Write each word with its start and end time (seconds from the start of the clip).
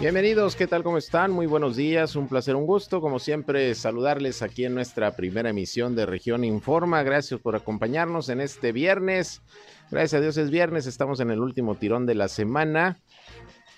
Bienvenidos, 0.00 0.56
¿qué 0.56 0.66
tal? 0.66 0.82
¿Cómo 0.82 0.96
están? 0.96 1.30
Muy 1.30 1.44
buenos 1.44 1.76
días, 1.76 2.16
un 2.16 2.26
placer, 2.26 2.56
un 2.56 2.64
gusto, 2.64 3.02
como 3.02 3.18
siempre, 3.18 3.74
saludarles 3.74 4.40
aquí 4.40 4.64
en 4.64 4.74
nuestra 4.74 5.14
primera 5.14 5.50
emisión 5.50 5.94
de 5.94 6.06
Región 6.06 6.42
Informa. 6.42 7.02
Gracias 7.02 7.38
por 7.38 7.54
acompañarnos 7.54 8.30
en 8.30 8.40
este 8.40 8.72
viernes. 8.72 9.42
Gracias 9.90 10.14
a 10.14 10.22
Dios 10.22 10.38
es 10.38 10.50
viernes, 10.50 10.86
estamos 10.86 11.20
en 11.20 11.30
el 11.30 11.40
último 11.40 11.74
tirón 11.74 12.06
de 12.06 12.14
la 12.14 12.28
semana. 12.28 12.98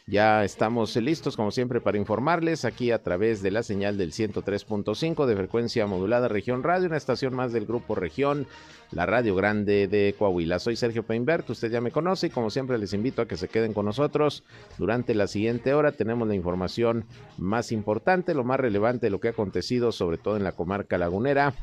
Ya 0.08 0.42
estamos 0.42 0.96
listos, 0.96 1.36
como 1.36 1.52
siempre, 1.52 1.80
para 1.80 1.96
informarles 1.96 2.64
aquí 2.64 2.90
a 2.90 3.00
través 3.00 3.40
de 3.40 3.52
la 3.52 3.62
señal 3.62 3.96
del 3.96 4.10
103.5 4.10 5.26
de 5.26 5.36
frecuencia 5.36 5.86
modulada 5.86 6.26
Región 6.26 6.64
Radio, 6.64 6.88
una 6.88 6.96
estación 6.96 7.36
más 7.36 7.52
del 7.52 7.66
Grupo 7.66 7.94
Región, 7.94 8.48
la 8.90 9.06
Radio 9.06 9.36
Grande 9.36 9.86
de 9.86 10.12
Coahuila. 10.18 10.58
Soy 10.58 10.74
Sergio 10.74 11.04
Peinbert, 11.04 11.48
usted 11.48 11.70
ya 11.70 11.80
me 11.80 11.92
conoce 11.92 12.26
y 12.26 12.30
como 12.30 12.50
siempre 12.50 12.78
les 12.78 12.92
invito 12.94 13.22
a 13.22 13.28
que 13.28 13.36
se 13.36 13.46
queden 13.46 13.74
con 13.74 13.86
nosotros. 13.86 14.42
Durante 14.76 15.14
la 15.14 15.28
siguiente 15.28 15.72
hora 15.72 15.92
tenemos 15.92 16.26
la 16.26 16.34
información 16.34 17.04
más 17.38 17.70
importante, 17.70 18.34
lo 18.34 18.42
más 18.42 18.58
relevante 18.58 19.06
de 19.06 19.10
lo 19.10 19.20
que 19.20 19.28
ha 19.28 19.32
acontecido, 19.32 19.92
sobre 19.92 20.18
todo 20.18 20.36
en 20.36 20.42
la 20.42 20.52
comarca 20.52 20.98
lagunera, 20.98 21.54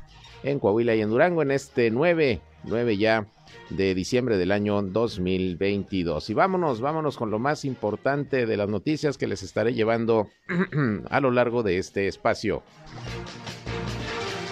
en 0.43 0.59
Coahuila 0.59 0.95
y 0.95 1.01
en 1.01 1.09
Durango, 1.09 1.41
en 1.41 1.51
este 1.51 1.91
9, 1.91 2.39
9 2.63 2.97
ya 2.97 3.27
de 3.69 3.95
diciembre 3.95 4.37
del 4.37 4.51
año 4.51 4.81
2022. 4.81 6.29
Y 6.29 6.33
vámonos, 6.33 6.81
vámonos 6.81 7.17
con 7.17 7.31
lo 7.31 7.39
más 7.39 7.65
importante 7.65 8.45
de 8.45 8.57
las 8.57 8.69
noticias 8.69 9.17
que 9.17 9.27
les 9.27 9.43
estaré 9.43 9.73
llevando 9.73 10.29
a 11.09 11.19
lo 11.19 11.31
largo 11.31 11.63
de 11.63 11.77
este 11.77 12.07
espacio. 12.07 12.63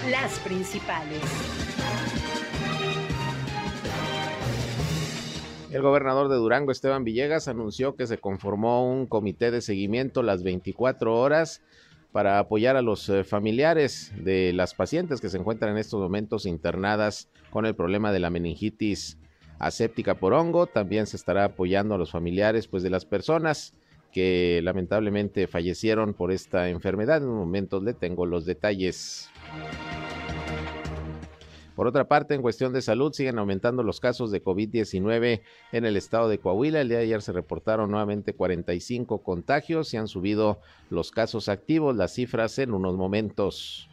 Las 0.10 0.40
principales. 0.40 1.22
El 5.72 5.82
gobernador 5.82 6.30
de 6.30 6.38
Durango, 6.38 6.72
Esteban 6.72 7.04
Villegas, 7.04 7.48
anunció 7.48 7.96
que 7.96 8.08
se 8.08 8.18
conformó 8.18 8.90
un 8.90 9.06
comité 9.06 9.52
de 9.52 9.62
seguimiento 9.62 10.24
las 10.24 10.42
24 10.42 11.14
horas 11.14 11.62
para 12.18 12.40
apoyar 12.40 12.76
a 12.78 12.82
los 12.82 13.10
eh, 13.10 13.24
familiares 13.24 14.12
de 14.18 14.52
las 14.52 14.74
pacientes 14.74 15.22
que 15.22 15.30
se 15.30 15.38
encuentran 15.38 15.74
en 15.74 15.78
estos 15.78 16.02
momentos 16.02 16.48
internadas 16.48 17.30
con 17.52 17.68
el 17.68 17.76
problema 17.76 18.12
de 18.12 18.18
la 18.18 18.32
meningitis 18.32 19.20
aséptica 19.60 20.16
por 20.16 20.34
hongo. 20.34 20.66
También 20.66 21.06
se 21.06 21.16
estará 21.16 21.44
apoyando 21.44 21.94
a 21.94 22.00
los 22.00 22.10
familiares 22.10 22.68
pues, 22.68 22.82
de 22.82 22.90
las 22.90 23.06
personas 23.06 23.76
que 24.12 24.62
lamentablemente 24.64 25.46
fallecieron 25.46 26.16
por 26.16 26.32
esta 26.32 26.70
enfermedad. 26.70 27.18
En 27.18 27.30
un 27.30 27.38
momento 27.38 27.80
le 27.84 27.94
tengo 27.94 28.26
los 28.26 28.48
detalles. 28.48 29.30
Por 31.78 31.86
otra 31.86 32.08
parte, 32.08 32.34
en 32.34 32.42
cuestión 32.42 32.74
de 32.74 32.82
salud, 32.82 33.14
siguen 33.14 33.38
aumentando 33.38 33.84
los 33.84 34.00
casos 34.00 34.32
de 34.32 34.44
COVID-19 34.44 35.42
en 35.72 35.86
el 35.86 35.96
estado 35.96 36.28
de 36.28 36.40
Coahuila. 36.40 36.82
El 36.82 36.90
día 36.90 36.98
de 36.98 37.04
ayer 37.04 37.22
se 37.22 37.34
reportaron 37.34 37.92
nuevamente 37.92 38.34
45 38.34 39.22
contagios 39.22 39.94
y 39.94 39.98
han 39.98 40.08
subido 40.08 40.60
los 40.90 41.12
casos 41.12 41.50
activos, 41.50 41.96
las 41.96 42.16
cifras 42.16 42.58
en 42.58 42.74
unos 42.74 42.96
momentos. 42.96 43.88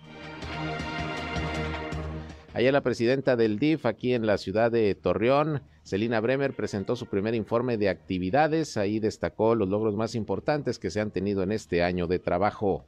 Ayer 2.54 2.72
la 2.72 2.80
presidenta 2.80 3.36
del 3.36 3.58
DIF 3.58 3.84
aquí 3.84 4.14
en 4.14 4.24
la 4.24 4.38
ciudad 4.38 4.72
de 4.72 4.94
Torreón, 4.94 5.60
Celina 5.82 6.20
Bremer, 6.20 6.54
presentó 6.54 6.96
su 6.96 7.04
primer 7.04 7.34
informe 7.34 7.76
de 7.76 7.90
actividades. 7.90 8.78
Ahí 8.78 8.98
destacó 8.98 9.54
los 9.54 9.68
logros 9.68 9.94
más 9.94 10.14
importantes 10.14 10.78
que 10.78 10.90
se 10.90 11.02
han 11.02 11.10
tenido 11.10 11.42
en 11.42 11.52
este 11.52 11.82
año 11.82 12.06
de 12.06 12.18
trabajo. 12.18 12.86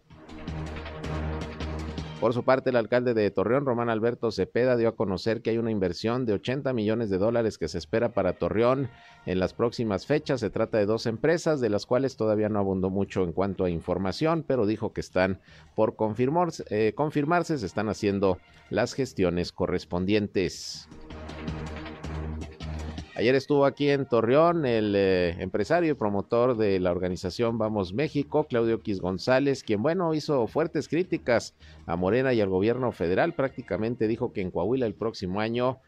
Por 2.21 2.33
su 2.33 2.45
parte, 2.45 2.71
el 2.71 2.77
alcalde 2.77 3.13
de 3.13 3.31
Torreón, 3.31 3.67
Román 3.67 3.91
Alberto 3.91 4.33
Cepeda, 4.33 4.77
dio 4.77 4.89
a 4.89 4.97
conocer 4.97 5.43
que 5.43 5.51
hay 5.51 5.59
una 5.59 5.71
inversión 5.71 6.25
de 6.25 6.33
80 6.33 6.73
millones 6.73 7.11
de 7.11 7.19
dólares 7.19 7.59
que 7.59 7.69
se 7.69 7.77
espera 7.77 8.15
para 8.15 8.33
Torreón 8.33 8.89
en 9.27 9.39
las 9.39 9.53
próximas 9.53 10.07
fechas. 10.07 10.41
Se 10.41 10.49
trata 10.49 10.79
de 10.79 10.87
dos 10.87 11.05
empresas, 11.05 11.61
de 11.61 11.69
las 11.69 11.85
cuales 11.85 12.17
todavía 12.17 12.49
no 12.49 12.59
abundó 12.59 12.89
mucho 12.89 13.23
en 13.23 13.33
cuanto 13.33 13.65
a 13.65 13.71
información, 13.71 14.45
pero 14.49 14.65
dijo 14.65 14.95
que 14.95 15.03
están 15.03 15.41
por 15.75 15.95
confirmarse, 15.95 16.65
eh, 16.71 16.95
confirmarse 16.95 17.59
se 17.59 17.67
están 17.67 17.91
haciendo 17.91 18.39
las 18.71 18.95
gestiones 18.95 19.53
correspondientes. 19.53 20.89
Ayer 23.17 23.35
estuvo 23.35 23.65
aquí 23.65 23.89
en 23.89 24.05
Torreón 24.05 24.67
el 24.67 24.95
eh, 24.95 25.37
empresario 25.39 25.91
y 25.91 25.95
promotor 25.95 26.55
de 26.55 26.79
la 26.81 26.91
organización 26.91 27.57
Vamos 27.57 27.95
México, 27.95 28.45
Claudio 28.45 28.83
Quis 28.83 29.01
González, 29.01 29.63
quien, 29.65 29.83
bueno, 29.83 30.13
hizo 30.13 30.47
fuertes 30.47 30.87
críticas 30.87 31.55
a 31.87 31.97
Morena 31.97 32.35
y 32.35 32.43
al 32.43 32.51
gobierno 32.51 32.93
federal. 32.93 33.33
Prácticamente 33.33 34.07
dijo 34.07 34.35
que 34.35 34.43
en 34.43 34.51
Coahuila 34.51 34.85
el 34.85 34.93
próximo 34.93 35.41
año, 35.41 35.79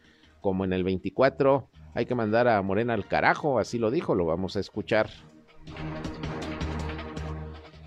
como 0.41 0.65
en 0.65 0.73
el 0.73 0.83
24, 0.83 1.69
hay 1.93 2.07
que 2.07 2.15
mandar 2.15 2.47
a 2.47 2.59
Morena 2.63 2.95
al 2.95 3.07
carajo, 3.07 3.59
así 3.59 3.77
lo 3.77 3.91
dijo, 3.91 4.15
lo 4.15 4.25
vamos 4.25 4.55
a 4.55 4.59
escuchar. 4.59 5.11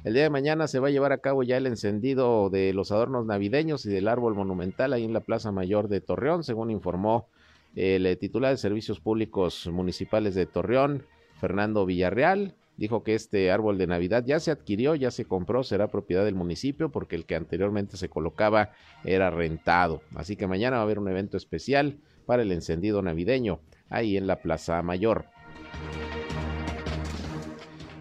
El 0.05 0.15
día 0.15 0.23
de 0.23 0.31
mañana 0.31 0.69
se 0.69 0.79
va 0.79 0.87
a 0.87 0.93
llevar 0.93 1.11
a 1.11 1.19
cabo 1.19 1.43
ya 1.43 1.57
el 1.57 1.67
encendido 1.67 2.49
de 2.49 2.73
los 2.75 2.93
adornos 2.93 3.27
navideños 3.27 3.87
y 3.87 3.91
del 3.91 4.07
árbol 4.07 4.37
monumental 4.37 4.93
ahí 4.93 5.05
en 5.05 5.13
la 5.13 5.21
Plaza 5.21 5.51
Mayor 5.51 5.89
de 5.89 6.01
Torreón, 6.01 6.45
según 6.45 6.71
informó 6.71 7.27
el 7.75 8.07
eh, 8.07 8.17
titular 8.17 8.51
de 8.51 8.57
Servicios 8.57 9.01
Públicos 9.01 9.67
Municipales 9.69 10.35
de 10.35 10.47
Torreón, 10.47 11.05
Fernando 11.41 11.87
Villarreal, 11.87 12.55
dijo 12.77 13.03
que 13.03 13.15
este 13.15 13.51
árbol 13.51 13.79
de 13.79 13.87
Navidad 13.87 14.25
ya 14.27 14.41
se 14.41 14.51
adquirió, 14.51 14.95
ya 14.95 15.11
se 15.11 15.25
compró, 15.25 15.63
será 15.63 15.89
propiedad 15.89 16.25
del 16.25 16.35
municipio 16.35 16.91
porque 16.91 17.17
el 17.17 17.27
que 17.27 17.37
anteriormente 17.37 17.97
se 17.97 18.09
colocaba 18.09 18.71
era 19.05 19.31
rentado. 19.31 20.03
Así 20.15 20.37
que 20.37 20.47
mañana 20.47 20.77
va 20.77 20.83
a 20.83 20.85
haber 20.85 20.99
un 20.99 21.09
evento 21.09 21.37
especial 21.37 21.99
para 22.27 22.43
el 22.43 22.53
encendido 22.53 23.03
navideño 23.03 23.61
ahí 23.89 24.17
en 24.17 24.27
la 24.27 24.37
Plaza 24.37 24.81
Mayor. 24.83 25.27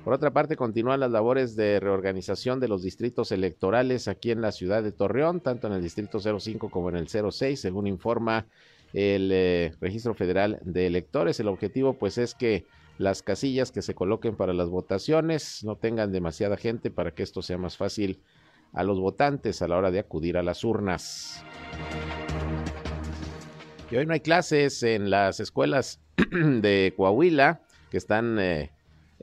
Por 0.04 0.14
otra 0.14 0.31
parte, 0.31 0.56
continúan 0.56 1.00
las 1.00 1.12
labores 1.12 1.56
de 1.56 1.80
reorganización 1.80 2.60
de 2.60 2.68
los 2.68 2.81
distritos 2.81 3.31
electorales 3.31 4.08
aquí 4.08 4.31
en 4.31 4.42
la 4.42 4.52
ciudad 4.52 4.81
de 4.81 4.92
Torreón, 4.92 5.42
tanto 5.42 5.68
en 5.68 5.74
el 5.74 5.84
distrito 5.84 6.20
05 6.20 6.72
como 6.72 6.90
en 6.90 6.96
el 6.96 7.08
06, 7.08 7.60
según 7.60 7.86
informa 7.86 8.48
el 8.94 9.31
eh, 9.31 9.74
registro 9.79 10.13
federal 10.13 10.59
de 10.63 10.88
electores. 10.88 11.40
El 11.40 11.47
objetivo 11.47 11.94
pues 11.97 12.18
es 12.18 12.35
que 12.35 12.66
las 12.97 13.24
casillas 13.24 13.72
que 13.72 13.81
se 13.81 13.96
coloquen 13.96 14.35
para 14.35 14.53
las 14.53 14.69
votaciones 14.69 15.63
no 15.63 15.75
tengan 15.75 16.12
demasiada 16.12 16.57
gente 16.57 16.91
para 16.91 17.12
que 17.12 17.24
esto 17.24 17.41
sea 17.41 17.57
más 17.57 17.78
fácil 17.78 18.22
a 18.74 18.84
los 18.84 19.00
votantes 19.00 19.62
a 19.62 19.68
la 19.68 19.78
hora 19.78 19.91
de 19.91 20.00
acudir 20.00 20.38
a 20.38 20.44
las 20.44 20.63
urnas. 20.63 21.44
Y 23.90 23.97
hoy 23.97 24.06
no 24.06 24.13
hay 24.13 24.22
clases 24.22 24.84
en 24.84 25.09
las 25.09 25.40
escuelas 25.40 26.00
de 26.31 26.94
Coahuila 26.96 27.62
que 27.90 27.97
están 27.97 28.40
eh, 28.40 28.72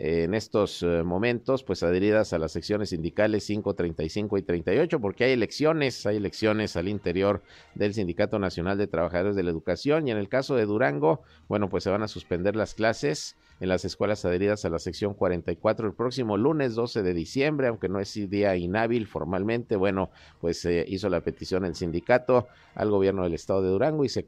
en 0.00 0.32
estos 0.34 0.84
eh, 0.84 1.02
momentos, 1.02 1.64
pues 1.64 1.82
adheridas 1.82 2.32
a 2.32 2.38
las 2.38 2.52
secciones 2.52 2.90
sindicales 2.90 3.42
5, 3.42 3.74
35 3.74 4.38
y 4.38 4.42
38, 4.42 5.00
porque 5.00 5.24
hay 5.24 5.32
elecciones, 5.32 6.06
hay 6.06 6.18
elecciones 6.18 6.76
al 6.76 6.86
interior 6.86 7.42
del 7.74 7.94
Sindicato 7.94 8.38
Nacional 8.38 8.78
de 8.78 8.86
Trabajadores 8.86 9.34
de 9.34 9.42
la 9.42 9.50
Educación 9.50 10.06
y 10.06 10.12
en 10.12 10.16
el 10.16 10.28
caso 10.28 10.54
de 10.54 10.66
Durango, 10.66 11.22
bueno, 11.48 11.68
pues 11.68 11.82
se 11.82 11.90
van 11.90 12.04
a 12.04 12.08
suspender 12.08 12.54
las 12.54 12.74
clases 12.74 13.36
en 13.58 13.68
las 13.68 13.84
escuelas 13.84 14.24
adheridas 14.24 14.64
a 14.64 14.70
la 14.70 14.78
sección 14.78 15.14
44 15.14 15.88
el 15.88 15.94
próximo 15.94 16.36
lunes 16.36 16.76
12 16.76 17.02
de 17.02 17.12
diciembre, 17.12 17.66
aunque 17.66 17.88
no 17.88 17.98
es 17.98 18.14
día 18.30 18.54
inhábil 18.54 19.08
formalmente, 19.08 19.74
bueno, 19.74 20.10
pues 20.40 20.60
se 20.60 20.84
hizo 20.86 21.08
la 21.08 21.22
petición 21.22 21.64
el 21.64 21.74
sindicato 21.74 22.46
al 22.76 22.88
gobierno 22.92 23.24
del 23.24 23.34
estado 23.34 23.62
de 23.62 23.70
Durango 23.70 24.04
y 24.04 24.08
se, 24.08 24.24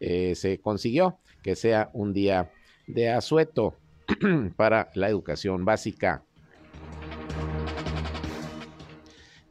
eh, 0.00 0.34
se 0.34 0.58
consiguió 0.58 1.18
que 1.42 1.54
sea 1.54 1.90
un 1.92 2.12
día 2.12 2.50
de 2.88 3.10
asueto. 3.10 3.76
para 4.56 4.90
la 4.94 5.08
educación 5.08 5.64
básica. 5.64 6.24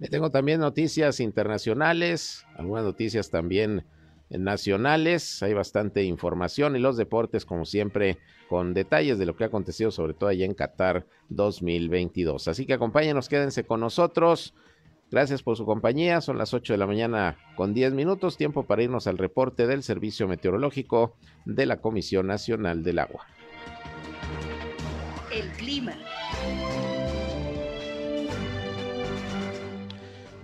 Tengo 0.09 0.31
también 0.31 0.59
noticias 0.59 1.19
internacionales, 1.19 2.45
algunas 2.55 2.83
noticias 2.83 3.29
también 3.29 3.85
nacionales, 4.29 5.43
hay 5.43 5.53
bastante 5.53 6.03
información 6.03 6.75
y 6.75 6.79
los 6.79 6.97
deportes 6.97 7.45
como 7.45 7.65
siempre 7.65 8.17
con 8.49 8.73
detalles 8.73 9.19
de 9.19 9.25
lo 9.25 9.35
que 9.35 9.43
ha 9.43 9.47
acontecido 9.47 9.91
sobre 9.91 10.13
todo 10.13 10.29
allá 10.29 10.45
en 10.45 10.53
Qatar 10.53 11.05
2022. 11.29 12.47
Así 12.47 12.65
que 12.65 12.73
acompáñenos, 12.73 13.29
quédense 13.29 13.63
con 13.63 13.79
nosotros. 13.79 14.55
Gracias 15.11 15.43
por 15.43 15.57
su 15.57 15.65
compañía, 15.65 16.21
son 16.21 16.37
las 16.37 16.53
8 16.53 16.73
de 16.73 16.77
la 16.77 16.87
mañana 16.87 17.37
con 17.57 17.73
10 17.73 17.93
minutos, 17.93 18.37
tiempo 18.37 18.63
para 18.63 18.83
irnos 18.83 19.07
al 19.07 19.17
reporte 19.17 19.67
del 19.67 19.83
Servicio 19.83 20.27
Meteorológico 20.27 21.15
de 21.45 21.65
la 21.65 21.81
Comisión 21.81 22.27
Nacional 22.27 22.81
del 22.81 22.99
Agua. 22.99 23.27
Clima. 25.71 25.93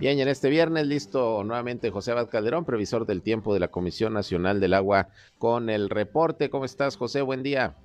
Bien, 0.00 0.16
y 0.16 0.22
en 0.22 0.28
este 0.28 0.48
viernes 0.48 0.86
listo 0.86 1.44
nuevamente 1.44 1.90
José 1.90 2.12
Abad 2.12 2.30
Calderón, 2.30 2.64
previsor 2.64 3.04
del 3.04 3.20
tiempo 3.20 3.52
de 3.52 3.60
la 3.60 3.68
Comisión 3.68 4.14
Nacional 4.14 4.58
del 4.58 4.72
Agua, 4.72 5.08
con 5.36 5.68
el 5.68 5.90
reporte. 5.90 6.48
¿Cómo 6.48 6.64
estás, 6.64 6.96
José? 6.96 7.20
Buen 7.20 7.42
día. 7.42 7.76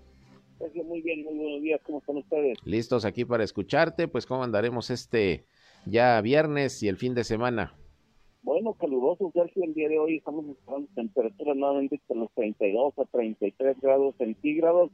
Muy 0.85 1.01
bien, 1.01 1.25
muy 1.25 1.33
buenos 1.33 1.61
días. 1.61 1.81
¿Cómo 1.85 1.99
están 1.99 2.17
ustedes? 2.17 2.57
Listos 2.63 3.03
aquí 3.03 3.25
para 3.25 3.43
escucharte. 3.43 4.07
Pues, 4.07 4.25
¿cómo 4.25 4.43
andaremos 4.43 4.89
este 4.89 5.43
ya 5.85 6.21
viernes 6.21 6.81
y 6.81 6.87
el 6.87 6.95
fin 6.95 7.13
de 7.13 7.25
semana? 7.25 7.75
Bueno, 8.43 8.73
caluroso, 8.73 9.31
Sergio. 9.33 9.65
El 9.65 9.73
día 9.73 9.89
de 9.89 9.99
hoy 9.99 10.17
estamos 10.17 10.45
esperando 10.45 10.87
temperaturas 10.95 11.57
nuevamente 11.57 11.95
entre 11.95 12.15
los 12.15 12.31
32 12.35 12.93
a 12.99 13.05
33 13.05 13.81
grados 13.81 14.15
centígrados. 14.17 14.91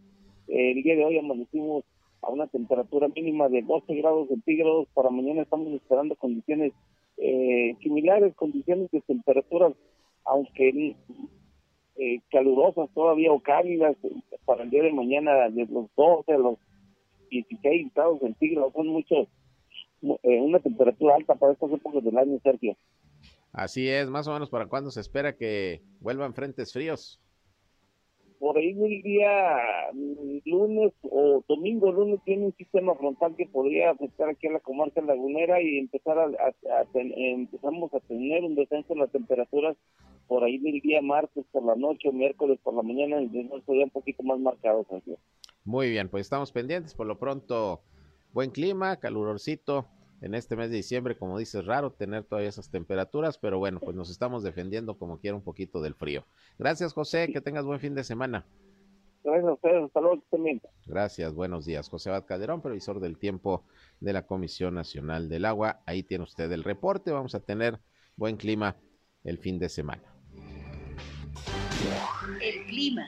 el 0.47 0.81
día 0.81 0.95
de 0.95 1.05
hoy 1.05 1.19
amanecimos 1.19 1.83
a 2.21 2.29
una 2.29 2.47
temperatura 2.47 3.07
mínima 3.07 3.49
de 3.49 3.61
12 3.61 3.93
grados 3.95 4.27
centígrados. 4.27 4.87
Para 4.93 5.09
mañana 5.09 5.41
estamos 5.41 5.71
esperando 5.73 6.15
condiciones 6.15 6.73
eh, 7.17 7.75
similares 7.81 8.33
condiciones 8.35 8.89
de 8.91 9.01
temperaturas, 9.01 9.73
aunque 10.23 10.95
eh, 11.97 12.21
calurosas 12.31 12.89
todavía 12.93 13.31
o 13.31 13.41
cálidas 13.41 13.97
para 14.45 14.63
el 14.63 14.69
día 14.69 14.83
de 14.83 14.93
mañana, 14.93 15.49
de 15.49 15.65
los 15.65 15.87
12 15.97 16.31
a 16.31 16.37
los 16.37 16.57
16 17.29 17.93
grados 17.93 18.19
centígrados, 18.21 18.71
son 18.73 18.87
muchos, 18.87 19.27
eh, 20.01 20.39
una 20.39 20.59
temperatura 20.59 21.15
alta 21.15 21.35
para 21.35 21.53
estas 21.53 21.71
épocas 21.71 22.03
del 22.03 22.17
año, 22.17 22.39
Sergio. 22.41 22.77
Así 23.51 23.89
es, 23.89 24.09
más 24.09 24.27
o 24.27 24.33
menos 24.33 24.49
para 24.49 24.67
cuándo 24.67 24.89
se 24.89 25.01
espera 25.01 25.35
que 25.35 25.81
vuelvan 25.99 26.33
frentes 26.33 26.71
fríos 26.71 27.19
por 28.39 28.57
ahí 28.57 28.69
el 28.69 29.01
día 29.01 29.91
mm, 29.93 30.37
lunes 30.45 30.93
o 31.03 31.43
domingo 31.47 31.91
lunes 31.91 32.19
tiene 32.25 32.45
un 32.45 32.55
sistema 32.55 32.95
frontal 32.95 33.35
que 33.35 33.45
podría 33.45 33.91
afectar 33.91 34.29
aquí 34.29 34.47
a 34.47 34.53
la 34.53 34.59
comarca 34.59 35.01
lagunera 35.01 35.61
y 35.61 35.77
empezar 35.77 36.17
a, 36.17 36.53
empezamos 36.93 37.93
a 37.93 37.99
tener 38.01 38.43
un 38.43 38.55
descenso 38.55 38.93
en 38.93 38.99
las 38.99 39.11
temperaturas 39.11 39.75
por 40.27 40.43
ahí 40.43 40.57
del 40.57 40.79
día 40.79 41.01
martes 41.01 41.45
por 41.51 41.63
la 41.63 41.75
noche 41.75 42.09
o 42.09 42.13
miércoles 42.13 42.59
por 42.63 42.73
la 42.73 42.83
mañana 42.83 43.17
el 43.17 43.31
descenso 43.31 43.73
ya 43.73 43.83
un 43.83 43.89
poquito 43.89 44.23
más 44.23 44.39
marcado 44.39 44.85
muy 45.65 45.89
bien 45.89 46.09
pues 46.09 46.21
estamos 46.21 46.51
pendientes. 46.51 46.95
Por 46.95 47.07
lo 47.07 47.19
pronto 47.19 47.81
buen 48.33 48.51
clima 48.51 48.97
calurorcito 48.97 49.85
en 50.21 50.35
este 50.35 50.55
mes 50.55 50.69
de 50.69 50.77
diciembre, 50.77 51.17
como 51.17 51.37
dices, 51.37 51.65
raro 51.65 51.91
tener 51.91 52.23
todavía 52.23 52.49
esas 52.49 52.69
temperaturas, 52.69 53.37
pero 53.37 53.59
bueno, 53.59 53.79
pues 53.79 53.95
nos 53.95 54.09
estamos 54.09 54.43
defendiendo 54.43 54.97
como 54.97 55.19
quiera 55.19 55.35
un 55.35 55.43
poquito 55.43 55.81
del 55.81 55.95
frío. 55.95 56.25
Gracias, 56.57 56.93
José, 56.93 57.31
que 57.31 57.41
tengas 57.41 57.65
buen 57.65 57.79
fin 57.79 57.95
de 57.95 58.03
semana. 58.03 58.45
Gracias 59.23 59.47
a 59.47 59.53
ustedes, 59.53 59.83
hasta 59.83 60.01
luego 60.01 60.23
también. 60.29 60.61
Gracias, 60.85 61.33
buenos 61.33 61.65
días. 61.65 61.89
José 61.89 62.09
Abad 62.09 62.25
Calderón, 62.25 62.61
previsor 62.61 62.99
del 62.99 63.17
tiempo 63.17 63.65
de 63.99 64.13
la 64.13 64.25
Comisión 64.25 64.75
Nacional 64.75 65.29
del 65.29 65.45
Agua. 65.45 65.81
Ahí 65.85 66.03
tiene 66.03 66.23
usted 66.23 66.51
el 66.51 66.63
reporte, 66.63 67.11
vamos 67.11 67.35
a 67.35 67.41
tener 67.41 67.79
buen 68.15 68.37
clima 68.37 68.77
el 69.23 69.37
fin 69.37 69.59
de 69.59 69.69
semana. 69.69 70.03
El 72.41 72.65
clima. 72.65 73.07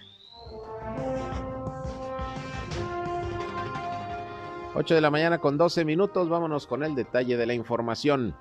8 4.73 4.95
de 4.95 5.01
la 5.01 5.11
mañana 5.11 5.39
con 5.39 5.57
12 5.57 5.83
minutos, 5.83 6.29
vámonos 6.29 6.65
con 6.65 6.83
el 6.83 6.95
detalle 6.95 7.35
de 7.35 7.45
la 7.45 7.53
información. 7.53 8.35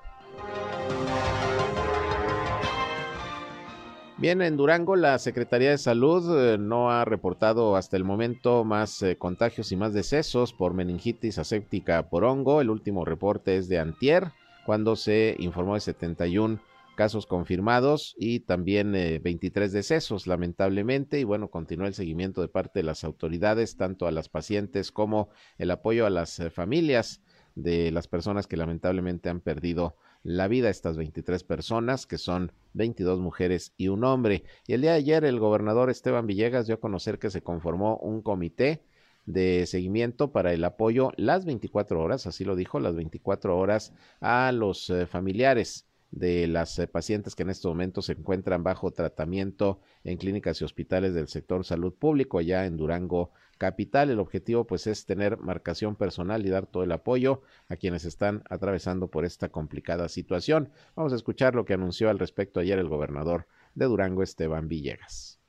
Bien, 4.17 4.41
en 4.41 4.55
Durango 4.55 4.95
la 4.95 5.17
Secretaría 5.17 5.71
de 5.71 5.77
Salud 5.77 6.37
eh, 6.37 6.57
no 6.57 6.91
ha 6.91 7.03
reportado 7.05 7.75
hasta 7.75 7.97
el 7.97 8.03
momento 8.03 8.63
más 8.63 9.01
eh, 9.01 9.17
contagios 9.17 9.71
y 9.71 9.75
más 9.75 9.93
decesos 9.93 10.53
por 10.53 10.73
meningitis 10.73 11.37
aséptica 11.37 12.07
por 12.09 12.23
hongo. 12.23 12.61
El 12.61 12.69
último 12.69 13.03
reporte 13.03 13.57
es 13.57 13.67
de 13.67 13.79
antier, 13.79 14.31
cuando 14.65 14.95
se 14.95 15.35
informó 15.39 15.73
de 15.73 15.81
71 15.81 16.59
casos 16.95 17.25
confirmados 17.25 18.15
y 18.17 18.41
también 18.41 18.91
23 18.91 19.71
eh, 19.71 19.77
decesos, 19.77 20.27
lamentablemente. 20.27 21.19
Y 21.19 21.23
bueno, 21.23 21.49
continúa 21.49 21.87
el 21.87 21.93
seguimiento 21.93 22.41
de 22.41 22.47
parte 22.47 22.79
de 22.79 22.83
las 22.83 23.03
autoridades, 23.03 23.77
tanto 23.77 24.07
a 24.07 24.11
las 24.11 24.29
pacientes 24.29 24.91
como 24.91 25.29
el 25.57 25.71
apoyo 25.71 26.05
a 26.05 26.09
las 26.09 26.39
eh, 26.39 26.49
familias 26.49 27.21
de 27.55 27.91
las 27.91 28.07
personas 28.07 28.47
que 28.47 28.57
lamentablemente 28.57 29.29
han 29.29 29.41
perdido 29.41 29.95
la 30.23 30.47
vida, 30.47 30.69
estas 30.69 30.97
23 30.97 31.43
personas, 31.43 32.05
que 32.05 32.17
son 32.17 32.51
22 32.73 33.19
mujeres 33.19 33.73
y 33.77 33.87
un 33.87 34.03
hombre. 34.03 34.43
Y 34.67 34.73
el 34.73 34.81
día 34.81 34.91
de 34.91 34.97
ayer 34.97 35.25
el 35.25 35.39
gobernador 35.39 35.89
Esteban 35.89 36.27
Villegas 36.27 36.67
dio 36.67 36.75
a 36.75 36.79
conocer 36.79 37.19
que 37.19 37.29
se 37.29 37.41
conformó 37.41 37.97
un 37.97 38.21
comité 38.21 38.83
de 39.25 39.65
seguimiento 39.65 40.31
para 40.31 40.53
el 40.53 40.63
apoyo 40.63 41.11
las 41.15 41.45
24 41.45 42.01
horas, 42.01 42.27
así 42.27 42.43
lo 42.43 42.55
dijo, 42.55 42.79
las 42.79 42.95
24 42.95 43.57
horas 43.57 43.93
a 44.19 44.51
los 44.51 44.89
eh, 44.89 45.05
familiares 45.05 45.87
de 46.11 46.47
las 46.47 46.77
eh, 46.77 46.87
pacientes 46.87 47.35
que 47.35 47.43
en 47.43 47.49
estos 47.49 47.69
momentos 47.69 48.05
se 48.05 48.13
encuentran 48.13 48.63
bajo 48.63 48.91
tratamiento 48.91 49.79
en 50.03 50.17
clínicas 50.17 50.61
y 50.61 50.65
hospitales 50.65 51.13
del 51.13 51.29
sector 51.29 51.65
salud 51.65 51.93
público 51.93 52.37
allá 52.37 52.65
en 52.65 52.77
Durango 52.77 53.31
capital. 53.57 54.09
El 54.09 54.19
objetivo 54.19 54.67
pues 54.67 54.87
es 54.87 55.05
tener 55.05 55.37
marcación 55.37 55.95
personal 55.95 56.45
y 56.45 56.49
dar 56.49 56.65
todo 56.65 56.83
el 56.83 56.91
apoyo 56.91 57.41
a 57.69 57.77
quienes 57.77 58.05
están 58.05 58.43
atravesando 58.49 59.07
por 59.07 59.23
esta 59.23 59.49
complicada 59.49 60.09
situación. 60.09 60.71
Vamos 60.95 61.13
a 61.13 61.15
escuchar 61.15 61.55
lo 61.55 61.63
que 61.63 61.73
anunció 61.73 62.09
al 62.09 62.19
respecto 62.19 62.59
ayer 62.59 62.77
el 62.77 62.89
gobernador 62.89 63.47
de 63.73 63.85
Durango, 63.85 64.21
Esteban 64.21 64.67
Villegas. 64.67 65.39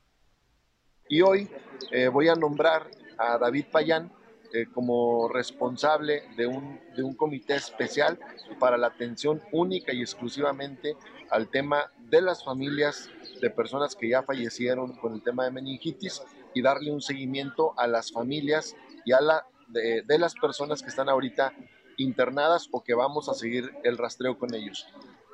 Y 1.09 1.23
hoy 1.23 1.49
eh, 1.91 2.09
voy 2.09 2.29
a 2.29 2.35
nombrar 2.35 2.89
a 3.19 3.37
David 3.37 3.67
Payán 3.73 4.13
eh, 4.53 4.67
como 4.73 5.29
responsable 5.29 6.25
de 6.37 6.47
un, 6.47 6.79
de 6.95 7.03
un 7.03 7.15
comité 7.15 7.55
especial 7.55 8.19
para 8.59 8.77
la 8.77 8.89
atención 8.89 9.41
única 9.51 9.93
y 9.93 10.03
exclusivamente 10.03 10.97
al 11.31 11.49
tema 11.49 11.91
de 12.11 12.21
las 12.21 12.45
familias 12.45 13.09
de 13.41 13.49
personas 13.49 13.97
que 13.97 14.11
ya 14.11 14.23
fallecieron 14.23 14.93
con 14.97 15.15
el 15.15 15.23
tema 15.23 15.45
de 15.45 15.53
meningitis 15.53 16.23
y 16.55 16.61
darle 16.61 16.93
un 16.93 17.01
seguimiento 17.01 17.73
a 17.79 17.87
las 17.87 18.13
familias 18.13 18.77
y 19.07 19.13
a 19.13 19.21
la 19.21 19.47
de, 19.69 20.03
de 20.03 20.19
las 20.19 20.35
personas 20.35 20.83
que 20.83 20.91
están 20.91 21.09
ahorita 21.09 21.55
internadas 21.97 22.69
o 22.73 22.83
que 22.83 22.95
vamos 22.95 23.29
a 23.29 23.35
seguir 23.35 23.73
el 23.85 23.97
rastreo 23.97 24.39
con 24.39 24.55
ellos. 24.55 24.87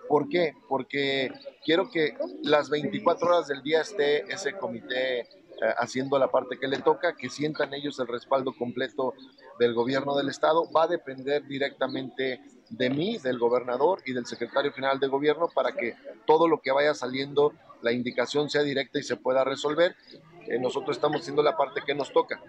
¿Por 0.08 0.28
qué? 0.28 0.54
Porque 0.68 1.32
quiero 1.64 1.90
que 1.90 2.16
las 2.42 2.70
24 2.70 3.28
horas 3.28 3.48
del 3.48 3.62
día 3.62 3.82
esté 3.82 4.32
ese 4.32 4.54
comité 4.54 5.28
haciendo 5.78 6.19
la 6.19 6.28
parte 6.28 6.58
que 6.58 6.69
le 6.69 6.78
toca, 6.78 7.16
que 7.16 7.28
sientan 7.28 7.75
ellos 7.75 7.99
el 7.99 8.06
respaldo 8.06 8.52
completo 8.52 9.14
del 9.58 9.75
gobierno 9.75 10.16
del 10.16 10.28
estado. 10.28 10.70
Va 10.70 10.84
a 10.84 10.87
depender 10.88 11.46
directamente 11.46 12.40
de 12.70 12.90
mí, 12.90 13.19
del 13.19 13.38
gobernador 13.38 14.02
y 14.05 14.12
del 14.12 14.26
secretario 14.26 14.72
general 14.72 15.00
de 15.00 15.08
gobierno 15.08 15.49
para 15.55 15.72
que 15.72 15.94
todo 16.26 16.49
lo 16.49 16.60
que 16.60 16.70
vaya 16.70 16.94
saliendo, 16.94 17.52
la 17.82 17.93
indicación 17.93 18.50
sea 18.50 18.62
directa 18.62 18.99
y 18.99 19.02
se 19.02 19.16
pueda 19.16 19.44
resolver. 19.44 19.96
Eh, 20.46 20.58
nosotros 20.58 20.96
estamos 20.96 21.20
haciendo 21.20 21.43
la 21.43 21.56
parte 21.56 21.82
que 21.87 21.94
nos 21.94 22.12
toca. 22.12 22.40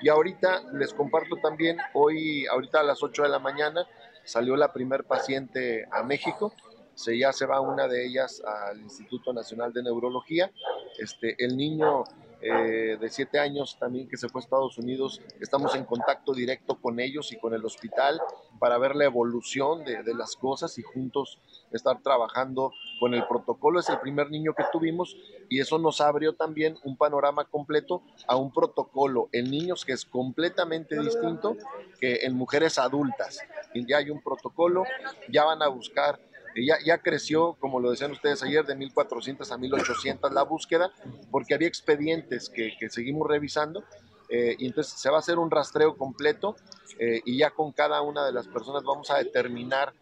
Y 0.00 0.08
ahorita 0.08 0.62
les 0.72 0.92
comparto 0.92 1.36
también, 1.36 1.78
hoy, 1.94 2.46
ahorita 2.46 2.80
a 2.80 2.82
las 2.82 3.02
8 3.02 3.22
de 3.24 3.28
la 3.28 3.38
mañana, 3.38 3.86
salió 4.24 4.56
la 4.56 4.72
primer 4.72 5.04
paciente 5.04 5.86
a 5.90 6.02
México. 6.02 6.52
Se, 6.94 7.18
ya 7.18 7.32
se 7.32 7.46
va 7.46 7.60
una 7.60 7.88
de 7.88 8.06
ellas 8.06 8.42
al 8.44 8.80
Instituto 8.80 9.32
Nacional 9.32 9.72
de 9.72 9.82
Neurología. 9.82 10.50
Este, 10.98 11.36
el 11.42 11.56
niño 11.56 12.04
eh, 12.48 12.96
de 12.98 13.08
siete 13.08 13.38
años 13.38 13.76
también 13.78 14.08
que 14.08 14.16
se 14.16 14.28
fue 14.28 14.40
a 14.40 14.44
Estados 14.44 14.78
Unidos. 14.78 15.20
Estamos 15.40 15.74
en 15.74 15.84
contacto 15.84 16.32
directo 16.32 16.80
con 16.80 17.00
ellos 17.00 17.32
y 17.32 17.38
con 17.38 17.54
el 17.54 17.64
hospital 17.64 18.20
para 18.58 18.78
ver 18.78 18.94
la 18.94 19.04
evolución 19.04 19.84
de, 19.84 20.02
de, 20.02 20.14
las 20.14 20.36
cosas 20.36 20.78
y 20.78 20.82
juntos 20.82 21.38
estar 21.72 22.00
trabajando 22.02 22.72
con 23.00 23.14
el 23.14 23.26
protocolo. 23.26 23.80
Es 23.80 23.88
el 23.88 23.98
primer 24.00 24.30
niño 24.30 24.54
que 24.54 24.64
tuvimos 24.72 25.16
y 25.48 25.60
eso 25.60 25.78
nos 25.78 26.00
abrió 26.00 26.34
también 26.34 26.76
un 26.84 26.96
panorama 26.96 27.44
completo 27.44 28.02
a 28.26 28.36
un 28.36 28.52
protocolo 28.52 29.28
en 29.32 29.50
niños 29.50 29.84
que 29.84 29.92
es 29.92 30.04
completamente 30.04 30.98
distinto 30.98 31.56
que 32.00 32.20
en 32.22 32.34
mujeres 32.34 32.78
adultas. 32.78 33.40
Ya 33.74 33.98
hay 33.98 34.10
un 34.10 34.22
protocolo, 34.22 34.84
ya 35.28 35.44
van 35.44 35.62
a 35.62 35.68
buscar 35.68 36.18
ya, 36.64 36.76
ya 36.84 36.98
creció, 36.98 37.56
como 37.60 37.80
lo 37.80 37.90
decían 37.90 38.12
ustedes 38.12 38.42
ayer, 38.42 38.64
de 38.64 38.76
1.400 38.76 39.50
a 39.50 39.56
1.800 39.56 40.30
la 40.32 40.42
búsqueda, 40.42 40.90
porque 41.30 41.54
había 41.54 41.68
expedientes 41.68 42.48
que, 42.48 42.72
seguimos 42.88 43.28
revisando. 43.28 43.84
Eh, 44.28 44.56
y 44.58 44.66
entonces 44.66 44.94
se 44.94 45.08
va 45.08 45.16
a 45.16 45.20
hacer 45.20 45.38
un 45.38 45.52
rastreo 45.52 45.96
completo 45.96 46.56
eh, 46.98 47.20
y 47.24 47.38
ya 47.38 47.50
con 47.50 47.70
cada 47.70 48.02
una 48.02 48.26
de 48.26 48.32
las 48.32 48.48
personas 48.48 48.82
vamos 48.82 49.08
a 49.12 49.18
determinar 49.18 49.92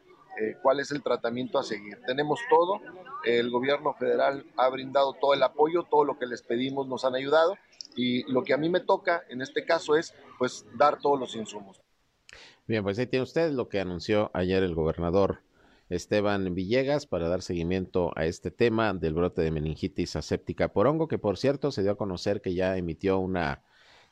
eh, 0.40 0.56
cuál 0.62 0.80
es 0.80 0.90
el 0.90 1.02
tratamiento 1.02 1.58
a 1.58 1.62
seguir. 1.62 2.00
Tenemos 2.06 2.40
todo, 2.48 2.80
el 3.24 3.50
gobierno 3.50 3.92
federal 3.94 4.46
ha 4.56 4.68
brindado 4.70 5.12
todo 5.20 5.34
el 5.34 5.42
apoyo, 5.42 5.84
todo 5.84 6.04
lo 6.04 6.18
que 6.18 6.26
les 6.26 6.42
pedimos 6.42 6.88
nos 6.88 7.04
han 7.04 7.14
ayudado 7.14 7.56
y 7.96 8.30
lo 8.32 8.42
que 8.42 8.54
a 8.54 8.56
mí 8.56 8.68
me 8.68 8.80
toca 8.80 9.24
en 9.28 9.42
este 9.42 9.64
caso 9.64 9.94
es 9.94 10.14
pues 10.38 10.66
dar 10.74 10.98
todos 10.98 11.20
los 11.20 11.36
insumos. 11.36 11.80
Bien, 12.66 12.82
pues 12.82 12.98
ahí 12.98 13.06
tiene 13.06 13.22
usted 13.22 13.52
lo 13.52 13.68
que 13.68 13.78
anunció 13.78 14.30
ayer 14.32 14.62
el 14.62 14.74
gobernador 14.74 15.40
Esteban 15.88 16.54
Villegas 16.54 17.06
para 17.06 17.28
dar 17.28 17.42
seguimiento 17.42 18.12
a 18.16 18.26
este 18.26 18.50
tema 18.50 18.94
del 18.94 19.14
brote 19.14 19.42
de 19.42 19.50
meningitis 19.50 20.16
aséptica 20.16 20.72
por 20.72 20.86
hongo, 20.86 21.08
que 21.08 21.18
por 21.18 21.36
cierto 21.36 21.70
se 21.70 21.82
dio 21.82 21.92
a 21.92 21.96
conocer 21.96 22.40
que 22.40 22.54
ya 22.54 22.76
emitió 22.76 23.18
una 23.18 23.62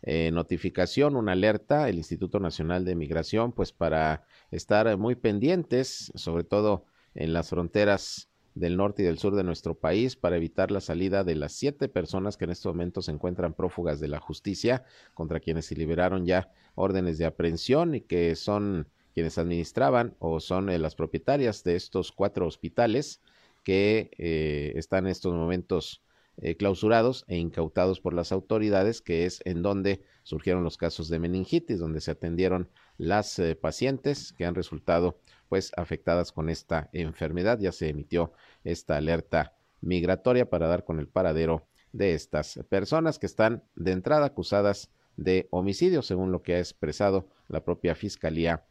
eh, 0.02 0.30
notificación, 0.32 1.16
una 1.16 1.32
alerta, 1.32 1.88
el 1.88 1.96
Instituto 1.96 2.40
Nacional 2.40 2.84
de 2.84 2.94
Migración, 2.94 3.52
pues 3.52 3.72
para 3.72 4.24
estar 4.50 4.96
muy 4.98 5.14
pendientes, 5.14 6.12
sobre 6.14 6.44
todo 6.44 6.84
en 7.14 7.32
las 7.32 7.50
fronteras 7.50 8.28
del 8.54 8.76
norte 8.76 9.02
y 9.02 9.06
del 9.06 9.18
sur 9.18 9.34
de 9.34 9.44
nuestro 9.44 9.78
país 9.78 10.16
para 10.16 10.36
evitar 10.36 10.70
la 10.70 10.80
salida 10.80 11.24
de 11.24 11.36
las 11.36 11.52
siete 11.52 11.88
personas 11.88 12.36
que 12.36 12.44
en 12.44 12.50
estos 12.50 12.72
momentos 12.74 13.06
se 13.06 13.12
encuentran 13.12 13.54
prófugas 13.54 13.98
de 14.00 14.08
la 14.08 14.20
justicia, 14.20 14.84
contra 15.14 15.40
quienes 15.40 15.66
se 15.66 15.76
liberaron 15.76 16.26
ya 16.26 16.50
órdenes 16.74 17.16
de 17.18 17.24
aprehensión 17.24 17.94
y 17.94 18.02
que 18.02 18.34
son 18.36 18.88
quienes 19.12 19.38
administraban 19.38 20.16
o 20.18 20.40
son 20.40 20.70
eh, 20.70 20.78
las 20.78 20.94
propietarias 20.94 21.64
de 21.64 21.76
estos 21.76 22.12
cuatro 22.12 22.46
hospitales 22.46 23.20
que 23.62 24.10
eh, 24.18 24.72
están 24.76 25.06
en 25.06 25.12
estos 25.12 25.32
momentos 25.34 26.02
eh, 26.38 26.56
clausurados 26.56 27.24
e 27.28 27.36
incautados 27.36 28.00
por 28.00 28.14
las 28.14 28.32
autoridades, 28.32 29.02
que 29.02 29.26
es 29.26 29.42
en 29.44 29.62
donde 29.62 30.02
surgieron 30.22 30.64
los 30.64 30.76
casos 30.76 31.08
de 31.08 31.18
meningitis, 31.18 31.78
donde 31.78 32.00
se 32.00 32.10
atendieron 32.10 32.70
las 32.96 33.40
pacientes 33.60 34.32
que 34.32 34.46
han 34.46 34.54
resultado 34.54 35.18
pues 35.48 35.72
afectadas 35.76 36.32
con 36.32 36.48
esta 36.48 36.88
enfermedad. 36.92 37.58
Ya 37.60 37.72
se 37.72 37.88
emitió 37.88 38.32
esta 38.64 38.96
alerta 38.96 39.54
migratoria 39.82 40.48
para 40.48 40.68
dar 40.68 40.84
con 40.84 40.98
el 40.98 41.08
paradero 41.08 41.66
de 41.92 42.14
estas 42.14 42.58
personas 42.70 43.18
que 43.18 43.26
están 43.26 43.62
de 43.74 43.92
entrada 43.92 44.26
acusadas 44.26 44.90
de 45.16 45.48
homicidio, 45.50 46.00
según 46.00 46.32
lo 46.32 46.42
que 46.42 46.54
ha 46.54 46.58
expresado 46.58 47.28
la 47.48 47.64
propia 47.64 47.94
Fiscalía 47.94 48.64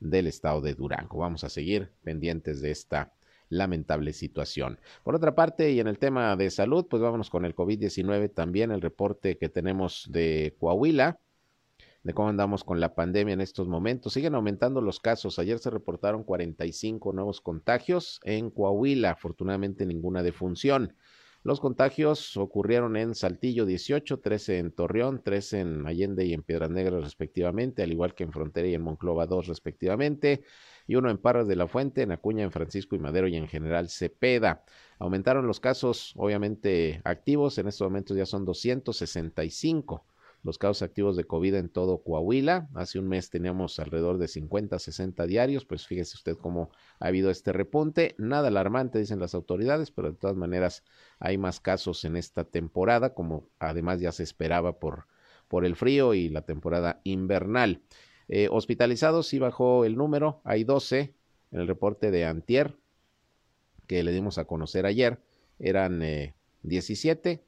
del 0.00 0.26
Estado 0.26 0.60
de 0.60 0.74
Durango. 0.74 1.18
Vamos 1.18 1.44
a 1.44 1.48
seguir 1.48 1.92
pendientes 2.02 2.60
de 2.60 2.70
esta 2.70 3.12
lamentable 3.48 4.12
situación. 4.12 4.78
Por 5.02 5.14
otra 5.14 5.34
parte, 5.34 5.70
y 5.70 5.80
en 5.80 5.88
el 5.88 5.98
tema 5.98 6.36
de 6.36 6.50
salud, 6.50 6.86
pues 6.88 7.02
vámonos 7.02 7.30
con 7.30 7.44
el 7.44 7.54
COVID-19 7.54 8.32
también, 8.32 8.70
el 8.70 8.80
reporte 8.80 9.38
que 9.38 9.48
tenemos 9.48 10.06
de 10.10 10.54
Coahuila 10.58 11.18
de 12.02 12.14
cómo 12.14 12.28
andamos 12.28 12.64
con 12.64 12.80
la 12.80 12.94
pandemia 12.94 13.34
en 13.34 13.40
estos 13.40 13.68
momentos. 13.68 14.12
Siguen 14.12 14.34
aumentando 14.34 14.80
los 14.80 15.00
casos. 15.00 15.38
Ayer 15.38 15.58
se 15.58 15.70
reportaron 15.70 16.24
45 16.24 17.12
nuevos 17.12 17.40
contagios 17.40 18.20
en 18.24 18.50
Coahuila, 18.50 19.10
afortunadamente 19.10 19.84
ninguna 19.84 20.22
defunción. 20.22 20.94
Los 21.44 21.60
contagios 21.60 22.36
ocurrieron 22.36 22.96
en 22.96 23.14
Saltillo 23.14 23.64
18, 23.64 24.18
13 24.18 24.58
en 24.58 24.72
Torreón, 24.72 25.22
13 25.22 25.60
en 25.60 25.86
Allende 25.86 26.26
y 26.26 26.34
en 26.34 26.42
Piedras 26.42 26.70
Negras 26.70 27.04
respectivamente, 27.04 27.82
al 27.82 27.92
igual 27.92 28.14
que 28.14 28.24
en 28.24 28.32
Frontera 28.32 28.66
y 28.66 28.74
en 28.74 28.82
Monclova 28.82 29.26
2 29.26 29.46
respectivamente, 29.46 30.42
y 30.86 30.96
uno 30.96 31.10
en 31.10 31.18
Parras 31.18 31.46
de 31.46 31.56
la 31.56 31.68
Fuente, 31.68 32.02
en 32.02 32.10
Acuña, 32.10 32.42
en 32.42 32.50
Francisco 32.50 32.96
y 32.96 32.98
Madero 32.98 33.28
y 33.28 33.36
en 33.36 33.46
General 33.46 33.88
Cepeda. 33.88 34.64
Aumentaron 34.98 35.46
los 35.46 35.60
casos 35.60 36.12
obviamente 36.16 37.00
activos, 37.04 37.56
en 37.58 37.68
estos 37.68 37.86
momentos 37.86 38.16
ya 38.16 38.26
son 38.26 38.44
265 38.44 40.04
los 40.48 40.56
casos 40.56 40.80
activos 40.80 41.14
de 41.14 41.24
COVID 41.24 41.54
en 41.56 41.68
todo 41.68 42.02
Coahuila. 42.02 42.70
Hace 42.74 42.98
un 42.98 43.06
mes 43.06 43.28
teníamos 43.28 43.78
alrededor 43.78 44.16
de 44.16 44.28
50, 44.28 44.78
60 44.78 45.26
diarios, 45.26 45.66
pues 45.66 45.86
fíjese 45.86 46.16
usted 46.16 46.38
cómo 46.38 46.70
ha 46.98 47.08
habido 47.08 47.30
este 47.30 47.52
repunte. 47.52 48.14
Nada 48.16 48.48
alarmante, 48.48 48.98
dicen 48.98 49.20
las 49.20 49.34
autoridades, 49.34 49.90
pero 49.90 50.10
de 50.10 50.16
todas 50.16 50.36
maneras 50.36 50.84
hay 51.18 51.36
más 51.36 51.60
casos 51.60 52.02
en 52.06 52.16
esta 52.16 52.44
temporada, 52.44 53.12
como 53.12 53.50
además 53.58 54.00
ya 54.00 54.10
se 54.10 54.22
esperaba 54.22 54.78
por, 54.78 55.04
por 55.48 55.66
el 55.66 55.76
frío 55.76 56.14
y 56.14 56.30
la 56.30 56.40
temporada 56.40 57.02
invernal. 57.04 57.82
Eh, 58.28 58.48
hospitalizados 58.50 59.26
sí 59.26 59.38
bajó 59.38 59.84
el 59.84 59.96
número, 59.96 60.40
hay 60.44 60.64
12 60.64 61.14
en 61.52 61.60
el 61.60 61.68
reporte 61.68 62.10
de 62.10 62.24
Antier, 62.24 62.74
que 63.86 64.02
le 64.02 64.12
dimos 64.12 64.38
a 64.38 64.46
conocer 64.46 64.86
ayer, 64.86 65.20
eran 65.58 66.02
17, 66.62 67.30
eh, 67.30 67.44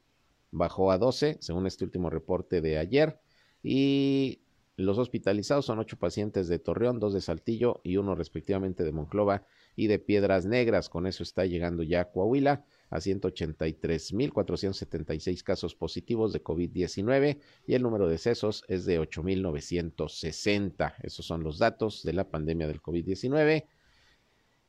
bajó 0.51 0.91
a 0.91 0.97
12, 0.97 1.37
según 1.39 1.67
este 1.67 1.85
último 1.85 2.09
reporte 2.09 2.59
de 2.61 2.77
ayer. 2.77 3.19
Y 3.63 4.41
los 4.77 4.97
hospitalizados 4.97 5.65
son 5.65 5.79
ocho 5.79 5.97
pacientes 5.97 6.47
de 6.47 6.59
Torreón, 6.59 6.99
dos 6.99 7.13
de 7.13 7.19
Saltillo 7.21 7.81
y 7.83 7.97
uno 7.97 8.15
respectivamente 8.15 8.83
de 8.83 8.91
Monclova 8.91 9.45
y 9.75 9.87
de 9.87 9.99
Piedras 9.99 10.45
Negras. 10.45 10.89
Con 10.89 11.07
eso 11.07 11.23
está 11.23 11.45
llegando 11.45 11.83
ya 11.83 12.01
a 12.01 12.11
Coahuila 12.11 12.65
a 12.89 12.97
183.476 12.97 15.43
casos 15.43 15.75
positivos 15.75 16.33
de 16.33 16.43
COVID-19 16.43 17.37
y 17.67 17.75
el 17.75 17.83
número 17.83 18.07
de 18.07 18.17
cesos 18.17 18.63
es 18.67 18.85
de 18.85 18.99
8.960. 18.99 20.95
Esos 21.03 21.25
son 21.25 21.43
los 21.43 21.59
datos 21.59 22.03
de 22.03 22.13
la 22.13 22.29
pandemia 22.29 22.67
del 22.67 22.81
COVID-19 22.81 23.65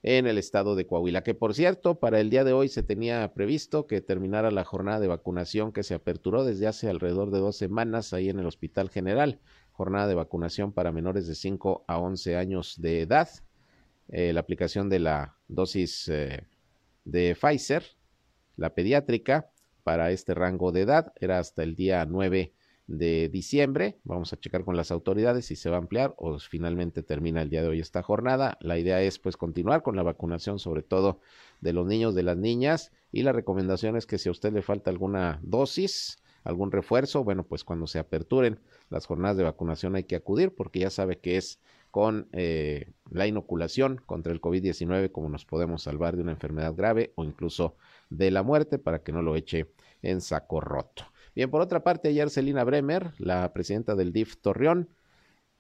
en 0.03 0.27
el 0.27 0.37
estado 0.37 0.75
de 0.75 0.87
Coahuila, 0.87 1.23
que 1.23 1.35
por 1.35 1.55
cierto, 1.55 2.01
para 2.01 2.19
el 2.19 2.29
día 2.29 2.43
de 2.43 2.53
hoy 2.53 2.69
se 2.69 2.83
tenía 2.83 3.33
previsto 3.35 3.87
que 3.87 4.01
terminara 4.01 4.51
la 4.51 4.65
jornada 4.65 4.99
de 4.99 5.07
vacunación 5.07 5.73
que 5.73 5.85
se 5.85 5.95
aperturó 5.95 6.45
desde 6.45 6.67
hace 6.67 6.89
alrededor 6.89 7.31
de 7.31 7.39
dos 7.39 7.57
semanas 7.57 8.13
ahí 8.13 8.29
en 8.29 8.41
el 8.41 8.47
Hospital 8.47 8.91
General, 8.91 9.41
jornada 9.71 10.09
de 10.09 10.15
vacunación 10.15 10.73
para 10.73 10.91
menores 10.91 11.29
de 11.29 11.35
5 11.37 11.85
a 11.87 11.99
11 11.99 12.37
años 12.37 12.81
de 12.81 13.03
edad, 13.03 13.29
eh, 14.09 14.33
la 14.33 14.41
aplicación 14.41 14.89
de 14.89 14.99
la 14.99 15.37
dosis 15.47 16.09
eh, 16.09 16.47
de 17.05 17.37
Pfizer, 17.37 17.85
la 18.57 18.75
pediátrica, 18.75 19.51
para 19.85 20.11
este 20.11 20.35
rango 20.35 20.71
de 20.73 20.83
edad, 20.83 21.13
era 21.21 21.39
hasta 21.39 21.63
el 21.63 21.75
día 21.75 22.05
9 22.07 22.53
de 22.87 23.29
diciembre. 23.29 23.99
Vamos 24.05 24.33
a 24.33 24.41
checar 24.41 24.65
con 24.65 24.77
las 24.77 24.91
autoridades 24.91 25.47
si 25.47 25.57
se 25.57 25.71
va 25.71 25.77
a 25.77 25.81
ampliar 25.81 26.15
o 26.19 26.39
finalmente 26.39 27.03
termina 27.03 27.43
el 27.43 27.51
día 27.51 27.63
de 27.63 27.69
hoy 27.69 27.81
esta 27.81 28.03
jornada. 28.03 28.59
La 28.61 28.79
idea 28.79 29.01
es 29.03 29.19
pues 29.19 29.37
continuar 29.37 29.83
con 29.83 29.97
la 29.97 30.03
vacunación, 30.03 30.59
sobre 30.59 30.83
todo 30.83 31.21
de 31.61 31.73
los 31.73 31.87
niños, 31.87 32.15
de 32.15 32.23
las 32.23 32.37
niñas, 32.37 32.93
y 33.13 33.23
la 33.23 33.33
recomendación 33.33 33.97
es 33.97 34.07
que 34.07 34.19
si 34.19 34.29
a 34.29 34.33
usted 34.33 34.53
le 34.53 34.63
falta 34.63 34.91
alguna 34.91 35.39
dosis, 35.43 36.19
algún 36.45 36.73
refuerzo, 36.73 37.25
bueno, 37.25 37.45
pues 37.45 37.63
cuando 37.63 37.87
se 37.87 37.99
aperturen 37.99 38.59
las 38.91 39.07
jornadas 39.07 39.37
de 39.37 39.45
vacunación 39.45 39.95
hay 39.95 40.05
que 40.05 40.17
acudir 40.17 40.55
porque 40.55 40.81
ya 40.81 40.91
sabe 40.91 41.19
que 41.19 41.37
es 41.37 41.61
con 41.91 42.29
eh, 42.33 42.91
la 43.11 43.27
inoculación 43.27 44.01
contra 44.07 44.33
el 44.33 44.41
COVID-19 44.41 45.13
como 45.13 45.29
nos 45.29 45.45
podemos 45.45 45.83
salvar 45.83 46.17
de 46.17 46.23
una 46.23 46.33
enfermedad 46.33 46.75
grave 46.75 47.13
o 47.17 47.25
incluso 47.25 47.77
de 48.09 48.31
la 48.31 48.43
muerte 48.43 48.79
para 48.79 49.03
que 49.03 49.13
no 49.13 49.23
lo 49.23 49.37
eche 49.37 49.69
en 50.01 50.21
saco 50.21 50.61
roto. 50.61 51.12
Bien, 51.35 51.51
por 51.51 51.63
otra 51.63 51.83
parte, 51.83 52.09
ayer 52.09 52.29
Celina 52.29 52.63
Bremer, 52.63 53.13
la 53.19 53.53
presidenta 53.55 53.95
del 53.95 54.13
DIF 54.13 54.37
Torreón, 54.37 54.91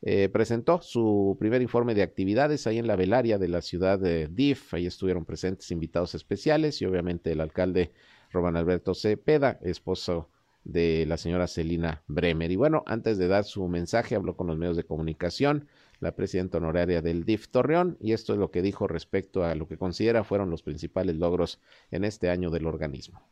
eh, 0.02 0.28
presentó 0.28 0.82
su 0.82 1.36
primer 1.38 1.62
informe 1.62 1.94
de 1.94 2.02
actividades 2.02 2.66
ahí 2.66 2.78
en 2.78 2.86
la 2.86 2.96
velaria 2.96 3.38
de 3.38 3.48
la 3.48 3.62
ciudad 3.62 3.98
de 3.98 4.28
DIF. 4.28 4.74
Ahí 4.74 4.86
estuvieron 4.86 5.24
presentes 5.24 5.70
invitados 5.70 6.14
especiales 6.14 6.82
y 6.82 6.84
obviamente 6.84 7.32
el 7.32 7.40
alcalde 7.40 7.92
Roban 8.32 8.56
Alberto 8.56 8.94
Cepeda, 8.94 9.58
esposo 9.62 10.28
de 10.64 11.06
la 11.06 11.16
señora 11.16 11.46
Celina 11.46 12.02
Bremer. 12.06 12.50
Y 12.50 12.56
bueno, 12.56 12.82
antes 12.86 13.16
de 13.16 13.28
dar 13.28 13.44
su 13.44 13.66
mensaje, 13.68 14.14
habló 14.14 14.36
con 14.36 14.48
los 14.48 14.58
medios 14.58 14.76
de 14.76 14.84
comunicación 14.84 15.68
la 16.00 16.16
presidenta 16.16 16.58
honoraria 16.58 17.00
del 17.00 17.24
DIF 17.24 17.48
Torreón 17.48 17.96
y 18.00 18.12
esto 18.12 18.32
es 18.32 18.38
lo 18.38 18.50
que 18.50 18.60
dijo 18.60 18.88
respecto 18.88 19.44
a 19.44 19.54
lo 19.54 19.68
que 19.68 19.78
considera 19.78 20.24
fueron 20.24 20.50
los 20.50 20.62
principales 20.62 21.16
logros 21.16 21.60
en 21.90 22.04
este 22.04 22.28
año 22.28 22.50
del 22.50 22.66
organismo. 22.66 23.22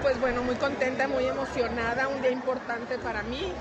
Pues 0.00 0.20
bueno, 0.20 0.44
muy 0.44 0.54
contenta, 0.54 1.08
muy 1.08 1.26
emocionada, 1.26 2.06
un 2.06 2.22
día 2.22 2.30
importante 2.30 2.98
para 2.98 3.24
mí. 3.24 3.52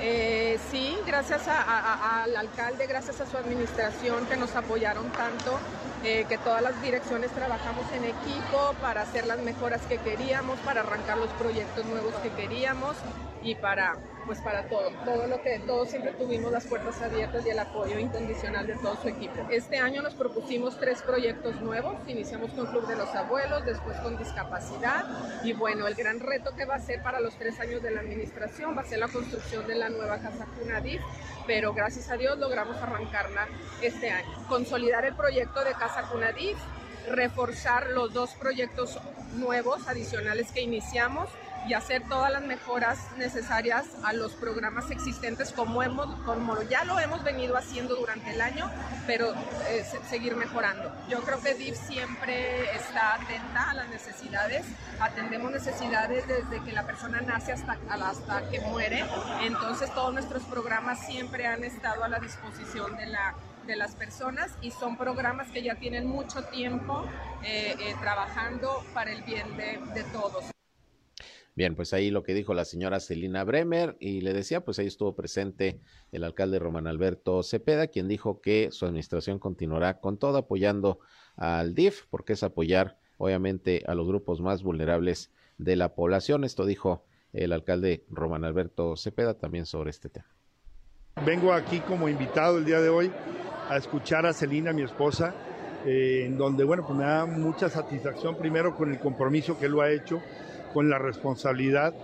Eh, 0.00 0.58
sí, 0.70 0.96
gracias 1.06 1.42
al 1.46 2.34
alcalde, 2.34 2.86
gracias 2.86 3.20
a 3.20 3.26
su 3.26 3.36
administración 3.36 4.24
que 4.24 4.38
nos 4.38 4.56
apoyaron 4.56 5.10
tanto, 5.10 5.58
eh, 6.02 6.24
que 6.30 6.38
todas 6.38 6.62
las 6.62 6.80
direcciones 6.80 7.30
trabajamos 7.32 7.84
en 7.92 8.04
equipo 8.04 8.74
para 8.80 9.02
hacer 9.02 9.26
las 9.26 9.40
mejoras 9.40 9.82
que 9.82 9.98
queríamos, 9.98 10.58
para 10.60 10.80
arrancar 10.80 11.18
los 11.18 11.28
proyectos 11.32 11.84
nuevos 11.84 12.14
que 12.22 12.30
queríamos 12.30 12.96
y 13.42 13.54
para 13.54 13.96
pues 14.26 14.40
para 14.40 14.68
todo, 14.68 14.90
todo 15.04 15.26
lo 15.26 15.42
que 15.42 15.58
todos 15.60 15.90
siempre 15.90 16.12
tuvimos 16.12 16.52
las 16.52 16.66
puertas 16.66 17.00
abiertas 17.02 17.44
y 17.44 17.50
el 17.50 17.58
apoyo 17.58 17.98
incondicional 17.98 18.66
de 18.66 18.74
todo 18.76 18.96
su 19.00 19.08
equipo. 19.08 19.34
Este 19.50 19.78
año 19.78 20.02
nos 20.02 20.14
propusimos 20.14 20.78
tres 20.78 21.02
proyectos 21.02 21.60
nuevos, 21.60 21.96
iniciamos 22.06 22.52
con 22.52 22.66
Club 22.66 22.86
de 22.86 22.96
los 22.96 23.08
Abuelos, 23.14 23.64
después 23.64 23.98
con 23.98 24.16
discapacidad 24.16 25.04
y 25.42 25.52
bueno, 25.52 25.86
el 25.86 25.94
gran 25.94 26.20
reto 26.20 26.54
que 26.56 26.64
va 26.64 26.76
a 26.76 26.80
ser 26.80 27.02
para 27.02 27.20
los 27.20 27.34
tres 27.36 27.58
años 27.60 27.82
de 27.82 27.90
la 27.90 28.00
administración 28.00 28.76
va 28.76 28.82
a 28.82 28.86
ser 28.86 29.00
la 29.00 29.08
construcción 29.08 29.66
de 29.66 29.74
la 29.74 29.88
nueva 29.88 30.18
Casa 30.18 30.46
Cunadif, 30.58 31.00
pero 31.46 31.72
gracias 31.72 32.08
a 32.10 32.16
Dios 32.16 32.38
logramos 32.38 32.76
arrancarla 32.76 33.48
este 33.82 34.10
año. 34.10 34.30
Consolidar 34.48 35.04
el 35.04 35.14
proyecto 35.14 35.64
de 35.64 35.72
Casa 35.72 36.02
Cunadif, 36.10 36.56
reforzar 37.10 37.88
los 37.88 38.12
dos 38.12 38.34
proyectos 38.34 38.98
nuevos 39.34 39.88
adicionales 39.88 40.52
que 40.52 40.60
iniciamos 40.60 41.28
y 41.66 41.74
hacer 41.74 42.02
todas 42.08 42.32
las 42.32 42.42
mejoras 42.42 42.98
necesarias 43.16 43.86
a 44.02 44.12
los 44.12 44.32
programas 44.32 44.90
existentes 44.90 45.52
como, 45.52 45.82
hemos, 45.82 46.06
como 46.22 46.60
ya 46.62 46.84
lo 46.84 46.98
hemos 46.98 47.22
venido 47.22 47.56
haciendo 47.56 47.94
durante 47.96 48.30
el 48.34 48.40
año, 48.40 48.70
pero 49.06 49.32
eh, 49.68 49.84
seguir 50.08 50.36
mejorando. 50.36 50.92
Yo 51.08 51.20
creo 51.22 51.40
que 51.40 51.54
DIF 51.54 51.76
siempre 51.76 52.74
está 52.74 53.14
atenta 53.14 53.70
a 53.70 53.74
las 53.74 53.88
necesidades, 53.88 54.66
atendemos 55.00 55.52
necesidades 55.52 56.26
desde 56.26 56.62
que 56.64 56.72
la 56.72 56.84
persona 56.84 57.20
nace 57.20 57.52
hasta, 57.52 57.78
hasta 57.88 58.48
que 58.50 58.60
muere, 58.60 59.04
entonces 59.42 59.92
todos 59.94 60.12
nuestros 60.12 60.42
programas 60.44 61.06
siempre 61.06 61.46
han 61.46 61.64
estado 61.64 62.04
a 62.04 62.08
la 62.08 62.18
disposición 62.18 62.96
de 62.96 63.06
la 63.06 63.34
de 63.66 63.76
las 63.76 63.94
personas 63.94 64.50
y 64.60 64.72
son 64.72 64.96
programas 64.96 65.48
que 65.50 65.62
ya 65.62 65.76
tienen 65.76 66.06
mucho 66.06 66.42
tiempo 66.44 67.04
eh, 67.44 67.76
eh, 67.78 67.94
trabajando 68.00 68.84
para 68.92 69.12
el 69.12 69.22
bien 69.22 69.56
de, 69.56 69.78
de 69.94 70.02
todos. 70.12 70.51
Bien, 71.54 71.74
pues 71.74 71.92
ahí 71.92 72.10
lo 72.10 72.22
que 72.22 72.32
dijo 72.32 72.54
la 72.54 72.64
señora 72.64 72.98
Celina 72.98 73.44
Bremer 73.44 73.96
y 74.00 74.22
le 74.22 74.32
decía, 74.32 74.64
pues 74.64 74.78
ahí 74.78 74.86
estuvo 74.86 75.14
presente 75.14 75.80
el 76.10 76.24
alcalde 76.24 76.58
Román 76.58 76.86
Alberto 76.86 77.42
Cepeda, 77.42 77.88
quien 77.88 78.08
dijo 78.08 78.40
que 78.40 78.70
su 78.70 78.86
administración 78.86 79.38
continuará 79.38 80.00
con 80.00 80.16
todo 80.16 80.38
apoyando 80.38 81.00
al 81.36 81.74
DIF, 81.74 82.06
porque 82.08 82.32
es 82.32 82.42
apoyar 82.42 82.98
obviamente 83.18 83.82
a 83.86 83.94
los 83.94 84.08
grupos 84.08 84.40
más 84.40 84.62
vulnerables 84.62 85.30
de 85.58 85.76
la 85.76 85.94
población. 85.94 86.44
Esto 86.44 86.64
dijo 86.64 87.04
el 87.34 87.52
alcalde 87.52 88.04
Román 88.08 88.44
Alberto 88.44 88.96
Cepeda 88.96 89.34
también 89.34 89.66
sobre 89.66 89.90
este 89.90 90.08
tema. 90.08 90.28
Vengo 91.26 91.52
aquí 91.52 91.80
como 91.80 92.08
invitado 92.08 92.58
el 92.58 92.64
día 92.64 92.80
de 92.80 92.88
hoy 92.88 93.12
a 93.68 93.76
escuchar 93.76 94.24
a 94.24 94.32
Celina, 94.32 94.72
mi 94.72 94.82
esposa, 94.82 95.34
eh, 95.84 96.24
en 96.26 96.38
donde, 96.38 96.64
bueno, 96.64 96.86
pues 96.86 96.98
me 96.98 97.04
da 97.04 97.26
mucha 97.26 97.68
satisfacción 97.68 98.36
primero 98.36 98.74
con 98.74 98.90
el 98.90 98.98
compromiso 98.98 99.58
que 99.58 99.68
lo 99.68 99.82
ha 99.82 99.90
hecho, 99.90 100.22
con 100.72 100.88
la 100.90 100.98
responsabilidad 100.98 101.94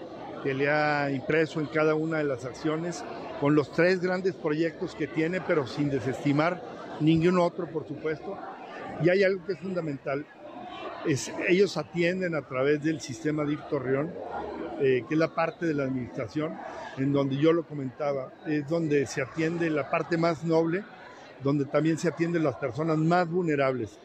que 0.42 0.54
le 0.54 0.70
ha 0.70 1.10
impreso 1.10 1.60
en 1.60 1.66
cada 1.66 1.94
una 1.94 2.18
de 2.18 2.24
las 2.24 2.44
acciones, 2.44 3.04
con 3.40 3.54
los 3.54 3.72
tres 3.72 4.00
grandes 4.00 4.34
proyectos 4.34 4.94
que 4.94 5.06
tiene, 5.06 5.40
pero 5.40 5.66
sin 5.66 5.90
desestimar 5.90 6.62
ningún 7.00 7.38
otro, 7.38 7.66
por 7.66 7.86
supuesto. 7.86 8.36
Y 9.02 9.08
hay 9.08 9.22
algo 9.22 9.44
que 9.44 9.52
es 9.52 9.60
fundamental. 9.60 10.24
Es, 11.06 11.32
ellos 11.48 11.76
atienden 11.76 12.34
a 12.34 12.42
través 12.42 12.82
del 12.82 13.00
sistema 13.00 13.44
DIF 13.44 13.60
Torreón, 13.68 14.12
eh, 14.80 15.04
que 15.08 15.14
es 15.14 15.18
la 15.18 15.34
parte 15.34 15.66
de 15.66 15.74
la 15.74 15.84
administración, 15.84 16.56
en 16.96 17.12
donde 17.12 17.36
yo 17.36 17.52
lo 17.52 17.64
comentaba, 17.64 18.32
es 18.46 18.68
donde 18.68 19.06
se 19.06 19.22
atiende 19.22 19.70
la 19.70 19.88
parte 19.90 20.16
más 20.16 20.44
noble, 20.44 20.84
donde 21.42 21.64
también 21.64 21.98
se 21.98 22.08
atienden 22.08 22.42
las 22.42 22.56
personas 22.56 22.98
más 22.98 23.28
vulnerables, 23.28 23.98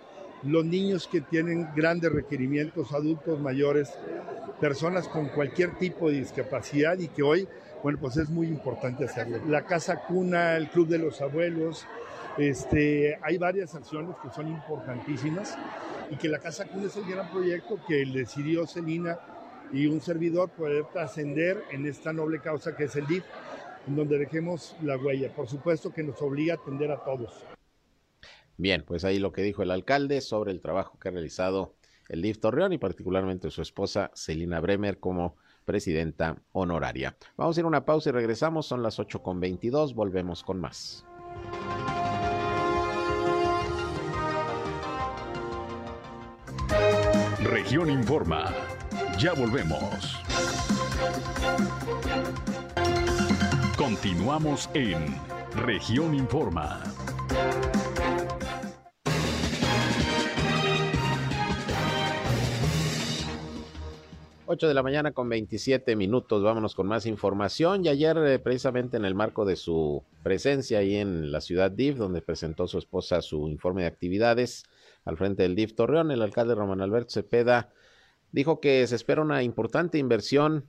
los 0.46 0.66
niños 0.66 1.08
que 1.08 1.22
tienen 1.22 1.70
grandes 1.76 2.12
requerimientos, 2.12 2.92
adultos 2.94 3.40
mayores, 3.40 3.92
personas 4.60 5.08
con 5.08 5.30
cualquier 5.30 5.78
tipo 5.78 6.10
de 6.10 6.18
discapacidad 6.20 6.98
y 7.00 7.08
que 7.08 7.24
hoy, 7.24 7.48
bueno, 7.82 7.98
pues 8.00 8.18
es 8.18 8.30
muy 8.30 8.48
importante 8.48 9.06
hacerlo. 9.06 9.40
La 9.48 9.66
casa 9.66 10.04
cuna, 10.06 10.56
el 10.56 10.70
club 10.70 10.88
de 10.88 11.00
los 11.00 11.22
abuelos, 11.22 11.86
este, 12.38 13.20
hay 13.22 13.38
varias 13.38 13.76
acciones 13.76 14.16
que 14.22 14.30
son 14.30 14.48
importantísimas 14.48 15.58
y 16.10 16.16
que 16.16 16.28
la 16.28 16.40
casa 16.40 16.66
cuna 16.66 16.88
es 16.88 16.96
el 16.98 17.06
gran 17.06 17.30
proyecto 17.30 17.80
que 17.88 18.06
decidió 18.06 18.66
Celina 18.66 19.20
y 19.72 19.88
un 19.88 20.02
servidor 20.02 20.50
poder 20.50 20.86
trascender 20.92 21.64
en 21.72 21.86
esta 21.86 22.14
noble 22.14 22.40
causa 22.40 22.76
que 22.76 22.86
es 22.86 22.96
el 22.96 23.08
DIF, 23.08 23.24
en 23.88 23.96
donde 23.96 24.18
dejemos 24.18 24.76
la 24.82 24.98
huella. 24.98 25.30
Por 25.34 25.48
supuesto 25.48 25.92
que 25.92 26.04
nos 26.04 26.22
obliga 26.22 26.54
a 26.54 26.58
atender 26.58 26.92
a 26.92 27.04
todos. 27.04 27.44
Bien, 28.58 28.84
pues 28.86 29.04
ahí 29.04 29.20
lo 29.20 29.32
que 29.32 29.42
dijo 29.42 29.64
el 29.64 29.72
alcalde 29.72 30.22
sobre 30.22 30.52
el 30.52 30.62
trabajo 30.62 31.00
que 31.00 31.10
ha 31.10 31.12
realizado 31.12 31.76
el 32.10 32.22
DIF 32.22 32.40
Torreón 32.40 32.74
y 32.74 32.78
particularmente 32.78 33.50
su 33.50 33.62
esposa 33.62 34.12
Celina 34.14 34.60
Bremer 34.60 35.00
como 35.00 35.36
presidenta 35.66 36.38
honoraria. 36.52 37.16
Vamos 37.38 37.58
a 37.58 37.62
ir 37.62 37.66
a 37.66 37.68
una 37.68 37.86
pausa 37.86 38.10
y 38.10 38.14
regresamos, 38.14 38.66
son 38.66 38.84
las 38.84 39.00
8 39.00 39.24
con 39.24 39.40
22, 39.40 39.96
volvemos 39.96 40.44
con 40.44 40.60
más. 40.60 41.06
Región 47.44 47.90
Informa. 47.90 48.54
Ya 49.20 49.34
volvemos. 49.34 50.20
Continuamos 53.78 54.70
en 54.74 55.16
Región 55.56 56.14
Informa. 56.14 56.82
8 64.54 64.68
de 64.68 64.74
la 64.74 64.84
mañana 64.84 65.12
con 65.12 65.28
27 65.30 65.96
minutos. 65.96 66.44
Vámonos 66.44 66.76
con 66.76 66.88
más 66.88 67.06
información. 67.06 67.84
Y 67.84 67.90
ayer, 67.90 68.18
eh, 68.18 68.40
precisamente 68.40 68.98
en 68.98 69.06
el 69.06 69.16
marco 69.16 69.46
de 69.46 69.56
su 69.56 70.04
presencia 70.22 70.80
ahí 70.80 70.96
en 70.96 71.32
la 71.32 71.42
ciudad 71.42 71.72
DIF, 71.72 71.98
donde 71.98 72.22
presentó 72.22 72.68
su 72.68 72.78
esposa 72.78 73.22
su 73.22 73.50
informe 73.50 73.82
de 73.82 73.88
actividades 73.88 74.64
al 75.06 75.18
frente 75.18 75.44
del 75.44 75.56
DIF 75.56 75.76
Torreón, 75.76 76.12
el 76.12 76.22
alcalde 76.22 76.56
Román 76.56 76.82
Alberto 76.82 77.12
Cepeda 77.12 77.74
dijo 78.32 78.60
que 78.60 78.86
se 78.88 78.96
espera 78.96 79.22
una 79.22 79.44
importante 79.44 79.98
inversión 79.98 80.66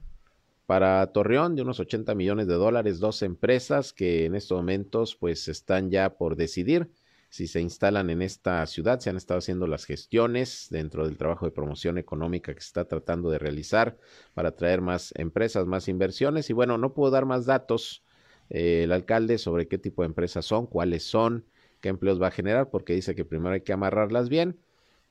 para 0.65 1.05
Torreón 1.13 1.55
de 1.55 1.61
unos 1.61 1.79
80 1.79 2.15
millones 2.15 2.47
de 2.47 2.55
dólares, 2.55 2.99
dos 2.99 3.21
empresas 3.21 3.93
que 3.93 4.25
en 4.25 4.35
estos 4.35 4.57
momentos 4.57 5.15
pues 5.15 5.47
están 5.47 5.91
ya 5.91 6.17
por 6.17 6.35
decidir 6.35 6.89
si 7.35 7.47
se 7.47 7.59
instalan 7.59 8.09
en 8.09 8.21
esta 8.21 8.65
ciudad. 8.65 9.01
Se 9.01 9.09
han 9.09 9.17
estado 9.17 9.39
haciendo 9.39 9.67
las 9.67 9.83
gestiones 9.83 10.67
dentro 10.69 11.05
del 11.05 11.17
trabajo 11.17 11.45
de 11.45 11.51
promoción 11.51 11.97
económica 11.97 12.53
que 12.53 12.61
se 12.61 12.67
está 12.67 12.85
tratando 12.87 13.29
de 13.29 13.39
realizar 13.39 13.97
para 14.33 14.49
atraer 14.49 14.79
más 14.79 15.13
empresas, 15.17 15.65
más 15.65 15.89
inversiones. 15.89 16.49
Y 16.49 16.53
bueno, 16.53 16.77
no 16.77 16.93
puedo 16.93 17.11
dar 17.11 17.25
más 17.25 17.45
datos 17.45 18.05
eh, 18.49 18.83
el 18.83 18.93
alcalde 18.93 19.37
sobre 19.37 19.67
qué 19.67 19.77
tipo 19.77 20.01
de 20.01 20.05
empresas 20.05 20.45
son, 20.45 20.65
cuáles 20.65 21.03
son, 21.03 21.43
qué 21.81 21.89
empleos 21.89 22.21
va 22.21 22.27
a 22.27 22.31
generar, 22.31 22.69
porque 22.69 22.93
dice 22.93 23.15
que 23.15 23.25
primero 23.25 23.53
hay 23.53 23.61
que 23.61 23.73
amarrarlas 23.73 24.29
bien 24.29 24.57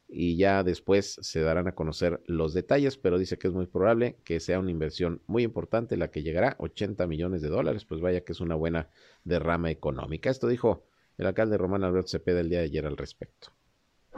y 0.08 0.38
ya 0.38 0.62
después 0.62 1.18
se 1.20 1.40
darán 1.40 1.68
a 1.68 1.74
conocer 1.74 2.22
los 2.26 2.54
detalles, 2.54 2.96
pero 2.96 3.18
dice 3.18 3.36
que 3.36 3.48
es 3.48 3.52
muy 3.52 3.66
probable 3.66 4.16
que 4.24 4.40
sea 4.40 4.60
una 4.60 4.70
inversión 4.70 5.20
muy 5.26 5.42
importante 5.42 5.98
la 5.98 6.10
que 6.10 6.22
llegará 6.22 6.50
a 6.52 6.56
80 6.58 7.06
millones 7.06 7.42
de 7.42 7.48
dólares, 7.48 7.84
pues 7.84 8.00
vaya 8.00 8.22
que 8.22 8.32
es 8.32 8.40
una 8.40 8.54
buena 8.54 8.88
derrama 9.24 9.70
económica. 9.70 10.30
Esto 10.30 10.48
dijo 10.48 10.84
el 11.18 11.26
alcalde 11.26 11.56
Román 11.56 11.84
Alberto 11.84 12.08
Cepeda 12.08 12.40
el 12.40 12.48
día 12.48 12.58
de 12.60 12.64
ayer 12.64 12.86
al 12.86 12.96
respecto. 12.96 13.48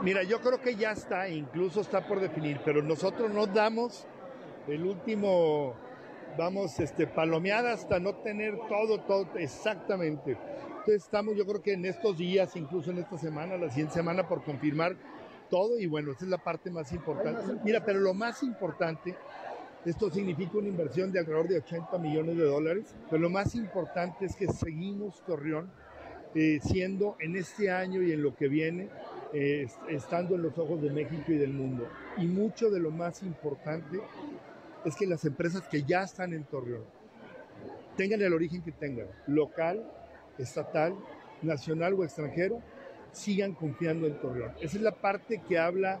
Mira, 0.01 0.23
yo 0.23 0.39
creo 0.41 0.61
que 0.61 0.75
ya 0.75 0.91
está, 0.91 1.27
incluso 1.27 1.81
está 1.81 2.07
por 2.07 2.19
definir, 2.19 2.59
pero 2.63 2.83
nosotros 2.83 3.31
no 3.31 3.47
damos 3.47 4.05
el 4.67 4.85
último, 4.85 5.73
vamos, 6.37 6.79
este, 6.79 7.07
palomeada 7.07 7.73
hasta 7.73 7.99
no 7.99 8.15
tener 8.15 8.55
todo, 8.69 8.99
todo 9.01 9.27
exactamente. 9.37 10.37
Entonces 10.69 11.03
estamos, 11.03 11.35
yo 11.35 11.45
creo 11.45 11.61
que 11.61 11.73
en 11.73 11.85
estos 11.85 12.17
días, 12.17 12.55
incluso 12.55 12.91
en 12.91 12.99
esta 12.99 13.17
semana, 13.17 13.57
la 13.57 13.69
siguiente 13.69 13.95
semana, 13.95 14.27
por 14.27 14.43
confirmar 14.43 14.95
todo, 15.49 15.79
y 15.79 15.87
bueno, 15.87 16.11
esa 16.11 16.25
es 16.25 16.31
la 16.31 16.37
parte 16.37 16.69
más 16.69 16.91
importante. 16.91 17.41
Mira, 17.63 17.83
pero 17.83 17.99
lo 17.99 18.13
más 18.13 18.43
importante, 18.43 19.15
esto 19.83 20.11
significa 20.11 20.59
una 20.59 20.67
inversión 20.67 21.11
de 21.11 21.19
alrededor 21.19 21.47
de 21.47 21.57
80 21.57 21.97
millones 21.97 22.37
de 22.37 22.43
dólares, 22.43 22.95
pero 23.09 23.21
lo 23.21 23.29
más 23.29 23.55
importante 23.55 24.25
es 24.25 24.35
que 24.35 24.47
seguimos 24.47 25.23
Torreón 25.25 25.71
eh, 26.35 26.59
siendo 26.61 27.15
en 27.19 27.35
este 27.35 27.71
año 27.71 28.01
y 28.01 28.11
en 28.11 28.21
lo 28.21 28.35
que 28.35 28.47
viene, 28.47 28.89
eh, 29.33 29.67
estando 29.89 30.35
en 30.35 30.43
los 30.43 30.57
ojos 30.57 30.81
de 30.81 30.89
México 30.89 31.31
y 31.31 31.37
del 31.37 31.53
mundo. 31.53 31.87
Y 32.17 32.25
mucho 32.27 32.69
de 32.69 32.79
lo 32.79 32.91
más 32.91 33.23
importante 33.23 33.99
es 34.85 34.95
que 34.95 35.05
las 35.05 35.25
empresas 35.25 35.63
que 35.67 35.83
ya 35.83 36.03
están 36.03 36.33
en 36.33 36.43
Torreón 36.43 36.85
tengan 37.97 38.21
el 38.21 38.33
origen 38.33 38.61
que 38.61 38.71
tengan, 38.71 39.07
local, 39.25 39.83
estatal, 40.37 40.95
nacional 41.41 41.93
o 41.95 42.03
extranjero, 42.03 42.61
sigan 43.11 43.53
confiando 43.53 44.05
en 44.05 44.19
Torreón. 44.19 44.51
Esa 44.61 44.77
es 44.77 44.83
la 44.83 44.91
parte 44.91 45.41
que 45.47 45.57
habla 45.57 45.99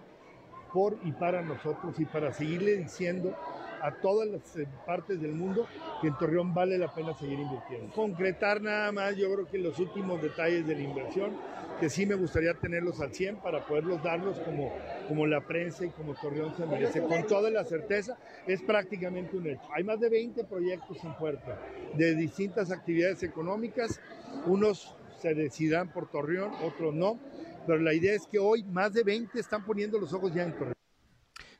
por 0.71 0.97
y 1.03 1.11
para 1.11 1.41
nosotros 1.41 1.99
y 1.99 2.05
para 2.05 2.31
seguirle 2.31 2.77
diciendo 2.77 3.35
a 3.81 3.91
todas 3.95 4.27
las 4.27 4.55
eh, 4.57 4.67
partes 4.85 5.21
del 5.21 5.33
mundo 5.33 5.67
que 6.01 6.07
en 6.07 6.17
Torreón 6.17 6.53
vale 6.53 6.77
la 6.77 6.93
pena 6.93 7.13
seguir 7.13 7.39
invirtiendo. 7.39 7.93
Concretar 7.93 8.61
nada 8.61 8.91
más, 8.91 9.15
yo 9.15 9.31
creo 9.33 9.47
que 9.47 9.57
los 9.57 9.79
últimos 9.79 10.21
detalles 10.21 10.67
de 10.67 10.75
la 10.75 10.81
inversión, 10.81 11.31
que 11.79 11.89
sí 11.89 12.05
me 12.05 12.15
gustaría 12.15 12.53
tenerlos 12.53 12.99
al 13.01 13.13
100 13.13 13.37
para 13.37 13.65
poderlos 13.65 14.01
darlos 14.01 14.39
como, 14.39 14.73
como 15.07 15.27
la 15.27 15.41
prensa 15.41 15.85
y 15.85 15.89
como 15.89 16.15
Torreón 16.15 16.55
se 16.55 16.65
merece. 16.65 17.01
Con 17.01 17.25
toda 17.27 17.49
la 17.49 17.63
certeza, 17.63 18.17
es 18.47 18.61
prácticamente 18.61 19.37
un 19.37 19.47
hecho. 19.47 19.67
Hay 19.73 19.83
más 19.83 19.99
de 19.99 20.09
20 20.09 20.43
proyectos 20.45 21.03
en 21.03 21.13
puerta 21.15 21.59
de 21.93 22.15
distintas 22.15 22.71
actividades 22.71 23.23
económicas, 23.23 23.99
unos 24.45 24.95
se 25.19 25.33
decidirán 25.33 25.91
por 25.91 26.09
Torreón, 26.09 26.51
otros 26.63 26.93
no, 26.93 27.19
pero 27.65 27.79
la 27.79 27.93
idea 27.93 28.13
es 28.13 28.25
que 28.27 28.39
hoy 28.39 28.63
más 28.63 28.93
de 28.93 29.03
20 29.03 29.39
están 29.39 29.65
poniendo 29.65 29.99
los 29.99 30.13
ojos 30.13 30.33
ya 30.33 30.43
en 30.43 30.53
Torreón. 30.53 30.76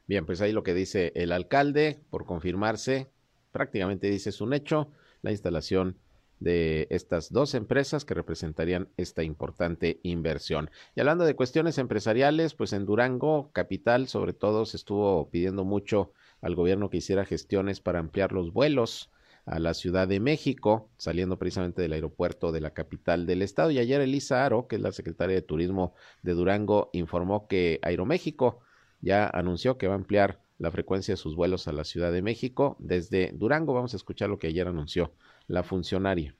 Bien, 0.08 0.26
pues 0.26 0.40
ahí 0.40 0.54
lo 0.54 0.64
que 0.64 0.74
dice 0.74 1.12
el 1.16 1.34
alcalde, 1.34 2.00
por 2.10 2.26
confirmarse, 2.26 3.10
prácticamente 3.52 4.10
dice 4.10 4.30
es 4.30 4.40
un 4.40 4.54
hecho, 4.54 4.90
la 5.22 5.32
instalación 5.32 5.98
de 6.40 6.88
estas 6.92 7.32
dos 7.32 7.56
empresas 7.56 8.06
que 8.06 8.14
representarían 8.14 8.90
esta 8.96 9.24
importante 9.24 10.00
inversión. 10.04 10.70
Y 10.96 11.02
hablando 11.02 11.26
de 11.26 11.36
cuestiones 11.36 11.78
empresariales, 11.78 12.54
pues 12.54 12.72
en 12.72 12.86
Durango, 12.86 13.52
capital, 13.52 14.08
sobre 14.08 14.34
todo, 14.34 14.66
se 14.66 14.78
estuvo 14.78 15.30
pidiendo 15.30 15.66
mucho 15.66 16.14
al 16.42 16.56
gobierno 16.56 16.90
que 16.90 16.98
hiciera 16.98 17.26
gestiones 17.26 17.82
para 17.82 18.00
ampliar 18.00 18.32
los 18.32 18.54
vuelos 18.54 19.12
a 19.46 19.60
la 19.60 19.74
Ciudad 19.74 20.08
de 20.08 20.20
México, 20.20 20.90
saliendo 20.98 21.40
precisamente 21.40 21.82
del 21.82 21.94
aeropuerto 21.94 22.52
de 22.52 22.62
la 22.62 22.72
capital 22.72 23.26
del 23.26 23.42
estado. 23.42 23.72
Y 23.72 23.80
ayer 23.80 24.00
Elisa 24.00 24.46
Aro, 24.46 24.68
que 24.68 24.76
es 24.76 24.82
la 24.82 24.92
secretaria 24.92 25.36
de 25.36 25.42
Turismo 25.42 25.96
de 26.22 26.34
Durango, 26.34 26.92
informó 26.94 27.48
que 27.48 27.80
Aeroméxico 27.82 28.60
ya 29.02 29.28
anunció 29.28 29.78
que 29.78 29.88
va 29.88 29.94
a 29.94 29.98
ampliar 29.98 30.40
la 30.60 30.72
frecuencia 30.72 31.14
de 31.14 31.18
sus 31.18 31.36
vuelos 31.36 31.68
a 31.68 31.72
la 31.72 31.84
Ciudad 31.84 32.12
de 32.12 32.22
México 32.22 32.76
desde 32.80 33.32
Durango. 33.34 33.74
Vamos 33.74 33.94
a 33.94 33.98
escuchar 33.98 34.30
lo 34.30 34.40
que 34.40 34.48
ayer 34.48 34.68
anunció 34.68 35.12
la 35.48 35.64
funcionaria. 35.64 36.36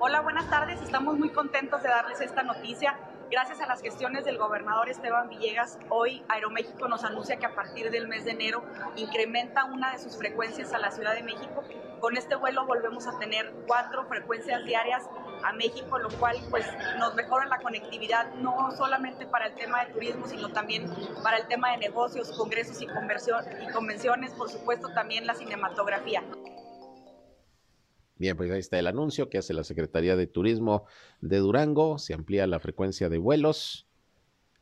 Hola, 0.00 0.20
buenas 0.20 0.48
tardes. 0.48 0.80
Estamos 0.82 1.18
muy 1.18 1.30
contentos 1.30 1.82
de 1.82 1.88
darles 1.88 2.20
esta 2.20 2.42
noticia 2.42 2.96
Gracias 3.34 3.60
a 3.60 3.66
las 3.66 3.82
gestiones 3.82 4.24
del 4.24 4.38
gobernador 4.38 4.88
Esteban 4.88 5.28
Villegas, 5.28 5.80
hoy 5.88 6.24
Aeroméxico 6.28 6.86
nos 6.86 7.02
anuncia 7.02 7.34
que 7.34 7.46
a 7.46 7.52
partir 7.52 7.90
del 7.90 8.06
mes 8.06 8.24
de 8.24 8.30
enero 8.30 8.62
incrementa 8.94 9.64
una 9.64 9.90
de 9.90 9.98
sus 9.98 10.16
frecuencias 10.16 10.72
a 10.72 10.78
la 10.78 10.92
Ciudad 10.92 11.16
de 11.16 11.24
México. 11.24 11.64
Con 11.98 12.16
este 12.16 12.36
vuelo 12.36 12.64
volvemos 12.64 13.08
a 13.08 13.18
tener 13.18 13.52
cuatro 13.66 14.04
frecuencias 14.04 14.64
diarias 14.64 15.02
a 15.42 15.52
México, 15.52 15.98
lo 15.98 16.10
cual 16.10 16.36
pues 16.48 16.64
nos 17.00 17.16
mejora 17.16 17.46
la 17.46 17.58
conectividad 17.58 18.32
no 18.34 18.70
solamente 18.70 19.26
para 19.26 19.46
el 19.46 19.54
tema 19.56 19.84
de 19.84 19.94
turismo, 19.94 20.28
sino 20.28 20.52
también 20.52 20.88
para 21.24 21.38
el 21.38 21.48
tema 21.48 21.72
de 21.72 21.78
negocios, 21.78 22.30
congresos 22.38 22.80
y, 22.80 22.84
y 22.84 23.72
convenciones, 23.72 24.32
por 24.34 24.48
supuesto 24.48 24.90
también 24.94 25.26
la 25.26 25.34
cinematografía. 25.34 26.22
Bien, 28.16 28.36
pues 28.36 28.50
ahí 28.50 28.60
está 28.60 28.78
el 28.78 28.86
anuncio 28.86 29.28
que 29.28 29.38
hace 29.38 29.54
la 29.54 29.64
Secretaría 29.64 30.16
de 30.16 30.26
Turismo 30.26 30.84
de 31.20 31.38
Durango. 31.38 31.98
Se 31.98 32.14
amplía 32.14 32.46
la 32.46 32.60
frecuencia 32.60 33.08
de 33.08 33.18
vuelos 33.18 33.88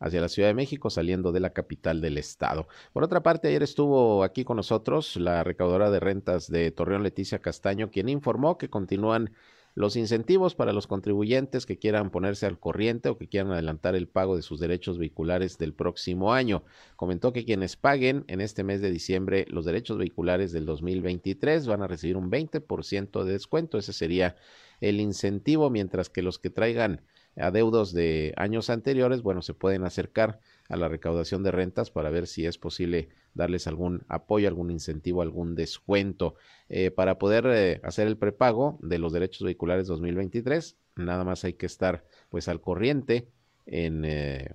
hacia 0.01 0.21
la 0.21 0.29
Ciudad 0.29 0.49
de 0.49 0.55
México 0.55 0.91
saliendo 0.91 1.33
de 1.33 1.41
la 1.41 1.53
capital 1.53 2.01
del 2.01 2.19
estado. 2.19 2.67
Por 2.93 3.05
otra 3.05 3.23
parte, 3.23 3.49
ayer 3.49 3.63
estuvo 3.63 4.25
aquí 4.25 4.45
con 4.45 4.57
nosotros 4.57 5.17
la 5.17 5.45
recaudadora 5.45 5.91
de 5.91 6.01
rentas 6.01 6.51
de 6.51 6.71
Torreón, 6.71 7.03
Leticia 7.03 7.41
Castaño, 7.41 7.91
quien 7.91 8.09
informó 8.09 8.59
que 8.59 8.71
continúan 8.71 9.33
los 9.75 9.97
incentivos 9.97 10.55
para 10.55 10.73
los 10.73 10.87
contribuyentes 10.87 11.65
que 11.67 11.79
quieran 11.79 12.11
ponerse 12.11 12.47
al 12.47 12.59
corriente 12.59 13.09
o 13.09 13.17
que 13.17 13.29
quieran 13.29 13.53
adelantar 13.53 13.95
el 13.95 14.07
pago 14.07 14.37
de 14.37 14.43
sus 14.43 14.61
derechos 14.61 14.99
vehiculares 14.99 15.57
del 15.59 15.73
próximo 15.73 16.33
año. 16.33 16.63
Comentó 16.97 17.33
que 17.33 17.45
quienes 17.45 17.77
paguen 17.77 18.25
en 18.29 18.41
este 18.41 18.65
mes 18.65 18.83
de 18.83 18.91
diciembre 18.91 19.47
los 19.49 19.65
derechos 19.65 19.99
vehiculares 19.99 20.53
del 20.53 20.67
2023 20.67 21.67
van 21.67 21.83
a 21.83 21.89
recibir 21.89 22.17
un 22.17 22.31
20% 22.31 23.25
de 23.25 23.33
descuento. 23.33 23.79
Ese 23.79 23.93
sería 23.93 24.37
el 24.81 25.01
incentivo, 25.01 25.71
mientras 25.71 26.11
que 26.11 26.23
los 26.23 26.39
que 26.39 26.51
traigan 26.51 27.01
adeudos 27.37 27.93
de 27.95 28.35
años 28.37 28.69
anteriores, 28.69 29.23
bueno, 29.23 29.41
se 29.41 29.55
pueden 29.55 29.85
acercar 29.85 30.41
a 30.73 30.77
la 30.77 30.89
recaudación 30.89 31.43
de 31.43 31.51
rentas 31.51 31.91
para 31.91 32.09
ver 32.09 32.27
si 32.27 32.47
es 32.47 32.57
posible 32.57 33.11
darles 33.35 33.67
algún 33.67 34.05
apoyo, 34.09 34.49
algún 34.49 34.71
incentivo, 34.71 35.21
algún 35.21 35.55
descuento 35.55 36.35
eh, 36.71 36.91
para 36.91 37.19
poder 37.19 37.47
eh, 37.47 37.81
hacer 37.85 38.09
el 38.09 38.17
prepago 38.17 38.79
de 38.81 38.99
los 38.99 39.13
derechos 39.13 39.43
vehiculares 39.45 39.87
2023. 39.87 40.79
Nada 40.97 41.25
más 41.25 41.45
hay 41.45 41.53
que 41.53 41.67
estar 41.67 42.07
pues 42.31 42.49
al 42.49 42.63
corriente 42.63 43.29
en, 43.67 44.07
eh, 44.07 44.55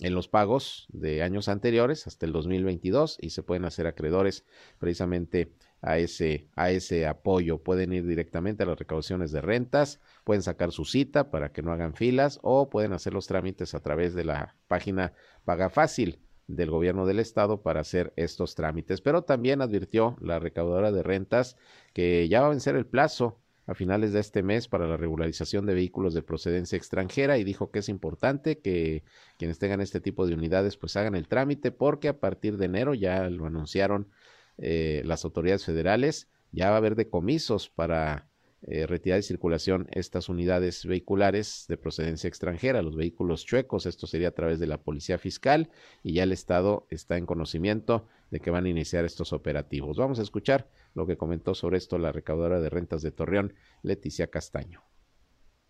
en 0.00 0.14
los 0.14 0.28
pagos 0.28 0.86
de 0.92 1.22
años 1.22 1.48
anteriores 1.48 2.06
hasta 2.06 2.26
el 2.26 2.32
2022 2.32 3.16
y 3.22 3.30
se 3.30 3.42
pueden 3.42 3.64
hacer 3.64 3.86
acreedores 3.86 4.44
precisamente 4.78 5.50
a 5.84 5.98
ese, 5.98 6.48
a 6.56 6.70
ese 6.70 7.06
apoyo. 7.06 7.58
Pueden 7.62 7.92
ir 7.92 8.06
directamente 8.06 8.62
a 8.62 8.66
las 8.66 8.78
recaudaciones 8.78 9.30
de 9.32 9.42
rentas, 9.42 10.00
pueden 10.24 10.42
sacar 10.42 10.72
su 10.72 10.84
cita 10.84 11.30
para 11.30 11.52
que 11.52 11.62
no 11.62 11.72
hagan 11.72 11.94
filas 11.94 12.40
o 12.42 12.70
pueden 12.70 12.94
hacer 12.94 13.12
los 13.12 13.26
trámites 13.26 13.74
a 13.74 13.80
través 13.80 14.14
de 14.14 14.24
la 14.24 14.56
página 14.66 15.12
Paga 15.44 15.68
Fácil 15.68 16.20
del 16.46 16.70
gobierno 16.70 17.06
del 17.06 17.20
estado 17.20 17.62
para 17.62 17.80
hacer 17.80 18.12
estos 18.16 18.54
trámites. 18.54 19.02
Pero 19.02 19.22
también 19.22 19.60
advirtió 19.60 20.16
la 20.20 20.38
recaudadora 20.38 20.90
de 20.90 21.02
rentas 21.02 21.56
que 21.92 22.28
ya 22.28 22.40
va 22.40 22.46
a 22.46 22.50
vencer 22.50 22.76
el 22.76 22.86
plazo 22.86 23.38
a 23.66 23.74
finales 23.74 24.12
de 24.12 24.20
este 24.20 24.42
mes 24.42 24.68
para 24.68 24.86
la 24.86 24.96
regularización 24.96 25.66
de 25.66 25.74
vehículos 25.74 26.12
de 26.12 26.22
procedencia 26.22 26.76
extranjera 26.76 27.38
y 27.38 27.44
dijo 27.44 27.70
que 27.70 27.78
es 27.78 27.88
importante 27.88 28.58
que 28.58 29.04
quienes 29.38 29.58
tengan 29.58 29.80
este 29.80 30.00
tipo 30.00 30.26
de 30.26 30.34
unidades 30.34 30.76
pues 30.76 30.96
hagan 30.96 31.14
el 31.14 31.28
trámite 31.28 31.70
porque 31.70 32.08
a 32.08 32.20
partir 32.20 32.58
de 32.58 32.66
enero 32.66 32.92
ya 32.92 33.28
lo 33.30 33.46
anunciaron 33.46 34.08
eh, 34.58 35.02
las 35.04 35.24
autoridades 35.24 35.64
federales 35.64 36.28
ya 36.52 36.68
va 36.68 36.76
a 36.76 36.78
haber 36.78 36.94
decomisos 36.94 37.68
para 37.68 38.28
eh, 38.66 38.86
retirar 38.86 39.18
de 39.18 39.22
circulación 39.22 39.88
estas 39.90 40.30
unidades 40.30 40.86
vehiculares 40.86 41.66
de 41.68 41.76
procedencia 41.76 42.28
extranjera, 42.28 42.80
los 42.80 42.96
vehículos 42.96 43.44
chuecos. 43.44 43.84
Esto 43.84 44.06
sería 44.06 44.28
a 44.28 44.34
través 44.34 44.58
de 44.58 44.66
la 44.66 44.78
Policía 44.78 45.18
Fiscal 45.18 45.68
y 46.02 46.14
ya 46.14 46.22
el 46.22 46.32
Estado 46.32 46.86
está 46.88 47.18
en 47.18 47.26
conocimiento 47.26 48.06
de 48.30 48.40
que 48.40 48.50
van 48.50 48.64
a 48.64 48.70
iniciar 48.70 49.04
estos 49.04 49.34
operativos. 49.34 49.98
Vamos 49.98 50.18
a 50.18 50.22
escuchar 50.22 50.70
lo 50.94 51.06
que 51.06 51.18
comentó 51.18 51.54
sobre 51.54 51.76
esto 51.76 51.98
la 51.98 52.12
recaudadora 52.12 52.60
de 52.60 52.70
rentas 52.70 53.02
de 53.02 53.10
Torreón, 53.10 53.54
Leticia 53.82 54.28
Castaño. 54.28 54.82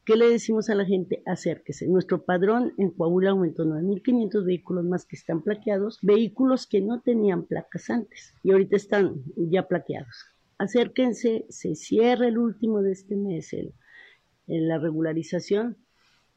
¿Qué 0.04 0.16
le 0.16 0.28
decimos 0.28 0.68
a 0.68 0.74
la 0.74 0.84
gente? 0.84 1.22
Acérquese. 1.26 1.88
Nuestro 1.88 2.24
padrón 2.24 2.72
en 2.78 2.90
Coahuila 2.90 3.30
aumentó 3.30 3.64
9.500 3.64 4.44
vehículos 4.44 4.84
más 4.84 5.06
que 5.06 5.16
están 5.16 5.42
plaqueados, 5.42 5.98
vehículos 6.02 6.66
que 6.66 6.80
no 6.80 7.00
tenían 7.00 7.44
placas 7.44 7.88
antes 7.90 8.34
y 8.42 8.52
ahorita 8.52 8.76
están 8.76 9.22
ya 9.36 9.66
plaqueados 9.66 10.34
acérquense, 10.58 11.46
se 11.48 11.74
cierra 11.74 12.28
el 12.28 12.38
último 12.38 12.82
de 12.82 12.92
este 12.92 13.16
mes 13.16 13.52
en 13.52 13.72
la 14.68 14.78
regularización 14.78 15.76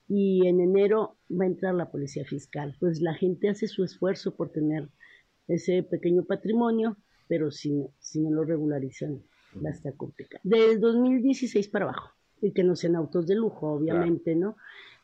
y 0.07 0.47
en 0.47 0.61
enero 0.61 1.17
va 1.29 1.43
a 1.43 1.47
entrar 1.47 1.75
la 1.75 1.91
policía 1.91 2.25
fiscal. 2.25 2.75
Pues 2.79 3.01
la 3.01 3.13
gente 3.13 3.49
hace 3.49 3.67
su 3.67 3.83
esfuerzo 3.83 4.35
por 4.35 4.51
tener 4.51 4.89
ese 5.47 5.83
pequeño 5.83 6.23
patrimonio, 6.23 6.97
pero 7.27 7.51
si, 7.51 7.85
si 7.99 8.21
no 8.21 8.31
lo 8.31 8.43
regularizan 8.43 9.21
va 9.63 9.69
a 9.69 9.73
estar 9.73 9.95
complicado. 9.95 10.41
Del 10.43 10.79
2016 10.79 11.67
para 11.69 11.85
abajo, 11.85 12.11
y 12.41 12.51
que 12.51 12.63
no 12.63 12.75
sean 12.75 12.95
autos 12.95 13.27
de 13.27 13.35
lujo, 13.35 13.73
obviamente, 13.73 14.35
¿no? 14.35 14.57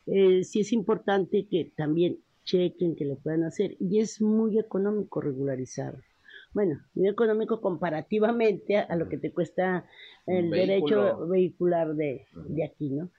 Eh, 0.06 0.44
sí 0.44 0.60
es 0.60 0.72
importante 0.72 1.46
que 1.48 1.72
también 1.76 2.18
chequen 2.44 2.94
que 2.94 3.04
lo 3.04 3.16
puedan 3.16 3.44
hacer 3.44 3.76
y 3.80 4.00
es 4.00 4.20
muy 4.20 4.58
económico 4.58 5.20
regularizar 5.20 5.96
bueno, 6.54 6.80
muy 6.94 7.08
económico 7.08 7.60
comparativamente 7.60 8.78
a, 8.78 8.94
lo 8.94 9.08
que 9.08 9.18
te 9.18 9.32
cuesta 9.32 9.84
el 10.24 10.50
derecho 10.50 11.26
vehicular 11.26 11.94
de, 11.94 12.26
de 12.32 12.64
aquí, 12.64 12.90
¿no? 12.90 13.10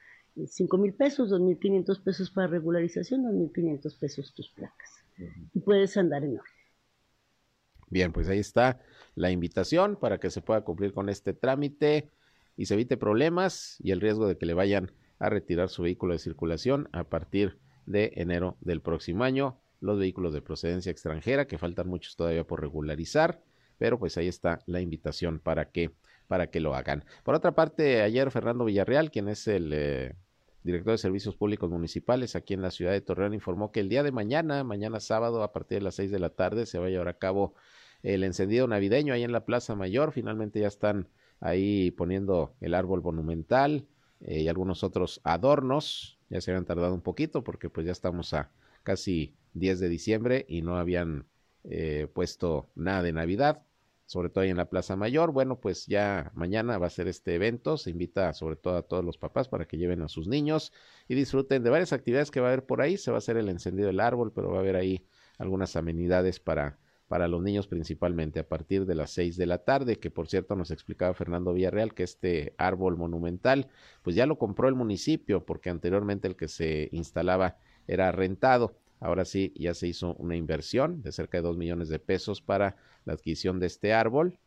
Cinco 0.48 0.78
mil 0.78 0.94
pesos, 0.94 1.30
dos 1.30 1.42
mil 1.42 1.60
quinientos 1.60 2.00
pesos 2.00 2.32
para 2.32 2.48
regularización, 2.48 3.24
dos 3.24 3.34
mil 3.34 3.52
quinientos 3.54 3.96
pesos 3.96 4.34
tus 4.34 4.50
placas. 4.50 5.04
Y 5.54 5.60
puedes 5.60 5.96
andar 5.98 6.24
en 6.24 6.40
orden. 6.40 6.54
Bien, 7.90 8.12
pues 8.12 8.28
ahí 8.30 8.40
está 8.40 8.82
la 9.16 9.32
invitación 9.32 9.98
para 9.98 10.18
que 10.18 10.30
se 10.30 10.42
pueda 10.42 10.62
cumplir 10.62 10.94
con 10.94 11.10
este 11.10 11.34
trámite 11.34 12.12
y 12.58 12.66
se 12.66 12.76
evite 12.76 12.98
problemas 12.98 13.78
y 13.80 13.92
el 13.92 14.02
riesgo 14.02 14.28
de 14.28 14.38
que 14.38 14.46
le 14.46 14.54
vayan 14.54 14.92
a 15.20 15.30
retirar 15.30 15.70
su 15.70 15.84
vehículo 15.84 16.14
de 16.14 16.20
circulación 16.20 16.90
a 16.92 17.06
partir 17.06 17.58
de 17.86 18.12
enero 18.16 18.58
del 18.62 18.82
próximo 18.82 19.24
año 19.24 19.60
los 19.80 20.00
vehículos 20.00 20.34
de 20.34 20.42
procedencia 20.42 20.92
extranjera, 20.92 21.48
que 21.48 21.58
faltan 21.58 21.88
muchos 21.88 22.16
todavía 22.16 22.46
por 22.46 22.62
regularizar, 22.62 23.42
pero 23.78 24.00
pues 24.00 24.18
ahí 24.18 24.28
está 24.28 24.60
la 24.66 24.82
invitación 24.82 25.40
para 25.40 25.70
que, 25.70 25.92
para 26.28 26.48
que 26.48 26.60
lo 26.60 26.76
hagan. 26.76 27.06
Por 27.24 27.36
otra 27.36 27.54
parte, 27.54 28.02
ayer 28.02 28.32
Fernando 28.32 28.66
Villarreal, 28.66 29.12
quien 29.12 29.28
es 29.28 29.48
el 29.48 29.72
eh, 29.74 30.16
director 30.64 30.94
de 30.94 30.98
Servicios 30.98 31.36
Públicos 31.36 31.70
Municipales 31.70 32.36
aquí 32.36 32.54
en 32.54 32.62
la 32.62 32.72
ciudad 32.72 32.92
de 32.92 33.02
Torreón, 33.02 33.34
informó 33.34 33.72
que 33.72 33.82
el 33.82 33.90
día 33.90 34.02
de 34.02 34.12
mañana, 34.12 34.64
mañana 34.64 35.00
sábado, 35.00 35.44
a 35.44 35.52
partir 35.52 35.80
de 35.80 35.84
las 35.84 35.96
seis 35.96 36.10
de 36.10 36.20
la 36.20 36.30
tarde, 36.30 36.66
se 36.66 36.80
va 36.80 36.88
a 36.88 36.90
llevar 36.90 37.10
a 37.10 37.18
cabo 37.18 37.54
el 38.02 38.24
encendido 38.24 38.68
navideño 38.68 39.14
ahí 39.14 39.24
en 39.24 39.32
la 39.32 39.46
Plaza 39.46 39.76
Mayor. 39.76 40.12
Finalmente 40.12 40.60
ya 40.60 40.68
están 40.68 41.10
ahí 41.40 41.92
poniendo 41.92 42.56
el 42.62 42.74
árbol 42.74 43.02
monumental 43.02 43.88
eh, 44.22 44.42
y 44.42 44.48
algunos 44.48 44.84
otros 44.84 45.22
adornos. 45.24 46.20
Ya 46.30 46.42
se 46.42 46.52
habían 46.52 46.66
tardado 46.66 46.94
un 46.94 47.02
poquito 47.02 47.44
porque 47.44 47.70
pues 47.70 47.86
ya 47.86 47.92
estamos 47.92 48.34
a 48.34 48.52
casi 48.84 49.36
10 49.54 49.80
de 49.80 49.90
diciembre 49.90 50.46
y 50.48 50.62
no 50.62 50.78
habían 50.78 51.28
eh, 51.64 52.08
puesto 52.14 52.70
nada 52.76 53.02
de 53.02 53.14
Navidad, 53.14 53.64
sobre 54.06 54.30
todo 54.30 54.44
ahí 54.44 54.50
en 54.50 54.58
la 54.58 54.70
Plaza 54.70 54.96
Mayor. 54.96 55.32
Bueno, 55.32 55.60
pues 55.60 55.88
ya 55.88 56.32
mañana 56.36 56.78
va 56.78 56.88
a 56.88 56.92
ser 56.92 57.08
este 57.08 57.36
evento. 57.36 57.78
Se 57.78 57.90
invita 57.90 58.34
sobre 58.34 58.56
todo 58.56 58.78
a 58.78 58.84
todos 58.84 59.04
los 59.04 59.18
papás 59.18 59.48
para 59.48 59.66
que 59.66 59.78
lleven 59.78 60.02
a 60.02 60.08
sus 60.08 60.28
niños 60.28 60.72
y 61.08 61.16
disfruten 61.16 61.64
de 61.64 61.70
varias 61.70 61.94
actividades 61.94 62.32
que 62.32 62.40
va 62.40 62.48
a 62.48 62.52
haber 62.52 62.66
por 62.66 62.82
ahí. 62.82 62.98
Se 62.98 63.12
va 63.12 63.18
a 63.18 63.20
hacer 63.20 63.38
el 63.38 63.50
encendido 63.50 63.88
del 63.88 64.00
árbol, 64.00 64.32
pero 64.34 64.52
va 64.52 64.58
a 64.58 64.62
haber 64.62 64.76
ahí 64.76 65.06
algunas 65.38 65.76
amenidades 65.76 66.40
para 66.40 66.78
para 67.08 67.28
los 67.28 67.42
niños 67.42 67.68
principalmente 67.68 68.40
a 68.40 68.48
partir 68.48 68.86
de 68.86 68.96
las 68.96 69.12
seis 69.12 69.38
de 69.38 69.46
la 69.46 69.60
tarde, 69.60 69.98
que 69.98 70.10
por 70.10 70.28
cierto 70.28 70.56
nos 70.56 70.72
explicaba 70.72 71.14
Fernando 71.14 71.54
Villarreal 71.54 71.94
que 71.94 72.04
este 72.04 72.56
árbol 72.58 72.98
monumental 72.98 73.68
pues 74.02 74.16
ya 74.16 74.26
lo 74.26 74.38
compró 74.38 74.68
el 74.68 74.76
municipio 74.76 75.46
porque 75.46 75.70
anteriormente 75.70 76.28
el 76.28 76.36
que 76.36 76.48
se 76.48 76.90
instalaba 76.92 77.58
era 77.88 78.12
rentado. 78.12 78.78
Ahora 79.00 79.26
sí, 79.26 79.54
ya 79.56 79.74
se 79.74 79.88
hizo 79.88 80.16
una 80.16 80.36
inversión 80.36 81.02
de 81.04 81.12
cerca 81.12 81.38
de 81.38 81.44
dos 81.44 81.58
millones 81.58 81.90
de 81.90 82.00
pesos 82.00 82.42
para 82.42 82.78
la 83.04 83.14
adquisición 83.14 83.60
de 83.60 83.68
este 83.68 83.94
árbol, 83.94 84.40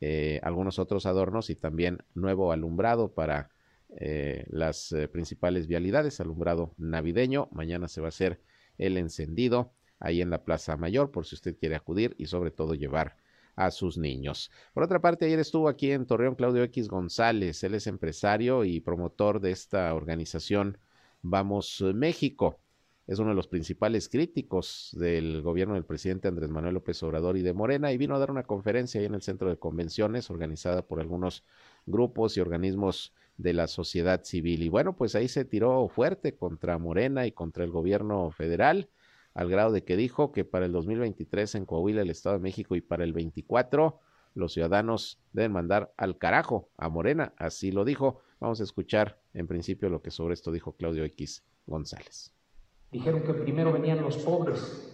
eh, 0.00 0.40
algunos 0.42 0.78
otros 0.78 1.06
adornos 1.06 1.50
y 1.50 1.56
también 1.56 1.98
nuevo 2.14 2.52
alumbrado 2.52 3.14
para 3.14 3.50
eh, 3.98 4.44
las 4.48 4.92
eh, 4.92 5.08
principales 5.08 5.66
vialidades, 5.66 6.20
alumbrado 6.20 6.74
navideño. 6.76 7.48
Mañana 7.50 7.88
se 7.88 8.00
va 8.00 8.08
a 8.08 8.10
hacer 8.10 8.40
el 8.78 8.96
encendido 8.98 9.72
ahí 10.00 10.20
en 10.20 10.30
la 10.30 10.44
Plaza 10.44 10.76
Mayor 10.76 11.10
por 11.10 11.26
si 11.26 11.34
usted 11.34 11.56
quiere 11.58 11.76
acudir 11.76 12.14
y 12.18 12.26
sobre 12.26 12.50
todo 12.50 12.74
llevar 12.74 13.16
a 13.54 13.70
sus 13.70 13.96
niños. 13.96 14.50
Por 14.74 14.82
otra 14.82 15.00
parte, 15.00 15.26
ayer 15.26 15.38
estuvo 15.38 15.68
aquí 15.68 15.90
en 15.90 16.06
Torreón 16.06 16.34
Claudio 16.34 16.62
X 16.64 16.88
González, 16.88 17.64
él 17.64 17.74
es 17.74 17.86
empresario 17.86 18.64
y 18.64 18.80
promotor 18.80 19.40
de 19.40 19.50
esta 19.50 19.94
organización 19.94 20.78
Vamos 21.22 21.82
México 21.94 22.60
es 23.06 23.20
uno 23.20 23.30
de 23.30 23.36
los 23.36 23.46
principales 23.46 24.08
críticos 24.08 24.90
del 24.98 25.40
gobierno 25.42 25.74
del 25.74 25.84
presidente 25.84 26.26
Andrés 26.26 26.50
Manuel 26.50 26.74
López 26.74 27.00
Obrador 27.04 27.36
y 27.36 27.42
de 27.42 27.52
Morena 27.52 27.92
y 27.92 27.98
vino 27.98 28.16
a 28.16 28.18
dar 28.18 28.32
una 28.32 28.42
conferencia 28.42 29.00
ahí 29.00 29.06
en 29.06 29.14
el 29.14 29.22
centro 29.22 29.48
de 29.48 29.58
convenciones 29.58 30.28
organizada 30.28 30.82
por 30.82 31.00
algunos 31.00 31.44
grupos 31.86 32.36
y 32.36 32.40
organismos 32.40 33.12
de 33.36 33.52
la 33.52 33.68
sociedad 33.68 34.24
civil. 34.24 34.62
Y 34.62 34.68
bueno, 34.68 34.96
pues 34.96 35.14
ahí 35.14 35.28
se 35.28 35.44
tiró 35.44 35.88
fuerte 35.88 36.34
contra 36.34 36.78
Morena 36.78 37.26
y 37.26 37.32
contra 37.32 37.62
el 37.62 37.70
gobierno 37.70 38.30
federal, 38.32 38.88
al 39.36 39.50
grado 39.50 39.70
de 39.70 39.84
que 39.84 39.98
dijo 39.98 40.32
que 40.32 40.46
para 40.46 40.64
el 40.64 40.72
2023 40.72 41.56
en 41.56 41.66
Coahuila, 41.66 42.00
el 42.00 42.08
Estado 42.08 42.36
de 42.36 42.42
México 42.42 42.74
y 42.74 42.80
para 42.80 43.04
el 43.04 43.12
24 43.12 44.00
los 44.34 44.54
ciudadanos 44.54 45.20
deben 45.32 45.52
mandar 45.52 45.92
al 45.98 46.16
carajo 46.16 46.70
a 46.78 46.88
Morena, 46.88 47.34
así 47.36 47.70
lo 47.70 47.84
dijo. 47.84 48.20
Vamos 48.40 48.60
a 48.60 48.64
escuchar 48.64 49.20
en 49.34 49.46
principio 49.46 49.90
lo 49.90 50.00
que 50.00 50.10
sobre 50.10 50.32
esto 50.32 50.52
dijo 50.52 50.72
Claudio 50.72 51.04
X 51.04 51.44
González. 51.66 52.34
Dijeron 52.90 53.24
que 53.24 53.34
primero 53.34 53.72
venían 53.72 54.00
los 54.00 54.16
pobres, 54.16 54.90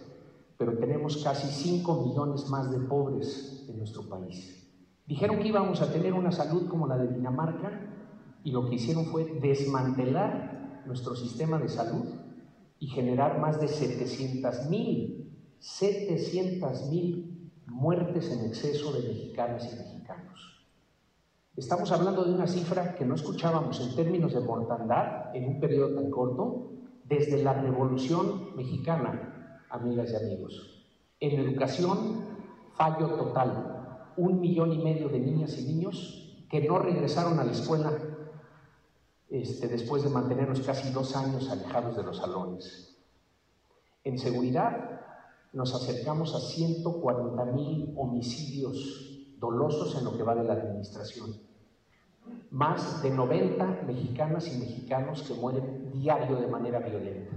pero 0.57 0.77
tenemos 0.77 1.23
casi 1.23 1.47
5 1.47 2.05
millones 2.05 2.49
más 2.49 2.69
de 2.69 2.79
pobres 2.79 3.65
en 3.69 3.77
nuestro 3.77 4.09
país. 4.09 4.69
Dijeron 5.05 5.39
que 5.39 5.47
íbamos 5.47 5.81
a 5.81 5.91
tener 5.91 6.13
una 6.13 6.33
salud 6.33 6.67
como 6.67 6.85
la 6.85 6.97
de 6.97 7.13
Dinamarca 7.13 7.79
y 8.43 8.51
lo 8.51 8.69
que 8.69 8.75
hicieron 8.75 9.05
fue 9.05 9.23
desmantelar 9.39 10.83
nuestro 10.85 11.15
sistema 11.15 11.57
de 11.59 11.69
salud 11.69 12.22
y 12.83 12.87
generar 12.87 13.39
más 13.39 13.61
de 13.61 13.69
700 13.69 14.69
mil, 14.69 15.33
700 15.57 16.89
mil 16.89 17.49
muertes 17.65 18.29
en 18.29 18.47
exceso 18.47 18.91
de 18.91 19.07
mexicanas 19.07 19.71
y 19.71 19.77
mexicanos. 19.77 20.67
Estamos 21.55 21.93
hablando 21.93 22.25
de 22.25 22.33
una 22.33 22.45
cifra 22.45 22.93
que 22.95 23.05
no 23.05 23.15
escuchábamos 23.15 23.79
en 23.79 23.95
términos 23.95 24.33
de 24.33 24.41
mortandad 24.41 25.33
en 25.33 25.47
un 25.47 25.61
periodo 25.61 25.95
tan 25.95 26.11
corto 26.11 26.71
desde 27.05 27.41
la 27.41 27.53
Revolución 27.53 28.53
Mexicana, 28.57 29.63
amigas 29.69 30.11
y 30.11 30.15
amigos. 30.17 30.83
En 31.21 31.39
educación, 31.39 32.25
fallo 32.75 33.11
total. 33.15 34.11
Un 34.17 34.41
millón 34.41 34.73
y 34.73 34.83
medio 34.83 35.07
de 35.07 35.19
niñas 35.21 35.57
y 35.57 35.73
niños 35.73 36.45
que 36.49 36.67
no 36.67 36.79
regresaron 36.79 37.39
a 37.39 37.45
la 37.45 37.53
escuela 37.53 37.97
este, 39.33 39.67
después 39.67 40.03
de 40.03 40.09
mantenernos 40.09 40.59
casi 40.61 40.91
dos 40.91 41.15
años 41.15 41.49
alejados 41.49 41.97
de 41.97 42.03
los 42.03 42.17
salones. 42.17 42.95
En 44.03 44.19
seguridad, 44.19 45.01
nos 45.53 45.73
acercamos 45.73 46.35
a 46.35 46.39
140 46.39 47.45
mil 47.45 47.95
homicidios 47.97 49.33
dolosos 49.39 49.95
en 49.97 50.05
lo 50.05 50.15
que 50.15 50.21
va 50.21 50.35
de 50.35 50.43
la 50.43 50.53
administración. 50.53 51.35
Más 52.51 53.01
de 53.01 53.09
90 53.09 53.81
mexicanas 53.87 54.53
y 54.53 54.59
mexicanos 54.59 55.23
que 55.23 55.33
mueren 55.33 55.91
diario 55.91 56.35
de 56.35 56.47
manera 56.47 56.77
violenta. 56.77 57.35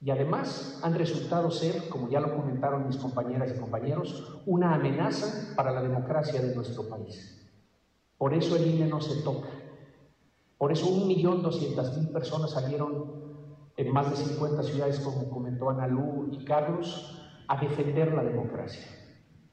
Y 0.00 0.08
además 0.08 0.80
han 0.82 0.94
resultado 0.94 1.50
ser, 1.50 1.90
como 1.90 2.08
ya 2.08 2.20
lo 2.20 2.34
comentaron 2.34 2.86
mis 2.86 2.96
compañeras 2.96 3.52
y 3.54 3.60
compañeros, 3.60 4.40
una 4.46 4.74
amenaza 4.74 5.54
para 5.54 5.72
la 5.72 5.82
democracia 5.82 6.40
de 6.40 6.54
nuestro 6.54 6.88
país. 6.88 7.38
Por 8.16 8.32
eso 8.32 8.56
el 8.56 8.66
INE 8.66 8.86
no 8.86 9.02
se 9.02 9.20
toca. 9.22 9.48
Por 10.60 10.72
eso 10.72 10.88
un 10.90 11.08
millón 11.08 11.40
doscientas 11.40 11.96
mil 11.96 12.10
personas 12.10 12.50
salieron 12.50 13.14
en 13.78 13.90
más 13.94 14.10
de 14.10 14.16
50 14.16 14.62
ciudades, 14.62 15.00
como 15.00 15.30
comentó 15.30 15.70
Ana 15.70 15.86
Lu 15.86 16.28
y 16.30 16.44
Carlos, 16.44 17.18
a 17.48 17.58
defender 17.58 18.12
la 18.12 18.22
democracia, 18.22 18.84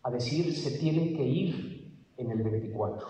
a 0.04 0.12
decir 0.12 0.54
se 0.54 0.78
tienen 0.78 1.16
que 1.16 1.24
ir 1.24 2.12
en 2.18 2.30
el 2.30 2.44
24. 2.44 3.08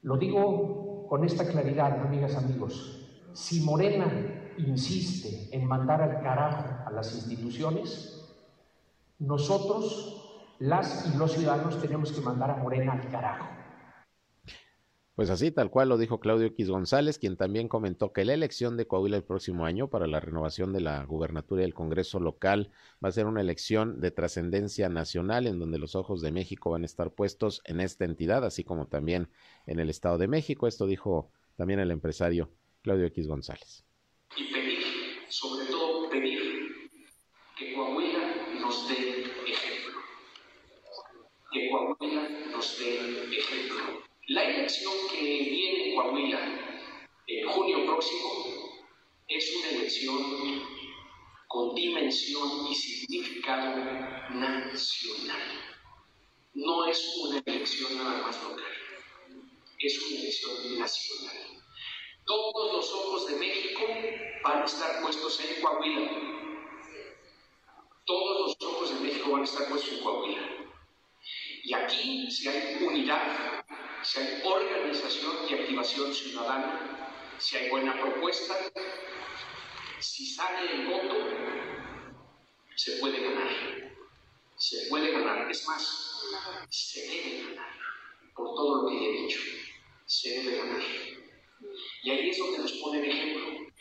Lo 0.00 0.16
digo 0.16 1.06
con 1.06 1.26
esta 1.26 1.46
claridad, 1.46 2.00
amigas, 2.00 2.36
amigos. 2.36 3.06
Si 3.34 3.60
Morena 3.60 4.54
insiste 4.56 5.54
en 5.54 5.66
mandar 5.66 6.00
al 6.00 6.22
carajo 6.22 6.86
a 6.86 6.90
las 6.90 7.14
instituciones, 7.14 8.34
nosotros, 9.18 10.56
las 10.58 11.14
y 11.14 11.18
los 11.18 11.32
ciudadanos, 11.32 11.78
tenemos 11.82 12.12
que 12.12 12.22
mandar 12.22 12.50
a 12.50 12.56
Morena 12.56 12.94
al 12.94 13.10
carajo. 13.10 13.63
Pues 15.14 15.30
así, 15.30 15.52
tal 15.52 15.70
cual 15.70 15.90
lo 15.90 15.96
dijo 15.96 16.18
Claudio 16.18 16.48
X 16.48 16.68
González, 16.68 17.20
quien 17.20 17.36
también 17.36 17.68
comentó 17.68 18.12
que 18.12 18.24
la 18.24 18.34
elección 18.34 18.76
de 18.76 18.88
Coahuila 18.88 19.16
el 19.16 19.22
próximo 19.22 19.64
año 19.64 19.88
para 19.88 20.08
la 20.08 20.18
renovación 20.18 20.72
de 20.72 20.80
la 20.80 21.04
gubernatura 21.04 21.62
y 21.62 21.64
el 21.64 21.72
Congreso 21.72 22.18
local 22.18 22.72
va 23.02 23.10
a 23.10 23.12
ser 23.12 23.26
una 23.26 23.40
elección 23.40 24.00
de 24.00 24.10
trascendencia 24.10 24.88
nacional 24.88 25.46
en 25.46 25.60
donde 25.60 25.78
los 25.78 25.94
ojos 25.94 26.20
de 26.20 26.32
México 26.32 26.70
van 26.70 26.82
a 26.82 26.86
estar 26.86 27.12
puestos 27.12 27.62
en 27.64 27.80
esta 27.80 28.04
entidad, 28.04 28.44
así 28.44 28.64
como 28.64 28.88
también 28.88 29.28
en 29.66 29.78
el 29.78 29.88
Estado 29.88 30.18
de 30.18 30.26
México. 30.26 30.66
Esto 30.66 30.84
dijo 30.84 31.30
también 31.54 31.78
el 31.78 31.92
empresario 31.92 32.50
Claudio 32.82 33.06
X 33.06 33.28
González. 33.28 33.84
Y 34.36 34.52
pedir, 34.52 34.82
sobre 35.28 35.66
todo 35.66 36.10
pedir, 36.10 36.90
que 37.56 37.72
Coahuila 37.72 38.34
nos 38.60 38.88
dé 38.88 39.22
ejemplo. 39.46 40.00
Que 41.52 41.70
Coahuila 41.70 42.28
nos 42.50 42.78
dé 42.80 43.38
ejemplo 43.38 44.03
la 44.28 44.42
elección 44.42 44.92
que 45.10 45.20
viene 45.20 45.90
en 45.90 45.96
Coahuila 45.96 46.80
en 47.26 47.48
junio 47.48 47.84
próximo 47.84 48.72
es 49.28 49.56
una 49.56 49.68
elección 49.68 50.62
con 51.46 51.74
dimensión 51.74 52.66
y 52.70 52.74
significado 52.74 53.76
nacional. 54.30 55.42
No 56.54 56.86
es 56.86 57.16
una 57.22 57.42
elección 57.44 57.98
nada 57.98 58.22
más 58.22 58.42
local, 58.42 58.72
es 59.78 60.02
una 60.02 60.20
elección 60.20 60.78
nacional. 60.78 61.36
Todos 62.24 62.72
los 62.72 62.92
ojos 62.92 63.26
de 63.26 63.36
México 63.36 63.82
van 64.42 64.62
a 64.62 64.64
estar 64.64 65.02
puestos 65.02 65.40
en 65.40 65.60
Coahuila. 65.60 66.10
Todos 68.06 68.40
los 68.40 68.68
ojos 68.70 68.94
de 68.94 69.00
México 69.06 69.32
van 69.32 69.42
a 69.42 69.44
estar 69.44 69.68
puestos 69.68 69.92
en 69.92 70.02
Coahuila. 70.02 70.64
Y 71.64 71.74
aquí, 71.74 72.30
si 72.30 72.48
hay 72.48 72.82
unidad, 72.82 73.63
si 74.04 74.20
hay 74.20 74.42
organización 74.44 75.36
y 75.48 75.54
activación 75.54 76.14
ciudadana, 76.14 77.08
si 77.38 77.56
hay 77.56 77.70
buena 77.70 77.98
propuesta, 77.98 78.54
si 79.98 80.26
sale 80.26 80.70
el 80.72 80.86
voto, 80.86 81.14
se 82.76 82.98
puede 82.98 83.20
ganar. 83.20 83.48
Se 84.56 84.86
puede 84.88 85.10
ganar. 85.10 85.50
Es 85.50 85.66
más, 85.66 86.22
se 86.68 87.00
debe 87.00 87.44
ganar. 87.44 87.72
Por 88.36 88.54
todo 88.54 88.82
lo 88.82 88.88
que 88.88 89.04
he 89.04 89.22
dicho, 89.22 89.40
se 90.06 90.42
debe 90.42 90.58
ganar. 90.58 90.82
Y 92.02 92.10
ahí 92.10 92.30
es 92.30 92.38
donde 92.38 92.58
nos 92.58 92.72
ponen 92.72 93.04
ejemplo. 93.04 93.72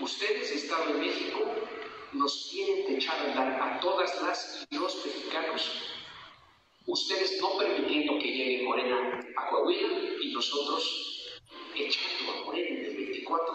Ustedes, 0.00 0.50
Estado 0.50 0.92
de 0.92 0.94
México, 0.94 1.38
nos 2.12 2.48
quieren 2.50 2.96
echar 2.96 3.18
a 3.18 3.30
andar 3.30 3.62
a 3.62 3.80
todas 3.80 4.20
las 4.22 4.66
y 4.70 4.76
los 4.76 5.06
mexicanos 5.06 5.87
ustedes 6.98 7.40
no 7.40 7.56
permitiendo 7.58 8.18
que 8.18 8.28
llegue 8.28 8.64
Morena 8.64 9.20
a 9.36 9.50
Coahuila 9.50 9.88
y 10.20 10.32
nosotros 10.32 11.40
echando 11.76 12.32
a 12.32 12.44
Morena 12.44 12.68
en 12.68 12.84
el 12.86 12.96
24 12.96 13.54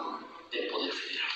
del 0.50 0.68
Poder 0.68 0.92
Federal. 0.92 1.28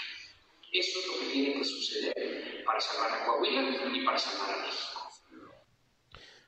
Eso 0.73 0.99
es 0.99 1.07
lo 1.07 1.21
que 1.21 1.33
tiene 1.33 1.55
que 1.55 1.65
suceder 1.65 2.65
para 2.65 2.81
salvar 2.81 3.21
a 3.21 3.27
Coahuila 3.27 3.95
y 3.95 4.05
para 4.05 4.19
salvar 4.19 4.59
a 4.59 4.63
México. 4.63 4.89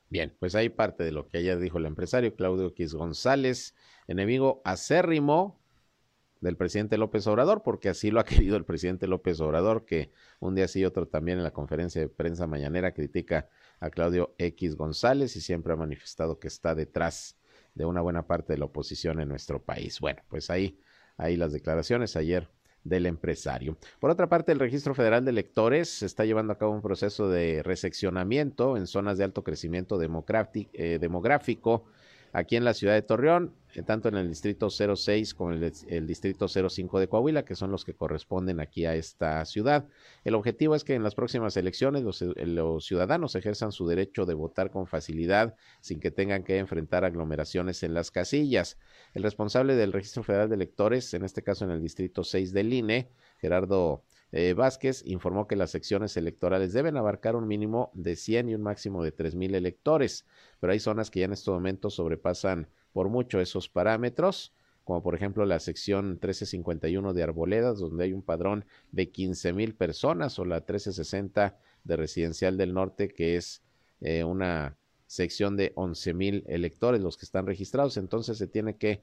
Bien, 0.09 0.35
pues 0.41 0.55
ahí 0.55 0.71
parte 0.71 1.05
de 1.05 1.13
lo 1.13 1.29
que 1.29 1.39
ayer 1.39 1.59
dijo 1.61 1.79
el 1.79 1.87
empresario 1.87 2.35
Claudio 2.35 2.69
X 2.69 2.95
González, 2.95 3.77
enemigo 4.09 4.63
acérrimo 4.65 5.61
del 6.41 6.57
presidente 6.57 6.97
López 6.97 7.27
Obrador, 7.27 7.63
porque 7.63 7.91
así 7.91 8.11
lo 8.11 8.19
ha 8.19 8.25
querido 8.25 8.57
el 8.57 8.65
presidente 8.65 9.07
López 9.07 9.41
Obrador, 9.41 9.85
que 9.85 10.11
un 10.41 10.55
día 10.55 10.69
sí 10.69 10.81
y 10.81 10.85
otro 10.87 11.07
también 11.07 11.39
en 11.39 11.45
la 11.45 11.53
conferencia 11.53 12.01
de 12.01 12.09
prensa 12.09 12.47
mañanera 12.47 12.93
critica 12.93 13.49
a 13.81 13.91
Claudio 13.91 14.35
X 14.39 14.77
González 14.77 15.35
y 15.37 15.41
siempre 15.41 15.73
ha 15.73 15.77
manifestado 15.77 16.39
que 16.39 16.49
está 16.49 16.75
detrás 16.75 17.37
de 17.75 17.85
una 17.87 18.01
buena 18.01 18.27
parte 18.27 18.53
de 18.53 18.59
la 18.59 18.67
oposición 18.67 19.21
en 19.21 19.29
nuestro 19.29 19.63
país. 19.63 20.01
Bueno, 20.01 20.23
pues 20.29 20.51
ahí, 20.51 20.79
ahí 21.17 21.37
las 21.37 21.53
declaraciones 21.53 22.17
ayer 22.17 22.49
del 22.85 23.07
empresario. 23.07 23.77
Por 23.99 24.11
otra 24.11 24.29
parte, 24.29 24.53
el 24.53 24.59
Registro 24.59 24.95
Federal 24.95 25.25
de 25.25 25.31
Electores 25.31 26.03
está 26.03 26.25
llevando 26.25 26.53
a 26.53 26.59
cabo 26.59 26.73
un 26.73 26.83
proceso 26.83 27.29
de 27.29 27.63
reseccionamiento 27.63 28.77
en 28.77 28.87
zonas 28.87 29.19
de 29.19 29.25
alto 29.25 29.45
crecimiento 29.45 30.01
eh, 30.01 30.99
demográfico 31.01 31.85
aquí 32.33 32.57
en 32.57 32.65
la 32.65 32.75
ciudad 32.75 32.95
de 32.95 33.03
Torreón, 33.03 33.55
eh, 33.75 33.83
tanto 33.83 34.09
en 34.09 34.17
el 34.17 34.29
distrito 34.29 34.69
06 34.71 35.35
como 35.35 35.53
el, 35.53 35.73
el, 35.89 36.07
distrito 36.07 36.49
05 36.49 37.01
de 37.01 37.09
Coahuila, 37.09 37.45
que 37.45 37.55
son 37.55 37.71
los 37.71 37.85
que 37.85 37.95
corresponden 37.95 38.61
aquí 38.61 38.85
a 38.85 38.95
esta 38.95 39.45
ciudad. 39.45 39.87
El 40.25 40.35
objetivo 40.35 40.75
es 40.75 40.85
que 40.85 40.95
en 40.95 41.03
las 41.03 41.15
próximas 41.15 41.57
elecciones 41.57 42.03
los, 42.03 42.23
eh, 42.23 42.35
los, 42.47 42.85
ciudadanos 42.85 43.35
ejerzan 43.35 43.73
su 43.73 43.87
derecho 43.87 44.27
de 44.27 44.35
votar 44.35 44.71
con 44.71 44.87
facilidad 44.87 45.55
sin 45.81 46.01
que 46.01 46.11
tengan 46.11 46.43
que 46.43 46.59
enfrentar 46.59 47.05
aglomeraciones 47.05 47.83
en 47.83 47.95
las 47.95 48.11
casillas. 48.11 48.79
El 49.15 49.23
responsable 49.23 49.75
del 49.75 49.93
Registro 49.93 50.23
Federal 50.23 50.49
de 50.49 50.57
Electores, 50.57 51.15
en 51.15 51.25
este 51.25 51.43
caso 51.43 51.65
en 51.65 51.71
el 51.71 51.83
distrito 51.83 52.25
6 52.25 52.53
del 52.53 52.73
INE, 52.73 53.11
Gerardo 53.39 54.05
eh, 54.33 54.55
Vázquez 54.55 55.03
informó 55.07 55.47
que 55.47 55.57
las 55.57 55.71
secciones 55.71 56.17
electorales 56.17 56.73
deben 56.73 56.97
abarcar 56.97 57.35
un 57.35 57.49
mínimo 57.49 57.91
de 57.95 58.17
100 58.17 58.49
y 58.49 58.55
un 58.55 58.63
máximo 58.63 59.03
de 59.03 59.13
3 59.13 59.35
mil 59.35 59.55
electores, 59.55 60.25
pero 60.61 60.73
hay 60.73 60.79
zonas 60.79 61.11
que 61.11 61.21
ya 61.21 61.27
en 61.27 61.33
estos 61.33 61.53
momentos 61.53 61.95
sobrepasan 61.95 62.69
por 62.93 63.09
mucho 63.09 63.41
esos 63.41 63.69
parámetros, 63.69 64.55
como 64.85 65.03
por 65.03 65.15
ejemplo 65.15 65.45
la 65.47 65.59
sección 65.59 66.11
1351 66.11 67.13
de 67.13 67.23
Arboledas, 67.23 67.79
donde 67.79 68.05
hay 68.05 68.13
un 68.13 68.23
padrón 68.23 68.65
de 68.93 69.11
15 69.11 69.53
mil 69.53 69.75
personas, 69.75 70.39
o 70.39 70.45
la 70.45 70.57
1360 70.57 71.59
de 71.85 71.97
Residencial 71.97 72.57
del 72.57 72.75
Norte, 72.75 73.09
que 73.09 73.37
es 73.37 73.63
eh, 74.01 74.25
una 74.25 74.77
sección 75.07 75.57
de 75.57 75.73
11 75.75 76.15
mil 76.15 76.45
electores 76.47 77.01
los 77.01 77.17
que 77.17 77.25
están 77.25 77.47
registrados, 77.47 77.97
entonces 77.97 78.39
se 78.39 78.47
tiene 78.47 78.77
que 78.77 79.03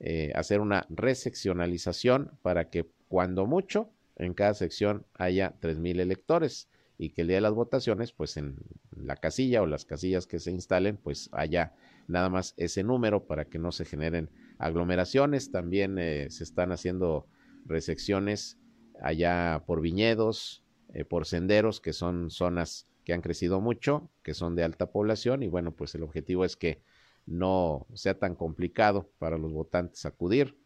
eh, 0.00 0.32
hacer 0.34 0.60
una 0.60 0.86
reseccionalización 0.88 2.32
para 2.42 2.70
que 2.70 2.86
cuando 3.08 3.46
mucho 3.46 3.90
en 4.16 4.34
cada 4.34 4.54
sección 4.54 5.06
haya 5.14 5.54
3.000 5.60 6.00
electores 6.00 6.68
y 6.98 7.10
que 7.10 7.22
el 7.22 7.28
día 7.28 7.38
de 7.38 7.42
las 7.42 7.54
votaciones, 7.54 8.12
pues 8.12 8.36
en 8.36 8.56
la 8.94 9.16
casilla 9.16 9.62
o 9.62 9.66
las 9.66 9.84
casillas 9.84 10.26
que 10.26 10.38
se 10.38 10.52
instalen, 10.52 10.96
pues 10.96 11.28
haya 11.32 11.74
nada 12.06 12.28
más 12.28 12.54
ese 12.56 12.84
número 12.84 13.26
para 13.26 13.46
que 13.46 13.58
no 13.58 13.72
se 13.72 13.84
generen 13.84 14.30
aglomeraciones. 14.58 15.50
También 15.50 15.98
eh, 15.98 16.28
se 16.30 16.44
están 16.44 16.70
haciendo 16.70 17.26
resecciones 17.64 18.58
allá 19.00 19.64
por 19.66 19.80
viñedos, 19.80 20.62
eh, 20.94 21.04
por 21.04 21.26
senderos, 21.26 21.80
que 21.80 21.92
son 21.92 22.30
zonas 22.30 22.86
que 23.04 23.12
han 23.12 23.22
crecido 23.22 23.60
mucho, 23.60 24.10
que 24.22 24.34
son 24.34 24.54
de 24.54 24.62
alta 24.62 24.92
población 24.92 25.42
y 25.42 25.48
bueno, 25.48 25.72
pues 25.72 25.94
el 25.94 26.02
objetivo 26.02 26.44
es 26.44 26.56
que 26.56 26.82
no 27.26 27.86
sea 27.94 28.18
tan 28.18 28.34
complicado 28.34 29.10
para 29.18 29.38
los 29.38 29.52
votantes 29.52 30.04
acudir 30.06 30.56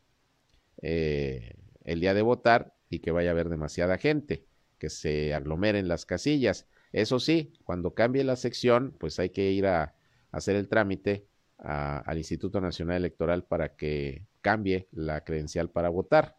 eh, 0.83 1.55
el 1.85 2.01
día 2.01 2.15
de 2.15 2.23
votar 2.23 2.76
y 2.91 3.01
que 3.01 3.11
vaya 3.11 3.31
a 3.31 3.33
haber 3.33 3.49
demasiada 3.49 3.99
gente, 3.99 4.45
que 4.79 4.91
se 4.91 5.35
aglomeren 5.35 5.89
las 5.89 6.07
casillas. 6.07 6.67
Eso 6.93 7.19
sí, 7.21 7.53
cuando 7.65 7.95
cambie 7.95 8.25
la 8.25 8.37
sección, 8.37 8.95
pues 8.99 9.19
hay 9.19 9.31
que 9.31 9.51
ir 9.51 9.67
a, 9.67 9.95
hacer 10.33 10.57
el 10.57 10.69
trámite 10.69 11.27
al 11.59 12.19
Instituto 12.19 12.61
Nacional 12.61 12.99
Electoral 12.99 13.45
para 13.45 13.77
que 13.77 14.27
cambie 14.43 14.89
la 14.93 15.25
credencial 15.25 15.71
para 15.71 15.89
votar, 15.89 16.37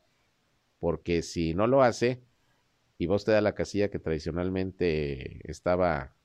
porque 0.80 1.24
si 1.24 1.56
no 1.56 1.66
lo 1.68 1.82
hace 1.82 2.22
y 2.98 3.08
vos 3.08 3.26
te 3.26 3.32
da 3.32 3.42
la 3.42 3.56
casilla 3.56 3.90
que 3.90 4.00
tradicionalmente 4.00 5.42
estaba 5.50 6.16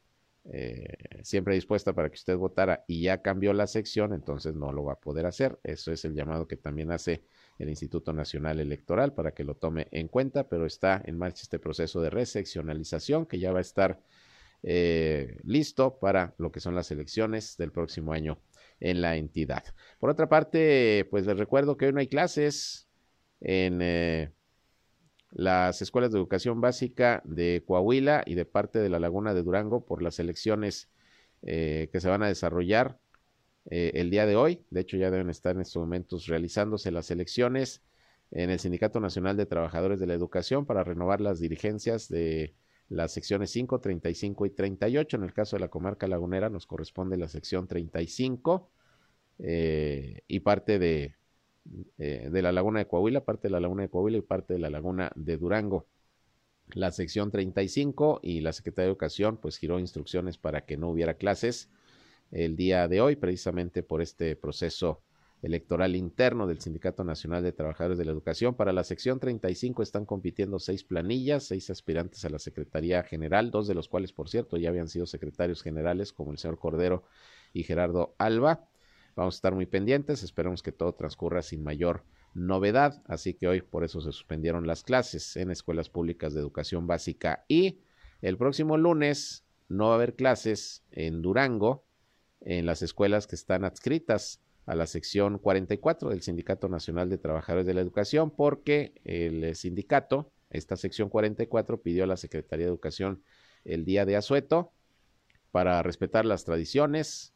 eh, 0.44 1.22
siempre 1.22 1.54
dispuesta 1.54 1.92
para 1.94 2.08
que 2.10 2.16
usted 2.16 2.36
votara 2.36 2.84
y 2.86 3.02
ya 3.02 3.22
cambió 3.22 3.52
la 3.52 3.66
sección, 3.66 4.12
entonces 4.12 4.54
no 4.54 4.72
lo 4.72 4.84
va 4.84 4.94
a 4.94 5.00
poder 5.00 5.26
hacer. 5.26 5.58
Eso 5.62 5.92
es 5.92 6.04
el 6.04 6.14
llamado 6.14 6.46
que 6.46 6.56
también 6.56 6.90
hace 6.90 7.24
el 7.58 7.68
Instituto 7.68 8.12
Nacional 8.12 8.60
Electoral 8.60 9.14
para 9.14 9.32
que 9.32 9.44
lo 9.44 9.54
tome 9.54 9.88
en 9.90 10.08
cuenta, 10.08 10.48
pero 10.48 10.66
está 10.66 11.00
en 11.04 11.18
marcha 11.18 11.42
este 11.42 11.58
proceso 11.58 12.00
de 12.00 12.10
reseccionalización 12.10 13.26
que 13.26 13.38
ya 13.38 13.52
va 13.52 13.58
a 13.58 13.62
estar 13.62 14.00
eh, 14.62 15.38
listo 15.44 15.98
para 15.98 16.34
lo 16.38 16.52
que 16.52 16.60
son 16.60 16.74
las 16.74 16.90
elecciones 16.90 17.56
del 17.56 17.72
próximo 17.72 18.12
año 18.12 18.38
en 18.80 19.00
la 19.00 19.16
entidad. 19.16 19.64
Por 19.98 20.10
otra 20.10 20.28
parte, 20.28 21.06
pues 21.10 21.26
les 21.26 21.36
recuerdo 21.36 21.76
que 21.76 21.86
hoy 21.86 21.92
no 21.92 22.00
hay 22.00 22.08
clases 22.08 22.88
en 23.40 23.80
eh, 23.82 24.32
las 25.30 25.82
escuelas 25.82 26.12
de 26.12 26.18
educación 26.18 26.60
básica 26.60 27.22
de 27.24 27.64
Coahuila 27.66 28.22
y 28.26 28.34
de 28.34 28.44
parte 28.44 28.78
de 28.78 28.88
la 28.88 29.00
Laguna 29.00 29.34
de 29.34 29.42
Durango 29.42 29.84
por 29.84 30.02
las 30.02 30.18
elecciones 30.18 30.90
eh, 31.42 31.88
que 31.90 32.00
se 32.00 32.08
van 32.08 32.22
a 32.22 32.28
desarrollar 32.28 32.98
eh, 33.70 33.92
el 33.94 34.10
día 34.10 34.26
de 34.26 34.36
hoy. 34.36 34.60
De 34.70 34.80
hecho, 34.80 34.96
ya 34.96 35.10
deben 35.10 35.30
estar 35.30 35.54
en 35.54 35.62
estos 35.62 35.80
momentos 35.80 36.26
realizándose 36.26 36.90
las 36.90 37.10
elecciones 37.10 37.82
en 38.30 38.50
el 38.50 38.58
Sindicato 38.58 38.98
Nacional 39.00 39.36
de 39.36 39.46
Trabajadores 39.46 40.00
de 40.00 40.06
la 40.06 40.14
Educación 40.14 40.64
para 40.66 40.84
renovar 40.84 41.20
las 41.20 41.38
dirigencias 41.38 42.08
de 42.08 42.54
las 42.88 43.12
secciones 43.12 43.50
5, 43.50 43.80
35 43.80 44.46
y 44.46 44.50
38. 44.50 45.16
En 45.16 45.22
el 45.22 45.32
caso 45.32 45.56
de 45.56 45.60
la 45.60 45.68
comarca 45.68 46.08
lagunera 46.08 46.48
nos 46.48 46.66
corresponde 46.66 47.16
la 47.16 47.28
sección 47.28 47.66
35 47.66 48.70
eh, 49.38 50.20
y 50.28 50.40
parte 50.40 50.78
de, 50.78 51.14
eh, 51.98 52.28
de 52.30 52.42
la 52.42 52.52
laguna 52.52 52.80
de 52.80 52.86
Coahuila, 52.86 53.24
parte 53.24 53.48
de 53.48 53.52
la 53.52 53.60
laguna 53.60 53.82
de 53.82 53.88
Coahuila 53.88 54.18
y 54.18 54.22
parte 54.22 54.54
de 54.54 54.60
la 54.60 54.70
laguna 54.70 55.12
de 55.14 55.36
Durango. 55.36 55.86
La 56.74 56.90
sección 56.90 57.30
35 57.30 58.20
y 58.22 58.40
la 58.40 58.52
Secretaría 58.52 58.86
de 58.86 58.92
Educación 58.92 59.36
pues 59.36 59.58
giró 59.58 59.78
instrucciones 59.78 60.38
para 60.38 60.64
que 60.64 60.76
no 60.76 60.88
hubiera 60.88 61.14
clases 61.14 61.70
el 62.32 62.56
día 62.56 62.88
de 62.88 63.00
hoy, 63.00 63.16
precisamente 63.16 63.82
por 63.82 64.02
este 64.02 64.34
proceso 64.36 65.02
electoral 65.42 65.96
interno 65.96 66.46
del 66.46 66.60
Sindicato 66.60 67.04
Nacional 67.04 67.42
de 67.42 67.52
Trabajadores 67.52 67.98
de 67.98 68.04
la 68.04 68.12
Educación. 68.12 68.54
Para 68.54 68.72
la 68.72 68.84
sección 68.84 69.18
35 69.18 69.82
están 69.82 70.06
compitiendo 70.06 70.58
seis 70.58 70.84
planillas, 70.84 71.44
seis 71.44 71.68
aspirantes 71.68 72.24
a 72.24 72.30
la 72.30 72.38
Secretaría 72.38 73.02
General, 73.02 73.50
dos 73.50 73.66
de 73.66 73.74
los 73.74 73.88
cuales, 73.88 74.12
por 74.12 74.28
cierto, 74.28 74.56
ya 74.56 74.68
habían 74.68 74.88
sido 74.88 75.06
secretarios 75.06 75.62
generales, 75.62 76.12
como 76.12 76.32
el 76.32 76.38
señor 76.38 76.58
Cordero 76.58 77.04
y 77.52 77.64
Gerardo 77.64 78.14
Alba. 78.18 78.68
Vamos 79.16 79.34
a 79.34 79.38
estar 79.38 79.54
muy 79.54 79.66
pendientes, 79.66 80.22
esperemos 80.22 80.62
que 80.62 80.72
todo 80.72 80.94
transcurra 80.94 81.42
sin 81.42 81.62
mayor 81.62 82.04
novedad, 82.34 83.02
así 83.06 83.34
que 83.34 83.46
hoy 83.46 83.60
por 83.60 83.84
eso 83.84 84.00
se 84.00 84.12
suspendieron 84.12 84.66
las 84.66 84.84
clases 84.84 85.36
en 85.36 85.50
escuelas 85.50 85.90
públicas 85.90 86.32
de 86.32 86.40
educación 86.40 86.86
básica 86.86 87.44
y 87.46 87.80
el 88.22 88.38
próximo 88.38 88.78
lunes 88.78 89.44
no 89.68 89.86
va 89.86 89.92
a 89.92 89.94
haber 89.96 90.14
clases 90.14 90.82
en 90.92 91.20
Durango, 91.20 91.84
en 92.44 92.66
las 92.66 92.82
escuelas 92.82 93.26
que 93.26 93.36
están 93.36 93.64
adscritas 93.64 94.40
a 94.66 94.74
la 94.74 94.86
sección 94.86 95.38
44 95.38 96.10
del 96.10 96.22
Sindicato 96.22 96.68
Nacional 96.68 97.10
de 97.10 97.18
Trabajadores 97.18 97.66
de 97.66 97.74
la 97.74 97.80
Educación, 97.80 98.30
porque 98.30 98.92
el 99.04 99.54
sindicato, 99.56 100.30
esta 100.50 100.76
sección 100.76 101.08
44, 101.08 101.82
pidió 101.82 102.04
a 102.04 102.06
la 102.06 102.16
Secretaría 102.16 102.66
de 102.66 102.70
Educación 102.70 103.22
el 103.64 103.84
día 103.84 104.04
de 104.06 104.16
asueto 104.16 104.72
para 105.50 105.82
respetar 105.82 106.24
las 106.24 106.44
tradiciones, 106.44 107.34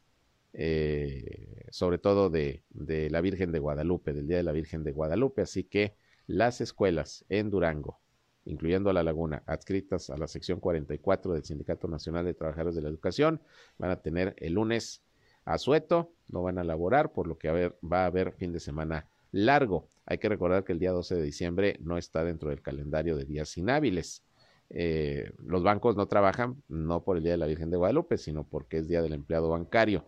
eh, 0.53 1.65
sobre 1.69 1.97
todo 1.97 2.29
de, 2.29 2.63
de 2.69 3.09
la 3.09 3.21
Virgen 3.21 3.51
de 3.51 3.59
Guadalupe, 3.59 4.13
del 4.13 4.27
Día 4.27 4.37
de 4.37 4.43
la 4.43 4.53
Virgen 4.53 4.83
de 4.83 4.91
Guadalupe. 4.91 5.41
Así 5.41 5.63
que 5.63 5.95
las 6.25 6.61
escuelas 6.61 7.25
en 7.29 7.49
Durango, 7.49 7.99
incluyendo 8.47 8.89
a 8.89 8.93
La 8.93 9.03
Laguna, 9.03 9.43
adscritas 9.45 10.09
a 10.09 10.17
la 10.17 10.27
sección 10.27 10.59
44 10.59 11.33
del 11.33 11.43
Sindicato 11.43 11.87
Nacional 11.87 12.25
de 12.25 12.33
Trabajadores 12.33 12.75
de 12.75 12.81
la 12.81 12.89
Educación, 12.89 13.41
van 13.77 13.91
a 13.91 14.01
tener 14.01 14.35
el 14.37 14.53
lunes 14.53 15.03
asueto, 15.45 16.11
no 16.27 16.43
van 16.43 16.57
a 16.57 16.63
laborar, 16.63 17.11
por 17.13 17.27
lo 17.27 17.37
que 17.37 17.71
va 17.83 18.03
a 18.03 18.05
haber 18.05 18.33
fin 18.33 18.51
de 18.51 18.59
semana 18.59 19.07
largo. 19.31 19.89
Hay 20.05 20.17
que 20.17 20.29
recordar 20.29 20.63
que 20.63 20.73
el 20.73 20.79
día 20.79 20.91
12 20.91 21.15
de 21.15 21.23
diciembre 21.23 21.77
no 21.81 21.97
está 21.97 22.23
dentro 22.23 22.49
del 22.49 22.61
calendario 22.61 23.15
de 23.17 23.25
días 23.25 23.57
inhábiles. 23.57 24.23
Eh, 24.69 25.31
los 25.45 25.63
bancos 25.63 25.95
no 25.95 26.07
trabajan 26.07 26.61
no 26.67 27.03
por 27.03 27.17
el 27.17 27.23
Día 27.23 27.33
de 27.33 27.37
la 27.37 27.47
Virgen 27.47 27.69
de 27.69 27.77
Guadalupe, 27.77 28.17
sino 28.17 28.43
porque 28.43 28.77
es 28.77 28.87
Día 28.87 29.01
del 29.01 29.13
Empleado 29.13 29.49
Bancario. 29.49 30.05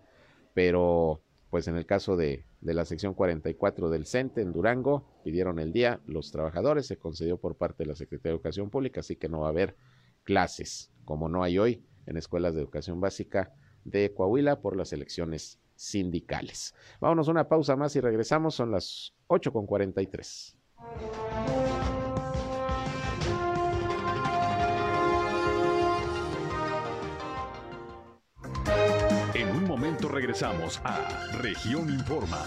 Pero, 0.53 1.21
pues 1.49 1.67
en 1.67 1.75
el 1.75 1.85
caso 1.85 2.15
de, 2.15 2.45
de 2.61 2.73
la 2.73 2.85
sección 2.85 3.13
44 3.13 3.89
del 3.89 4.05
CENTE 4.05 4.41
en 4.41 4.53
Durango, 4.53 5.21
pidieron 5.23 5.59
el 5.59 5.73
día 5.73 6.01
los 6.05 6.31
trabajadores, 6.31 6.85
se 6.87 6.97
concedió 6.97 7.37
por 7.37 7.55
parte 7.55 7.83
de 7.83 7.87
la 7.87 7.95
Secretaría 7.95 8.31
de 8.31 8.35
Educación 8.35 8.69
Pública, 8.69 8.99
así 8.99 9.15
que 9.15 9.29
no 9.29 9.41
va 9.41 9.47
a 9.47 9.51
haber 9.51 9.75
clases, 10.23 10.91
como 11.05 11.27
no 11.27 11.43
hay 11.43 11.57
hoy 11.57 11.83
en 12.05 12.17
escuelas 12.17 12.53
de 12.53 12.61
educación 12.61 13.01
básica 13.01 13.53
de 13.83 14.13
Coahuila 14.13 14.61
por 14.61 14.75
las 14.75 14.93
elecciones 14.93 15.59
sindicales. 15.75 16.75
Vámonos 16.99 17.27
una 17.27 17.47
pausa 17.47 17.75
más 17.75 17.95
y 17.95 18.01
regresamos, 18.01 18.55
son 18.55 18.71
las 18.71 19.13
8 19.27 19.51
regresamos 30.07 30.79
a 30.83 31.27
Región 31.41 31.89
Informa. 31.89 32.45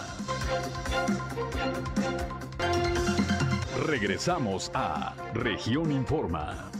Regresamos 3.87 4.71
a 4.75 5.15
Región 5.35 5.93
Informa. 5.93 6.71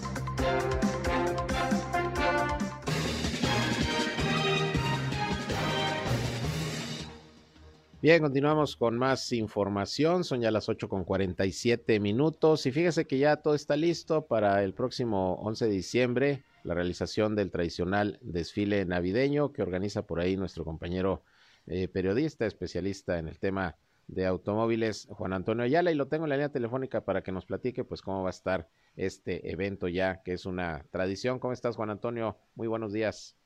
Bien, 8.03 8.21
continuamos 8.21 8.75
con 8.75 8.99
más 8.99 9.33
información. 9.33 10.25
Son 10.25 10.41
ya 10.41 10.51
las 10.51 10.69
8 10.69 10.89
con 10.89 11.05
47 11.05 12.01
minutos. 12.01 12.67
Y 12.67 12.73
fíjese 12.73 13.07
que 13.07 13.17
ya 13.17 13.37
todo 13.37 13.55
está 13.55 13.77
listo 13.77 14.27
para 14.27 14.65
el 14.65 14.75
próximo 14.75 15.35
11 15.35 15.67
de 15.67 15.71
diciembre, 15.71 16.43
la 16.65 16.75
realización 16.75 17.37
del 17.37 17.53
tradicional 17.53 18.19
desfile 18.21 18.85
navideño 18.87 19.53
que 19.53 19.63
organiza 19.63 20.05
por 20.05 20.19
ahí 20.19 20.37
nuestro 20.37 20.65
compañero 20.65 21.23
eh, 21.69 21.87
periodista, 21.87 22.45
especialista 22.45 23.21
en 23.21 23.29
el 23.29 23.39
tema 23.39 23.77
de 24.09 24.27
automóviles, 24.27 25.07
Juan 25.09 25.33
Antonio 25.33 25.63
Ayala. 25.63 25.93
Y 25.93 25.95
lo 25.95 26.09
tengo 26.09 26.25
en 26.25 26.31
la 26.31 26.37
línea 26.37 26.49
telefónica 26.49 27.05
para 27.05 27.23
que 27.23 27.31
nos 27.31 27.47
platique, 27.47 27.85
pues, 27.85 28.03
cómo 28.03 28.25
va 28.25 28.31
a 28.31 28.33
estar 28.37 28.67
este 28.97 29.49
evento 29.49 29.87
ya, 29.87 30.25
que 30.25 30.33
es 30.33 30.45
una 30.45 30.85
tradición. 30.91 31.39
¿Cómo 31.39 31.53
estás, 31.53 31.77
Juan 31.77 31.91
Antonio? 31.91 32.37
Muy 32.57 32.67
buenos 32.67 32.93
días. 32.93 33.37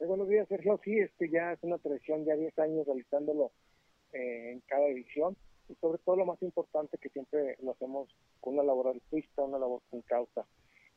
Muy 0.00 0.08
buenos 0.08 0.28
días, 0.28 0.48
Sergio. 0.48 0.80
Sí, 0.82 0.98
este 0.98 1.30
ya 1.30 1.52
es 1.52 1.62
una 1.62 1.78
tradición, 1.78 2.24
ya 2.24 2.34
10 2.34 2.58
años 2.58 2.86
realizándolo 2.86 3.52
eh, 4.12 4.52
en 4.52 4.60
cada 4.60 4.86
edición 4.88 5.36
y 5.68 5.74
sobre 5.76 5.98
todo 5.98 6.16
lo 6.16 6.26
más 6.26 6.42
importante 6.42 6.98
que 6.98 7.08
siempre 7.10 7.56
lo 7.62 7.72
hacemos 7.72 8.08
con 8.40 8.54
una 8.54 8.64
labor 8.64 8.88
altruista, 8.88 9.42
una 9.42 9.58
labor 9.58 9.82
con 9.90 10.02
causa. 10.02 10.46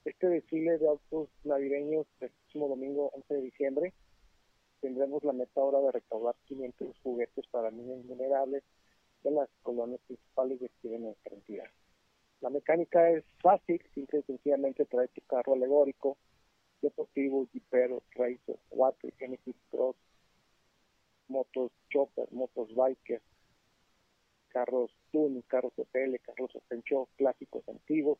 Este 0.05 0.27
desfile 0.27 0.77
de 0.77 0.87
autos 0.87 1.29
navideños 1.43 2.07
el 2.19 2.29
próximo 2.29 2.67
domingo 2.67 3.09
11 3.13 3.33
de 3.35 3.41
diciembre 3.41 3.93
tendremos 4.81 5.23
la 5.23 5.31
meta 5.31 5.61
ahora 5.61 5.79
de 5.79 5.91
recaudar 5.93 6.35
500 6.45 6.99
juguetes 7.03 7.47
para 7.47 7.71
niños 7.71 8.05
vulnerables 8.05 8.63
de 9.23 9.31
las 9.31 9.49
colonias 9.61 10.01
principales 10.07 10.59
de 10.59 10.65
aquí 10.65 10.89
de 10.89 10.99
nuestra 10.99 11.33
entidad. 11.33 11.69
La 12.41 12.49
mecánica 12.49 13.09
es 13.09 13.23
fácil, 13.41 13.81
simple 13.93 14.19
y 14.19 14.23
sencillamente 14.23 14.83
trae 14.83 15.07
tu 15.07 15.21
carro 15.21 15.53
alegórico, 15.53 16.17
deportivo, 16.81 17.47
jipero, 17.53 18.03
racer, 18.15 18.59
water, 18.71 19.13
Genesis 19.17 19.55
Cross, 19.71 19.95
motos 21.27 21.71
chopper, 21.89 22.31
motos 22.31 22.73
bikers, 22.75 23.23
carros 24.49 24.91
tuning, 25.11 25.41
carros 25.43 25.73
hotel, 25.77 26.19
carros 26.21 26.51
show 26.85 27.07
clásicos 27.17 27.67
antiguos, 27.67 28.19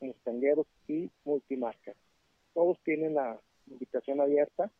mustangueros 0.00 0.66
y 0.86 1.10
multimarcas. 1.24 1.96
Todos 2.54 2.78
tienen 2.84 3.14
la 3.14 3.40
invitación 3.66 4.20
abierta 4.20 4.70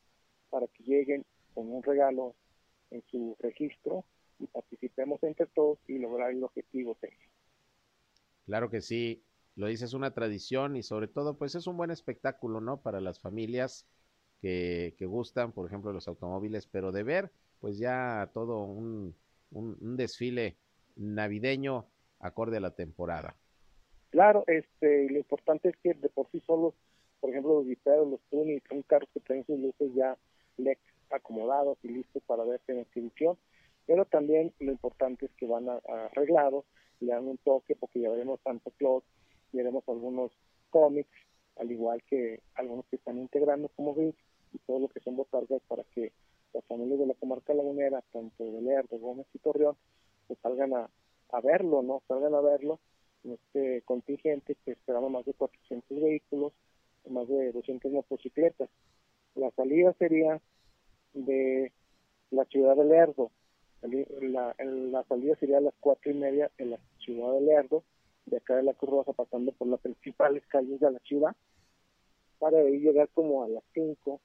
para 0.50 0.66
que 0.68 0.82
lleguen 0.84 1.24
con 1.54 1.70
un 1.70 1.82
regalo 1.82 2.34
en 2.90 3.02
su 3.10 3.36
registro 3.40 4.04
y 4.38 4.46
participemos 4.46 5.22
entre 5.22 5.46
todos 5.46 5.78
y 5.86 5.98
lograr 5.98 6.30
el 6.30 6.42
objetivo. 6.42 6.96
Claro 8.46 8.70
que 8.70 8.80
sí, 8.80 9.22
lo 9.56 9.66
dices, 9.66 9.92
una 9.92 10.14
tradición 10.14 10.76
y 10.76 10.82
sobre 10.82 11.08
todo 11.08 11.36
pues 11.36 11.54
es 11.54 11.66
un 11.66 11.76
buen 11.76 11.90
espectáculo, 11.90 12.60
¿no? 12.60 12.80
Para 12.80 13.00
las 13.00 13.20
familias 13.20 13.86
que, 14.41 14.95
que 14.99 15.07
gustan, 15.07 15.53
por 15.53 15.66
ejemplo, 15.66 15.93
los 15.93 16.09
automóviles, 16.09 16.66
pero 16.66 16.93
de 16.93 17.03
ver 17.03 17.30
pues 17.61 17.78
ya 17.78 18.30
todo 18.32 18.62
un, 18.64 19.14
un, 19.51 19.97
desfile 19.97 20.57
navideño 20.97 21.86
acorde 22.20 22.59
a 22.59 22.61
la 22.61 22.74
temporada. 22.74 23.36
Claro, 24.11 24.45
este, 24.47 25.11
lo 25.11 25.18
importante 25.18 25.68
es 25.68 25.76
que 25.82 25.95
de 25.95 26.09
por 26.09 26.30
sí 26.30 26.41
solos, 26.47 26.74
por 27.20 27.30
ejemplo, 27.30 27.55
los 27.55 27.66
guitarros, 27.66 28.09
los 28.09 28.20
tuning, 28.30 28.62
son 28.68 28.82
carros 28.82 29.09
que 29.12 29.20
traen 29.20 29.45
sus 29.45 29.59
luces 29.59 29.93
ya 29.95 30.16
acomodados 31.11 31.78
y 31.82 31.89
listos 31.89 32.22
para 32.26 32.45
verse 32.45 32.72
en 32.72 32.80
exhibición, 32.80 33.39
pero 33.86 34.05
también 34.05 34.53
lo 34.59 34.72
importante 34.72 35.26
es 35.26 35.32
que 35.32 35.47
van 35.47 35.68
a, 35.68 35.80
arreglados, 36.11 36.64
le 37.01 37.12
dan 37.12 37.26
un 37.26 37.39
toque 37.39 37.74
porque 37.76 38.01
ya 38.01 38.11
veremos 38.11 38.41
Santa 38.43 38.70
Claus, 38.76 39.05
veremos 39.53 39.84
algunos 39.89 40.32
cómics, 40.70 41.11
al 41.57 41.72
igual 41.72 42.03
que 42.05 42.41
algunos 42.55 42.84
que 42.86 42.97
están 42.97 43.18
integrando 43.18 43.68
como 43.70 43.95
Grinch 43.95 44.18
y 44.53 44.59
todo 44.59 44.78
lo 44.80 44.88
que 44.88 45.01
son 45.01 45.16
botargas 45.16 45.62
para 45.68 45.84
que 45.84 46.12
las 46.55 46.64
familias 46.64 46.99
de 46.99 47.07
la 47.07 47.14
comarca 47.14 47.55
lagunera, 47.55 48.03
tanto 48.12 48.44
de 48.44 48.62
Lerdo, 48.62 48.99
Gómez 48.99 49.26
y 49.34 49.38
Torreón, 49.38 49.76
pues 50.26 50.38
salgan 50.40 50.74
a, 50.74 50.90
a 51.30 51.40
verlo, 51.40 51.82
¿no? 51.82 52.03
Salgan 52.09 52.34
a 52.34 52.40
verlo 52.40 52.80
en 53.24 53.32
este 53.32 53.82
contingente 53.82 54.57
que 54.64 54.72
esperamos 54.72 55.11
más 55.11 55.24
de 55.24 55.34
400 55.34 56.01
vehículos, 56.01 56.53
más 57.09 57.28
de 57.28 57.53
200 57.53 57.92
motocicletas. 57.92 58.68
La 59.34 59.51
salida 59.53 59.92
sería 59.99 60.40
de 61.14 61.72
la 62.30 62.44
ciudad 62.46 62.76
de 62.76 62.84
Lerdo. 62.84 63.30
La, 63.82 65.05
salida 65.09 65.36
sería 65.36 65.59
a 65.59 65.62
las 65.62 65.74
cuatro 65.80 66.11
y 66.11 66.14
media 66.14 66.51
en 66.59 66.72
la 66.72 66.78
ciudad 66.99 67.32
de 67.32 67.40
Lerdo, 67.40 67.84
de 68.26 68.38
acá 68.38 68.57
de 68.57 68.64
la 68.64 68.74
Cruz 68.74 68.90
Roja, 68.90 69.12
pasando 69.12 69.53
por 69.53 69.68
las 69.68 69.80
principales 69.80 70.44
calles 70.49 70.80
de 70.80 70.90
la 70.90 70.99
ciudad, 71.01 71.36
para 72.38 72.59
ahí 72.59 72.78
llegar 72.78 73.09
como 73.14 73.44
a 73.44 73.49
las 73.49 73.62
cinco 73.72 74.20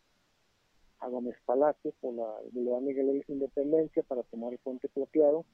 a 1.03 1.09
Gómez 1.09 1.35
Palacio 1.45 1.93
por 1.99 2.13
la 2.13 2.39
Boulevard 2.51 2.81
Miguel 2.81 3.07
de 3.07 3.25
Independencia 3.27 4.03
para 4.03 4.23
tomar 4.23 4.53
el 4.53 4.59
puente 4.59 4.87
plateado 4.87 5.45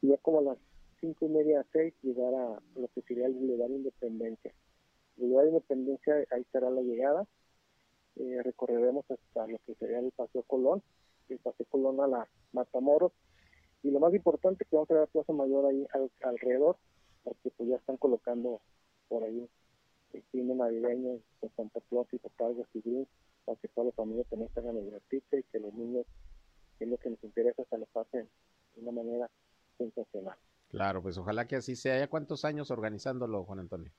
y 0.00 0.08
ya 0.08 0.18
como 0.18 0.38
a 0.38 0.42
las 0.42 0.58
cinco 1.00 1.26
y 1.26 1.28
media 1.30 1.60
a 1.60 1.66
seis 1.72 1.92
llegar 2.02 2.32
a 2.34 2.60
lo 2.76 2.88
que 2.94 3.02
sería 3.02 3.26
el 3.26 3.34
Boulevard 3.34 3.70
Independencia. 3.70 4.52
El 5.16 5.24
Boulevard 5.24 5.48
Independencia, 5.48 6.14
ahí 6.30 6.42
estará 6.42 6.70
la 6.70 6.82
llegada. 6.82 7.26
Eh, 8.16 8.40
recorreremos 8.44 9.04
hasta 9.10 9.46
lo 9.48 9.58
que 9.66 9.74
sería 9.74 9.98
el 9.98 10.12
Paseo 10.12 10.42
Colón, 10.42 10.80
el 11.28 11.38
Paseo 11.38 11.66
Colón 11.68 12.00
a 12.00 12.06
la 12.06 12.28
Matamoros. 12.52 13.12
Y 13.82 13.90
lo 13.90 13.98
más 13.98 14.14
importante 14.14 14.64
que 14.64 14.76
vamos 14.76 14.90
a 14.90 14.94
ver 14.94 15.02
la 15.02 15.06
Plaza 15.08 15.32
Mayor 15.32 15.66
ahí 15.66 15.86
alrededor, 16.22 16.76
porque 17.24 17.50
pues 17.50 17.68
ya 17.68 17.76
están 17.76 17.96
colocando 17.96 18.60
por 19.08 19.24
ahí 19.24 19.48
el 20.12 20.22
cine 20.30 20.54
navideño 20.54 21.18
con 21.40 21.50
Santa 21.56 21.80
Claus 21.88 22.06
y 22.12 22.18
Botargas 22.18 22.68
y 22.74 22.80
Green 22.80 23.08
para 23.44 23.58
que 23.60 23.68
toda 23.68 23.86
la 23.86 23.92
familia 23.92 24.24
también 24.24 24.50
tengan 24.54 24.84
divertirse 24.84 25.38
y 25.38 25.42
que 25.44 25.60
los 25.60 25.74
niños, 25.74 26.06
que 26.78 26.84
es 26.84 26.90
lo 26.90 26.96
que 26.98 27.10
nos 27.10 27.22
interesa, 27.24 27.64
se 27.68 27.78
lo 27.78 27.86
pasen 27.86 28.28
de 28.74 28.82
una 28.82 28.92
manera 28.92 29.30
sensacional. 29.78 30.36
Claro, 30.68 31.02
pues 31.02 31.18
ojalá 31.18 31.46
que 31.46 31.56
así 31.56 31.76
sea. 31.76 31.98
¿Ya 31.98 32.08
cuántos 32.08 32.44
años 32.44 32.70
organizándolo, 32.70 33.44
Juan 33.44 33.60
Antonio? 33.60 33.92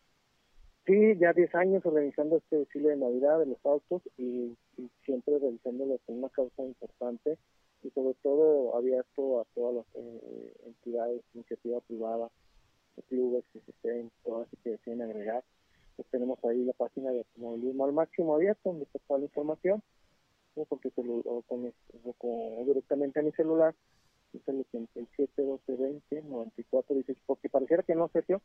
Sí, 0.85 1.17
ya 1.17 1.33
10 1.33 1.55
años 1.55 1.85
organizando 1.85 2.37
este 2.37 2.57
desfile 2.57 2.89
de 2.89 2.97
Navidad 2.97 3.39
de 3.39 3.47
los 3.47 3.65
autos 3.65 4.03
y, 4.17 4.55
siempre 5.03 5.39
realizándolo 5.39 5.97
con 6.05 6.17
una 6.17 6.29
causa 6.29 6.63
importante 6.63 7.37
y 7.81 7.89
sobre 7.91 8.13
todo 8.21 8.75
abierto 8.75 9.41
a 9.41 9.45
todas 9.55 9.75
las 9.75 9.85
eh, 9.95 10.53
entidades, 10.65 11.21
iniciativa 11.33 11.79
privada, 11.81 12.29
clubes 13.09 13.43
que 13.51 13.59
se 13.61 13.71
estén, 13.71 14.11
todas 14.23 14.47
que 14.63 14.71
deseen 14.71 15.01
agregar 15.01 15.43
pues 15.95 16.07
tenemos 16.09 16.43
ahí 16.45 16.63
la 16.63 16.73
página 16.73 17.11
de 17.11 17.19
automovilismo 17.19 17.85
al 17.85 17.93
máximo 17.93 18.35
abierto 18.35 18.69
donde 18.69 18.85
está 18.85 18.99
toda 18.99 19.19
la 19.19 19.25
información 19.25 19.81
porque 20.69 20.89
o 20.95 21.43
con, 21.43 22.65
directamente 22.65 23.19
a 23.19 23.23
mi 23.23 23.31
celular 23.33 23.75
es 24.33 24.47
el 24.47 24.61
87 24.61 25.41
12 25.41 25.75
20 25.75 26.21
94 26.23 26.95
16 26.95 27.17
porque 27.25 27.49
pareciera 27.49 27.83
que 27.83 27.95
no 27.95 28.07
Sergio 28.09 28.41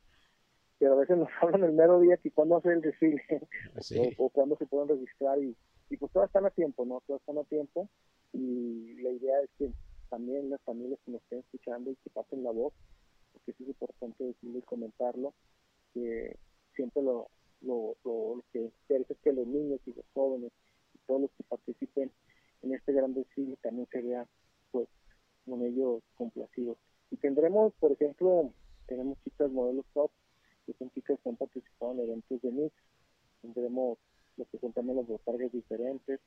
pero 0.79 0.95
a 0.95 0.97
veces 0.97 1.19
nos 1.19 1.29
hablan 1.41 1.65
el 1.65 1.73
mero 1.73 2.01
día 2.01 2.17
que 2.17 2.31
cuando 2.31 2.57
hace 2.57 2.73
el 2.73 2.81
desfile 2.81 3.23
o, 4.19 4.29
cuando 4.31 4.57
se 4.57 4.67
pueden 4.67 4.89
registrar 4.89 5.39
y, 5.43 5.57
y 5.89 5.97
pues 5.97 6.11
todas 6.13 6.29
están 6.29 6.47
a 6.47 6.51
tiempo 6.51 6.85
no 6.85 7.03
todas 7.07 7.21
están 7.21 7.39
a 7.39 7.45
tiempo 7.45 7.89
y 8.33 8.95
la 9.03 9.11
idea 9.11 9.41
es 9.43 9.51
que 9.59 9.71
también 10.09 10.51
las 10.51 10.61
familias 10.63 10.99
que 11.05 11.13
nos 11.13 11.23
estén 11.23 11.41
escuchando 11.41 11.91
y 11.91 11.97
que 11.97 12.11
pasen 12.11 12.43
la 12.43 12.51
voz 12.51 12.73
porque 13.33 13.53
es 13.53 13.61
importante 13.61 14.25
decirlo 14.25 14.59
y 14.59 14.63
comentarlo 14.63 15.35
que 15.95 16.37
siempre 16.75 17.03
lo, 17.03 17.29
lo, 17.63 17.97
lo, 18.05 18.43
que 18.53 18.61
interesa 18.61 19.13
es 19.13 19.19
que 19.21 19.33
los 19.33 19.47
niños 19.47 19.81
y 19.87 19.93
los 19.93 20.05
jóvenes 20.15 20.53
y 20.95 20.99
todos 21.07 21.23
los 21.23 21.31
que 21.33 21.45
participen 21.45 22.11
en 22.63 22.75
este 22.75 22.93
gran 22.93 23.15
desfile 23.15 23.57
también 23.63 23.89
se 23.91 24.03
vean 24.03 24.27
pues 24.71 24.89
con 25.45 25.63
ellos 25.63 26.03
complacidos. 26.17 26.77
Y 27.11 27.17
tendremos, 27.17 27.73
por 27.81 27.93
ejemplo, 27.93 28.53
tenemos 28.87 29.19
chicas 29.25 29.51
modelos 29.51 29.85
top, 29.95 30.11
que 30.67 30.75
son 30.75 30.91
chicas 30.91 31.19
que 31.23 31.29
han 31.29 31.37
participado 31.37 31.93
en 31.93 32.01
eventos 32.01 32.41
de 32.43 32.51
mix, 32.51 32.75
tendremos 33.43 33.99
los 34.37 34.49
que 34.49 34.59
son 34.59 34.73
también 34.73 34.97
los 34.97 35.07
botargues 35.07 35.53
diferentes, 35.53 36.21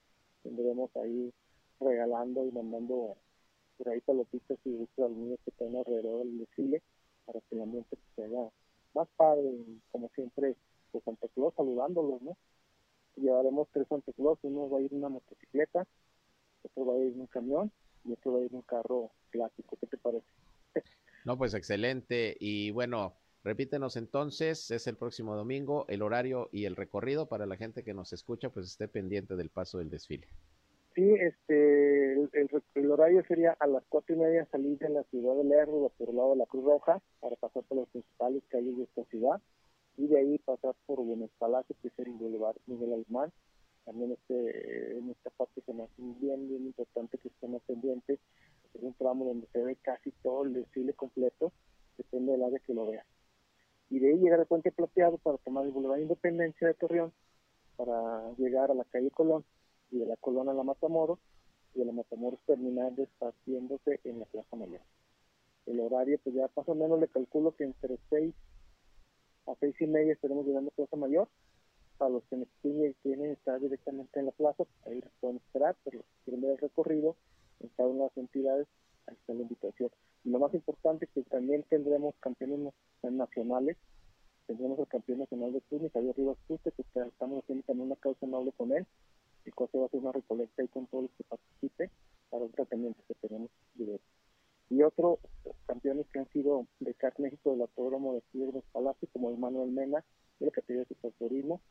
tendremos 0.43 0.95
ahí 0.97 1.33
regalando 1.79 2.45
y 2.45 2.51
mandando 2.51 3.15
por 3.77 3.89
ahí 3.89 4.01
palotitas 4.01 4.57
y 4.65 4.71
gustos 4.71 5.05
a 5.05 5.09
los 5.09 5.17
niños 5.17 5.39
que 5.43 5.51
están 5.51 5.75
alrededor 5.75 6.25
del 6.25 6.39
desfile 6.39 6.81
para 7.25 7.39
que 7.41 7.55
el 7.55 7.61
ambiente 7.61 7.97
se 8.15 8.23
haga 8.23 8.49
más 8.93 9.07
padre 9.15 9.51
como 9.91 10.09
siempre 10.09 10.55
pues 10.93 11.03
Santa 11.03 11.27
Claus 11.33 11.53
saludándolos, 11.55 12.21
¿no? 12.21 12.37
Llevaremos 13.15 13.67
tres 13.73 13.87
Santa 13.89 14.13
Claus, 14.13 14.39
uno 14.43 14.69
va 14.69 14.77
a 14.77 14.81
ir 14.81 14.91
en 14.93 14.99
una 14.99 15.09
motocicleta, 15.09 15.85
otro 16.61 16.85
va 16.85 16.93
a 16.93 16.97
ir 16.99 17.13
en 17.13 17.21
un 17.21 17.27
camión 17.27 17.71
y 18.05 18.13
otro 18.13 18.33
va 18.33 18.39
a 18.39 18.41
ir 18.43 18.51
en 18.51 18.57
un 18.57 18.61
carro 18.61 19.11
clásico. 19.31 19.75
¿Qué 19.81 19.87
te 19.87 19.97
parece? 19.97 20.25
No, 21.25 21.37
pues 21.37 21.53
excelente. 21.53 22.35
Y 22.37 22.71
bueno, 22.71 23.13
repítenos 23.45 23.95
entonces, 23.95 24.71
es 24.71 24.87
el 24.87 24.97
próximo 24.97 25.37
domingo, 25.37 25.85
el 25.87 26.01
horario 26.01 26.49
y 26.51 26.65
el 26.65 26.75
recorrido 26.75 27.29
para 27.29 27.45
la 27.45 27.55
gente 27.55 27.85
que 27.85 27.93
nos 27.93 28.11
escucha, 28.11 28.49
pues 28.49 28.65
esté 28.65 28.89
pendiente 28.89 29.37
del 29.37 29.49
paso 29.49 29.77
del 29.77 29.89
desfile. 29.89 30.27
Sí, 30.95 31.13
este, 31.13 32.13
el, 32.75 32.91
horario 32.91 33.23
sería 33.25 33.55
a 33.57 33.67
las 33.67 33.85
cuatro 33.87 34.15
y 34.15 34.19
media 34.19 34.45
salir 34.51 34.77
de 34.79 34.89
la 34.89 35.03
ciudad 35.03 35.33
de 35.37 35.45
Lerdo, 35.45 35.93
por 35.97 36.09
el 36.09 36.17
lado 36.17 36.31
de 36.31 36.35
la 36.35 36.45
Cruz 36.45 36.65
Roja, 36.65 37.01
para 37.21 37.37
pasar 37.37 37.63
por 37.63 37.77
las 37.77 37.87
principales 37.87 38.43
calles 38.49 38.75
de 38.75 38.83
esta 38.83 39.05
ciudad 39.05 39.41
y 39.97 40.07
de 40.07 40.17
ahí 40.17 40.37
pasar 40.39 40.75
por 40.85 41.01
Buenos 41.01 41.29
Palacio, 41.37 41.75
que 41.81 41.89
es 41.89 41.99
el 41.99 42.13
Boulevard 42.13 42.57
Miguel 42.67 42.93
Alemán. 42.93 43.31
También 43.85 44.11
este, 44.13 44.97
en 44.97 45.09
esta 45.09 45.29
parte 45.31 45.61
se 45.61 45.73
me 45.73 45.83
hace 45.83 45.93
bien, 45.97 46.47
bien 46.47 46.65
importante 46.65 47.17
que 47.17 47.27
estemos 47.27 47.61
pendientes. 47.63 48.19
Es 48.73 48.81
un 48.81 48.93
tramo 48.93 49.25
donde 49.25 49.47
se 49.47 49.61
ve 49.61 49.75
casi 49.81 50.11
todo 50.23 50.45
el 50.45 50.53
desfile 50.53 50.93
completo, 50.93 51.51
depende 51.97 52.31
del 52.31 52.43
área 52.43 52.59
que 52.59 52.73
lo 52.73 52.87
vea. 52.87 53.05
Y 53.89 53.99
de 53.99 54.09
ahí 54.09 54.17
llegar 54.17 54.39
al 54.39 54.47
Puente 54.47 54.71
Plateado 54.71 55.17
para 55.17 55.37
tomar 55.37 55.65
el 55.65 55.71
Boulevard 55.71 55.99
Independencia 55.99 56.67
de 56.67 56.73
Torreón, 56.73 57.13
para 57.75 58.31
llegar 58.37 58.71
a 58.71 58.73
la 58.73 58.85
calle 58.85 59.11
Colón, 59.11 59.43
y 59.91 59.99
de 59.99 60.05
la 60.07 60.15
Colón 60.15 60.49
a 60.49 60.53
la 60.53 60.63
Matamoros, 60.63 61.19
y 61.75 61.79
de 61.79 61.85
la 61.85 61.91
Matamoros 61.91 62.39
terminar 62.47 62.93
despaciéndose 62.93 63.99
en 64.05 64.19
la 64.19 64.25
Plaza 64.25 64.55
Mayor. 64.55 64.81
El 65.67 65.79
horario, 65.79 66.19
pues 66.23 66.35
ya 66.35 66.49
más 66.55 66.67
o 66.67 66.75
menos 66.75 66.99
le 66.99 67.07
calculo 67.07 67.55
que 67.55 67.65
entre 67.65 67.97
6 68.09 68.33
a 69.47 69.55
seis 69.59 69.75
y 69.79 69.87
media 69.87 70.13
estaremos 70.13 70.45
llegando 70.45 70.69
a 70.69 70.75
Plaza 70.75 70.95
Mayor. 70.95 71.27
Para 71.97 72.09
los 72.09 72.23
que 72.25 72.45
quieren 73.03 73.31
estar 73.31 73.59
directamente 73.59 74.19
en 74.19 74.25
la 74.25 74.31
plaza, 74.31 74.63
ahí 74.85 74.95
les 74.95 75.11
pueden 75.19 75.37
esperar, 75.37 75.75
pero 75.83 76.03
el 76.25 76.57
recorrido 76.57 77.15
en 77.59 77.69
cada 77.69 77.89
una 77.89 78.03
de 78.03 78.09
las 78.09 78.17
entidades, 78.17 78.67
ahí 79.07 79.15
está 79.15 79.33
la 79.33 79.41
invitación. 79.43 79.89
Lo 80.23 80.39
más 80.39 80.53
importante 80.53 81.05
es 81.05 81.11
que 81.11 81.21
también 81.23 81.63
tendremos 81.69 82.15
campeones 82.19 82.73
nacionales, 83.03 83.77
tendremos 84.47 84.79
el 84.79 84.87
campeón 84.87 85.19
nacional 85.19 85.53
de 85.53 85.61
Tunis, 85.61 85.91
Javier 85.93 86.15
Rivas 86.17 86.37
Tuste, 86.47 86.71
que 86.71 86.81
estamos 86.81 87.43
haciendo 87.43 87.63
también 87.65 87.87
una 87.87 87.95
causa 87.95 88.25
noble 88.25 88.51
con 88.53 88.71
él, 88.71 88.85
y 89.45 89.51
cual 89.51 89.69
va 89.75 89.83
a 89.83 89.85
hacer 89.85 89.99
una 89.99 90.11
recolecta 90.11 90.61
ahí 90.61 90.67
con 90.69 90.87
todos 90.87 91.03
los 91.03 91.11
que 91.11 91.23
participen 91.25 91.89
para 92.29 92.43
un 92.43 92.51
tratamiento 92.51 92.99
que 93.07 93.15
tenemos 93.15 93.49
directo 93.75 94.12
y 94.73 94.81
otros 94.81 95.19
campeones 95.67 96.07
que 96.11 96.19
han 96.19 96.27
sido 96.29 96.65
de 96.79 96.95
CAC 96.95 97.19
México 97.19 97.51
del 97.51 97.61
Autódromo 97.61 98.15
de 98.15 98.21
Piedras 98.31 98.63
Palacio, 98.71 99.07
como 99.13 99.31
Manuel 99.37 99.69
Mena, 99.69 100.03
de 100.39 100.47
la 100.47 100.51
categoría 100.51 100.81
de 100.81 100.95
superturismo. 100.95 101.61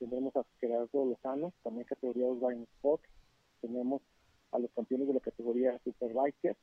Tenemos 0.00 0.34
a 0.34 0.44
Gerardo 0.58 1.04
Lozano, 1.04 1.52
también 1.62 1.86
categoría 1.86 2.26
Urban 2.26 2.66
Sport. 2.74 3.02
Tenemos 3.60 4.02
a 4.50 4.58
los 4.58 4.72
campeones 4.72 5.06
de 5.06 5.14
la 5.14 5.20
categoría 5.20 5.78
Superbiker 5.84 6.56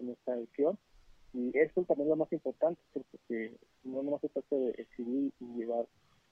en 0.00 0.10
esta 0.10 0.34
edición. 0.34 0.78
Y 1.32 1.56
eso 1.58 1.84
también 1.84 2.08
es 2.08 2.10
lo 2.10 2.16
más 2.16 2.32
importante, 2.32 2.80
porque 2.92 3.56
no 3.84 4.02
nomás 4.02 4.20
se 4.20 4.30
trata 4.30 4.56
de 4.56 4.70
exhibir 4.70 5.32
y 5.38 5.44
llevar 5.54 5.86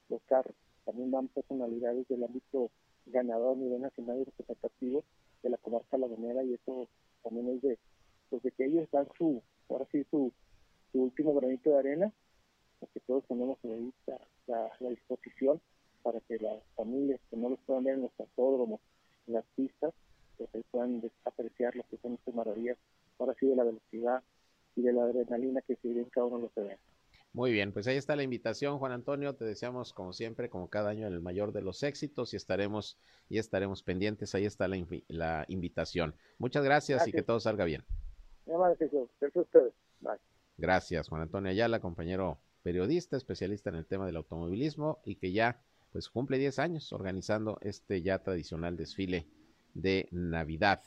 los 0.09 0.23
carros, 0.25 0.55
también 0.85 1.13
dan 1.13 1.29
personalidades 1.29 2.09
del 2.09 2.25
ámbito 2.25 2.71
ganador 3.07 3.57
a 3.57 3.61
nivel 3.61 3.81
nacional 3.81 4.19
y 4.19 4.25
representativo 4.25 5.05
de 5.43 5.51
la 5.51 5.57
comarca 5.59 5.99
lagunera 5.99 6.45
y 6.45 6.55
eso 6.55 6.89
también 7.23 7.49
es 7.49 7.63
de, 7.63 7.79
pues 8.33 8.43
de 8.45 8.51
que 8.53 8.65
ellos 8.65 8.89
dan 8.91 9.07
su, 9.19 9.43
ahora 9.69 9.87
sí, 9.93 10.07
su, 10.11 10.33
su 10.91 11.03
último 11.03 11.35
granito 11.35 11.69
de 11.69 11.79
arena, 11.79 12.13
porque 12.81 12.99
todos 13.01 13.23
tenemos 13.29 13.59
ahí 13.63 13.93
la, 14.47 14.71
la, 14.81 14.89
disposición 14.89 15.61
para 16.03 16.19
que 16.21 16.39
las 16.39 16.63
familias 16.75 17.21
que 17.29 17.37
no 17.37 17.51
los 17.51 17.61
puedan 17.67 17.85
ver 17.85 17.95
en 17.97 18.03
los 18.03 18.13
autódromos, 18.19 18.81
en 19.27 19.35
las 19.35 19.45
pistas, 19.55 19.93
pues 20.39 20.49
puedan 20.71 21.03
apreciar 21.27 21.77
lo 21.77 21.83
que 21.91 21.99
son 21.99 22.15
estas 22.15 22.35
maravillas, 22.35 22.79
ahora 23.19 23.35
sí 23.39 23.47
de 23.47 23.55
la 23.55 23.65
velocidad 23.65 24.23
y 24.77 24.81
de 24.81 24.95
la 24.95 25.03
adrenalina 25.03 25.61
que 25.61 25.77
se 25.77 25.89
vive 25.89 26.01
en 26.01 26.09
cada 26.09 26.29
uno 26.29 26.39
de 26.39 26.43
los 26.45 26.57
eventos. 26.57 26.87
Muy 27.35 27.53
bien, 27.53 27.73
pues 27.73 27.87
ahí 27.87 27.99
está 27.99 28.17
la 28.17 28.23
invitación, 28.23 28.79
Juan 28.79 28.93
Antonio. 28.93 29.35
Te 29.35 29.45
deseamos, 29.45 29.93
como 29.93 30.15
siempre, 30.15 30.49
como 30.49 30.71
cada 30.71 30.89
año, 30.89 31.07
el 31.07 31.21
mayor 31.21 31.53
de 31.53 31.61
los 31.61 31.83
éxitos 31.83 32.33
y 32.33 32.37
estaremos 32.37 32.99
y 33.29 33.39
estaremos 33.39 33.83
pendientes. 33.83 34.35
Ahí 34.35 34.47
está 34.47 34.69
la, 34.69 34.83
la 35.09 35.45
invitación. 35.49 36.15
Muchas 36.39 36.65
gracias, 36.65 37.07
y 37.07 37.13
que 37.13 37.23
todo 37.23 37.41
salga 37.41 37.67
bien. 37.67 37.85
Gracias, 40.57 41.09
Juan 41.09 41.23
Antonio 41.23 41.51
Ayala, 41.51 41.81
compañero 41.81 42.39
periodista, 42.63 43.17
especialista 43.17 43.71
en 43.71 43.77
el 43.77 43.87
tema 43.87 44.07
del 44.07 44.17
automovilismo 44.17 45.01
y 45.05 45.17
que 45.17 45.33
ya 45.33 45.61
pues 45.91 46.09
cumple 46.09 46.39
10 46.39 46.59
años 46.59 46.93
organizando 46.93 47.59
este 47.61 48.03
ya 48.03 48.23
tradicional 48.23 48.77
desfile 48.77 49.27
de 49.75 50.09
Navidad 50.11 50.83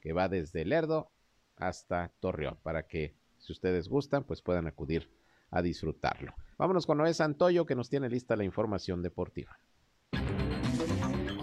que 0.00 0.12
va 0.12 0.28
desde 0.28 0.64
Lerdo 0.64 1.10
hasta 1.56 2.12
Torreón 2.20 2.58
para 2.62 2.86
que 2.86 3.14
si 3.38 3.52
ustedes 3.52 3.88
gustan 3.88 4.24
pues 4.24 4.42
puedan 4.42 4.66
acudir 4.66 5.10
a 5.50 5.62
disfrutarlo. 5.62 6.34
Vámonos 6.58 6.86
con 6.86 6.98
Noé 6.98 7.14
Santoyo 7.14 7.64
que 7.64 7.74
nos 7.74 7.88
tiene 7.88 8.08
lista 8.08 8.36
la 8.36 8.44
información 8.44 9.02
deportiva. 9.02 9.58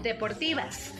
Deportivas. 0.02 0.92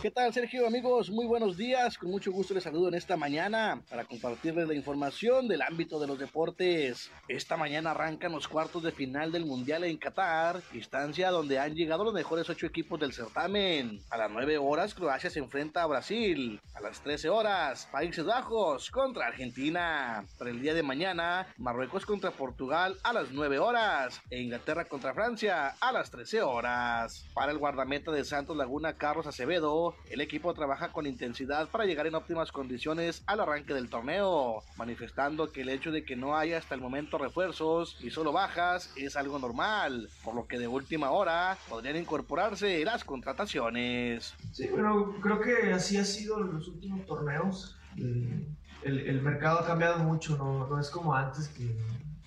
¿Qué 0.00 0.10
tal, 0.10 0.32
Sergio? 0.32 0.66
Amigos, 0.66 1.10
muy 1.10 1.26
buenos 1.26 1.58
días. 1.58 1.98
Con 1.98 2.10
mucho 2.10 2.32
gusto 2.32 2.54
les 2.54 2.62
saludo 2.62 2.88
en 2.88 2.94
esta 2.94 3.18
mañana 3.18 3.82
para 3.90 4.06
compartirles 4.06 4.66
la 4.66 4.72
información 4.72 5.46
del 5.46 5.60
ámbito 5.60 6.00
de 6.00 6.06
los 6.06 6.18
deportes. 6.18 7.10
Esta 7.28 7.58
mañana 7.58 7.90
arrancan 7.90 8.32
los 8.32 8.48
cuartos 8.48 8.82
de 8.82 8.92
final 8.92 9.30
del 9.30 9.44
Mundial 9.44 9.84
en 9.84 9.98
Qatar, 9.98 10.62
instancia 10.72 11.30
donde 11.30 11.58
han 11.58 11.74
llegado 11.74 12.04
los 12.04 12.14
mejores 12.14 12.48
ocho 12.48 12.64
equipos 12.64 12.98
del 12.98 13.12
certamen. 13.12 14.00
A 14.08 14.16
las 14.16 14.30
9 14.30 14.56
horas, 14.56 14.94
Croacia 14.94 15.28
se 15.28 15.38
enfrenta 15.38 15.82
a 15.82 15.86
Brasil. 15.86 16.58
A 16.72 16.80
las 16.80 17.02
13 17.02 17.28
horas, 17.28 17.86
Países 17.92 18.24
Bajos 18.24 18.90
contra 18.90 19.26
Argentina. 19.26 20.24
Para 20.38 20.50
el 20.50 20.62
día 20.62 20.72
de 20.72 20.82
mañana, 20.82 21.46
Marruecos 21.58 22.06
contra 22.06 22.30
Portugal 22.30 22.96
a 23.02 23.12
las 23.12 23.32
9 23.32 23.58
horas 23.58 24.22
e 24.30 24.40
Inglaterra 24.40 24.86
contra 24.86 25.12
Francia 25.12 25.74
a 25.78 25.92
las 25.92 26.10
13 26.10 26.40
horas. 26.40 27.26
Para 27.34 27.52
el 27.52 27.58
guardameta 27.58 28.10
de 28.10 28.24
Santos 28.24 28.56
Laguna, 28.56 28.96
Carlos 28.96 29.26
Acevedo, 29.26 29.89
el 30.10 30.20
equipo 30.20 30.54
trabaja 30.54 30.92
con 30.92 31.06
intensidad 31.06 31.68
para 31.68 31.84
llegar 31.84 32.06
en 32.06 32.14
óptimas 32.14 32.52
condiciones 32.52 33.22
al 33.26 33.40
arranque 33.40 33.74
del 33.74 33.88
torneo, 33.88 34.62
manifestando 34.76 35.52
que 35.52 35.62
el 35.62 35.68
hecho 35.68 35.90
de 35.90 36.04
que 36.04 36.16
no 36.16 36.36
haya 36.36 36.58
hasta 36.58 36.74
el 36.74 36.80
momento 36.80 37.18
refuerzos 37.18 37.96
y 38.00 38.10
solo 38.10 38.32
bajas 38.32 38.92
es 38.96 39.16
algo 39.16 39.38
normal, 39.38 40.08
por 40.24 40.34
lo 40.34 40.46
que 40.46 40.58
de 40.58 40.68
última 40.68 41.10
hora 41.10 41.56
podrían 41.68 41.96
incorporarse 41.96 42.84
las 42.84 43.04
contrataciones. 43.04 44.34
Sí, 44.52 44.68
pero 44.74 45.14
creo 45.20 45.40
que 45.40 45.72
así 45.72 45.96
ha 45.96 46.04
sido 46.04 46.40
en 46.40 46.54
los 46.54 46.68
últimos 46.68 47.06
torneos. 47.06 47.76
Eh, 47.96 48.46
el, 48.82 49.20
mercado 49.22 49.60
ha 49.60 49.66
cambiado 49.66 49.98
mucho, 49.98 50.36
no, 50.36 50.66
no, 50.66 50.80
es 50.80 50.88
como 50.88 51.14
antes 51.14 51.48
que 51.48 51.76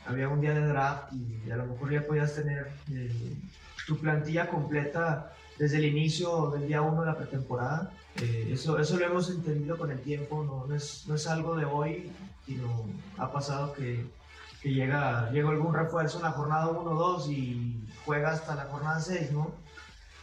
había 0.05 0.27
un 0.27 0.41
día 0.41 0.53
de 0.53 0.67
draft 0.67 1.13
y 1.13 1.49
a 1.49 1.55
lo 1.55 1.65
mejor 1.67 1.91
ya 1.91 2.05
podías 2.05 2.35
tener 2.35 2.71
eh, 2.91 3.35
tu 3.87 3.97
plantilla 3.97 4.47
completa 4.47 5.33
desde 5.57 5.77
el 5.77 5.85
inicio 5.85 6.51
del 6.51 6.67
día 6.67 6.81
1 6.81 7.01
de 7.01 7.07
la 7.07 7.17
pretemporada. 7.17 7.91
Eh, 8.21 8.49
eso, 8.51 8.77
eso 8.77 8.97
lo 8.97 9.05
hemos 9.05 9.29
entendido 9.29 9.77
con 9.77 9.91
el 9.91 9.99
tiempo, 9.99 10.43
no, 10.43 10.73
es, 10.73 11.05
no 11.07 11.15
es 11.15 11.27
algo 11.27 11.55
de 11.55 11.65
hoy, 11.65 12.11
sino 12.45 12.85
ha 13.17 13.31
pasado 13.31 13.73
que, 13.73 14.05
que 14.61 14.73
llega, 14.73 15.29
llega 15.31 15.49
algún 15.49 15.73
refuerzo 15.73 16.17
en 16.17 16.23
la 16.23 16.31
jornada 16.31 16.67
1-2 16.67 17.29
y 17.29 17.83
juega 18.05 18.31
hasta 18.31 18.55
la 18.55 18.65
jornada 18.65 18.99
6, 18.99 19.31
¿no? 19.31 19.51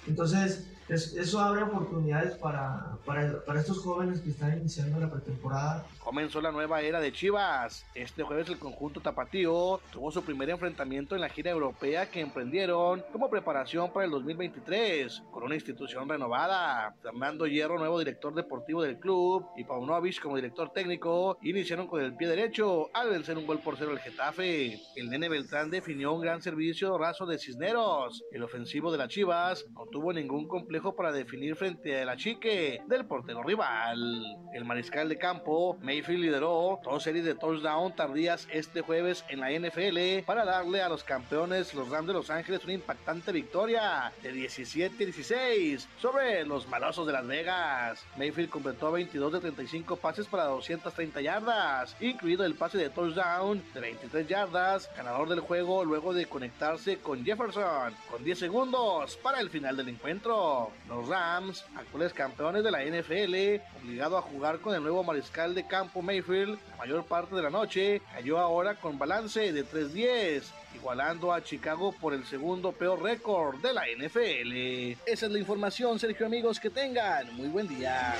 Entonces, 0.06 0.69
eso 0.92 1.40
abre 1.40 1.62
oportunidades 1.62 2.36
para, 2.36 2.96
para, 3.04 3.44
para, 3.44 3.60
estos 3.60 3.78
jóvenes 3.78 4.20
que 4.20 4.30
están 4.30 4.58
iniciando 4.58 4.98
la 4.98 5.10
pretemporada. 5.10 5.86
Comenzó 6.02 6.40
la 6.40 6.50
nueva 6.50 6.80
era 6.80 7.00
de 7.00 7.12
Chivas. 7.12 7.84
Este 7.94 8.22
jueves 8.22 8.48
el 8.48 8.58
conjunto 8.58 9.00
tapatío 9.00 9.80
tuvo 9.92 10.10
su 10.10 10.22
primer 10.22 10.50
enfrentamiento 10.50 11.14
en 11.14 11.20
la 11.20 11.28
gira 11.28 11.50
europea 11.50 12.10
que 12.10 12.20
emprendieron 12.20 13.04
como 13.12 13.30
preparación 13.30 13.92
para 13.92 14.06
el 14.06 14.10
2023 14.10 15.22
con 15.30 15.44
una 15.44 15.54
institución 15.54 16.08
renovada. 16.08 16.94
Fernando 17.02 17.46
Hierro, 17.46 17.78
nuevo 17.78 17.98
director 17.98 18.34
deportivo 18.34 18.82
del 18.82 18.98
club, 18.98 19.46
y 19.56 19.64
Paunovic 19.64 20.20
como 20.20 20.36
director 20.36 20.72
técnico 20.72 21.38
iniciaron 21.42 21.86
con 21.86 22.02
el 22.02 22.16
pie 22.16 22.28
derecho 22.28 22.90
al 22.94 23.10
vencer 23.10 23.38
un 23.38 23.46
gol 23.46 23.60
por 23.60 23.76
cero 23.76 23.92
el 23.92 24.00
Getafe. 24.00 24.80
El 24.96 25.10
nene 25.10 25.28
Beltrán 25.28 25.70
definió 25.70 26.12
un 26.12 26.20
gran 26.20 26.42
servicio 26.42 26.98
raso 26.98 27.26
de 27.26 27.38
Cisneros. 27.38 28.24
El 28.32 28.42
ofensivo 28.42 28.90
de 28.90 28.98
las 28.98 29.08
Chivas 29.08 29.64
no 29.72 29.86
tuvo 29.86 30.12
ningún 30.12 30.48
complejo 30.48 30.79
para 30.80 31.12
definir 31.12 31.56
frente 31.56 32.00
a 32.00 32.04
la 32.06 32.16
chique 32.16 32.82
del 32.86 33.04
portero 33.04 33.42
rival. 33.42 34.38
El 34.54 34.64
mariscal 34.64 35.08
de 35.08 35.18
campo, 35.18 35.76
Mayfield 35.82 36.22
lideró 36.22 36.80
dos 36.82 37.02
series 37.02 37.24
de 37.26 37.34
touchdown 37.34 37.94
tardías 37.94 38.48
este 38.50 38.80
jueves 38.80 39.24
en 39.28 39.40
la 39.40 39.50
NFL 39.50 40.24
para 40.24 40.44
darle 40.44 40.80
a 40.80 40.88
los 40.88 41.04
campeones, 41.04 41.74
los 41.74 41.90
Rams 41.90 42.06
de 42.06 42.14
Los 42.14 42.30
Ángeles, 42.30 42.64
una 42.64 42.72
impactante 42.72 43.30
victoria 43.30 44.10
de 44.22 44.32
17-16 44.32 45.86
sobre 46.00 46.46
los 46.46 46.66
malosos 46.68 47.06
de 47.06 47.12
Las 47.12 47.26
Vegas. 47.26 48.02
Mayfield 48.16 48.48
completó 48.48 48.90
22 48.90 49.34
de 49.34 49.40
35 49.40 49.96
pases 49.96 50.26
para 50.26 50.44
230 50.44 51.20
yardas, 51.20 51.94
incluido 52.00 52.44
el 52.44 52.54
pase 52.54 52.78
de 52.78 52.88
touchdown 52.88 53.62
de 53.74 53.80
23 53.80 54.26
yardas, 54.26 54.90
ganador 54.96 55.28
del 55.28 55.40
juego 55.40 55.84
luego 55.84 56.14
de 56.14 56.24
conectarse 56.24 56.98
con 56.98 57.22
Jefferson 57.22 57.94
con 58.10 58.24
10 58.24 58.38
segundos 58.38 59.16
para 59.18 59.40
el 59.40 59.50
final 59.50 59.76
del 59.76 59.88
encuentro. 59.88 60.69
Los 60.88 61.08
Rams, 61.08 61.64
actuales 61.76 62.12
campeones 62.12 62.64
de 62.64 62.70
la 62.70 62.84
NFL, 62.84 63.62
obligado 63.82 64.18
a 64.18 64.22
jugar 64.22 64.58
con 64.60 64.74
el 64.74 64.82
nuevo 64.82 65.02
mariscal 65.02 65.54
de 65.54 65.66
campo 65.66 66.02
Mayfield 66.02 66.58
la 66.70 66.76
mayor 66.76 67.04
parte 67.04 67.34
de 67.34 67.42
la 67.42 67.50
noche, 67.50 68.02
cayó 68.12 68.38
ahora 68.38 68.74
con 68.74 68.98
balance 68.98 69.52
de 69.52 69.64
3-10 69.64 70.42
igualando 70.74 71.32
a 71.32 71.42
Chicago 71.42 71.92
por 71.92 72.14
el 72.14 72.24
segundo 72.24 72.72
peor 72.72 73.02
récord 73.02 73.60
de 73.60 73.72
la 73.72 73.82
NFL. 73.86 75.00
Esa 75.06 75.26
es 75.26 75.32
la 75.32 75.38
información, 75.38 75.98
Sergio 75.98 76.26
amigos, 76.26 76.60
que 76.60 76.70
tengan 76.70 77.34
muy 77.36 77.48
buen 77.48 77.68
día. 77.68 78.14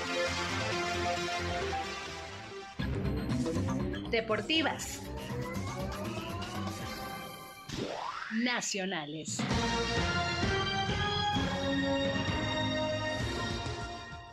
Deportivas. 4.09 5.01
Nacionales. 8.31 9.39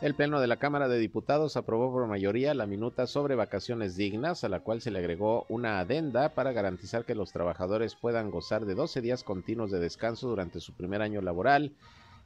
El 0.01 0.15
Pleno 0.15 0.39
de 0.39 0.47
la 0.47 0.55
Cámara 0.55 0.87
de 0.87 0.97
Diputados 0.97 1.57
aprobó 1.57 1.91
por 1.91 2.07
mayoría 2.07 2.53
la 2.53 2.65
minuta 2.65 3.05
sobre 3.05 3.35
vacaciones 3.35 3.97
dignas, 3.97 4.45
a 4.45 4.49
la 4.49 4.61
cual 4.61 4.79
se 4.79 4.91
le 4.91 4.99
agregó 4.99 5.45
una 5.49 5.81
adenda 5.81 6.29
para 6.29 6.53
garantizar 6.53 7.03
que 7.03 7.15
los 7.15 7.33
trabajadores 7.33 7.95
puedan 7.95 8.31
gozar 8.31 8.65
de 8.65 8.75
12 8.75 9.01
días 9.01 9.25
continuos 9.25 9.71
de 9.71 9.79
descanso 9.81 10.29
durante 10.29 10.61
su 10.61 10.71
primer 10.71 11.01
año 11.01 11.21
laboral, 11.21 11.73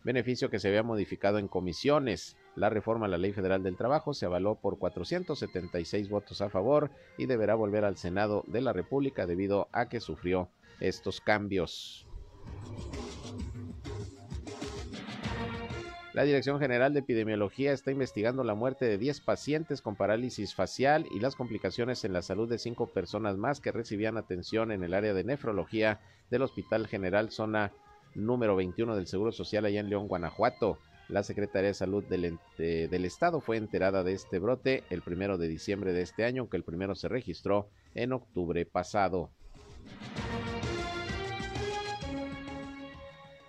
beneficio 0.03 0.51
que 0.51 0.59
se 0.59 0.67
había 0.67 0.83
modificado 0.83 1.39
en 1.39 1.47
comisiones. 1.47 2.37
La 2.55 2.69
reforma 2.69 3.07
a 3.07 3.09
la 3.09 3.17
Ley 3.17 3.33
Federal 3.33 3.63
del 3.63 3.75
Trabajo 3.75 4.13
se 4.13 4.27
avaló 4.27 4.53
por 4.53 4.77
476 4.77 6.09
votos 6.09 6.41
a 6.41 6.51
favor 6.51 6.91
y 7.17 7.25
deberá 7.25 7.55
volver 7.55 7.85
al 7.85 7.97
Senado 7.97 8.43
de 8.45 8.61
la 8.61 8.73
República 8.73 9.25
debido 9.25 9.67
a 9.71 9.89
que 9.89 9.99
sufrió 9.99 10.47
estos 10.79 11.21
cambios. 11.21 12.05
La 16.13 16.25
Dirección 16.25 16.59
General 16.59 16.93
de 16.93 16.99
Epidemiología 16.99 17.73
está 17.73 17.89
investigando 17.89 18.43
la 18.43 18.53
muerte 18.53 18.85
de 18.85 18.99
10 18.99 19.21
pacientes 19.21 19.81
con 19.81 19.95
parálisis 19.95 20.53
facial 20.53 21.07
y 21.09 21.19
las 21.19 21.35
complicaciones 21.35 22.05
en 22.05 22.13
la 22.13 22.21
salud 22.21 22.47
de 22.47 22.59
5 22.59 22.85
personas 22.93 23.35
más 23.35 23.59
que 23.59 23.71
recibían 23.71 24.17
atención 24.17 24.71
en 24.71 24.83
el 24.83 24.93
área 24.93 25.15
de 25.15 25.23
nefrología 25.23 26.01
del 26.29 26.43
Hospital 26.43 26.85
General 26.85 27.31
Zona 27.31 27.71
número 28.13 28.55
21 28.55 28.95
del 28.95 29.07
Seguro 29.07 29.31
Social 29.31 29.65
allá 29.65 29.79
en 29.79 29.89
León, 29.89 30.07
Guanajuato. 30.07 30.77
La 31.09 31.23
Secretaría 31.23 31.69
de 31.69 31.73
Salud 31.73 32.03
del, 32.03 32.37
del, 32.59 33.05
Estado 33.05 33.41
fue 33.41 33.57
enterada 33.57 34.03
de 34.03 34.13
este 34.13 34.37
brote 34.37 34.83
el 34.91 35.01
primero 35.01 35.39
de 35.39 35.47
diciembre 35.47 35.93
de 35.93 36.03
este 36.03 36.25
año, 36.25 36.43
aunque 36.43 36.57
el 36.57 36.63
primero 36.63 36.93
se 36.93 37.07
registró 37.09 37.69
en 37.95 38.13
octubre 38.13 38.67
pasado. 38.67 39.31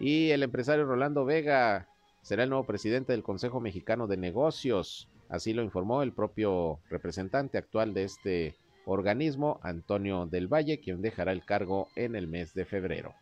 Y 0.01 0.31
el 0.31 0.43
empresario 0.43 0.87
Rolando 0.87 1.27
Vega 1.27 1.89
será 2.25 2.43
el 2.45 2.49
nuevo 2.49 2.64
presidente 2.64 3.12
del 3.12 3.22
Consejo 3.22 3.61
Mexicano 3.61 4.07
de 4.07 4.16
Negocios. 4.16 5.11
Así 5.29 5.53
lo 5.53 5.62
informó 5.62 6.03
el 6.03 6.14
propio 6.14 6.81
representante 6.89 7.59
actual 7.59 7.93
de 7.93 8.05
este 8.05 8.57
organismo, 8.87 9.61
Antonio 9.62 10.25
del 10.25 10.49
Valle, 10.49 10.81
quien 10.81 11.03
dejará 11.03 11.33
el 11.33 11.45
cargo 11.45 11.89
en 11.97 12.16
el 12.16 12.27
mes 12.27 12.55
de 12.55 12.64
febrero. 12.64 13.14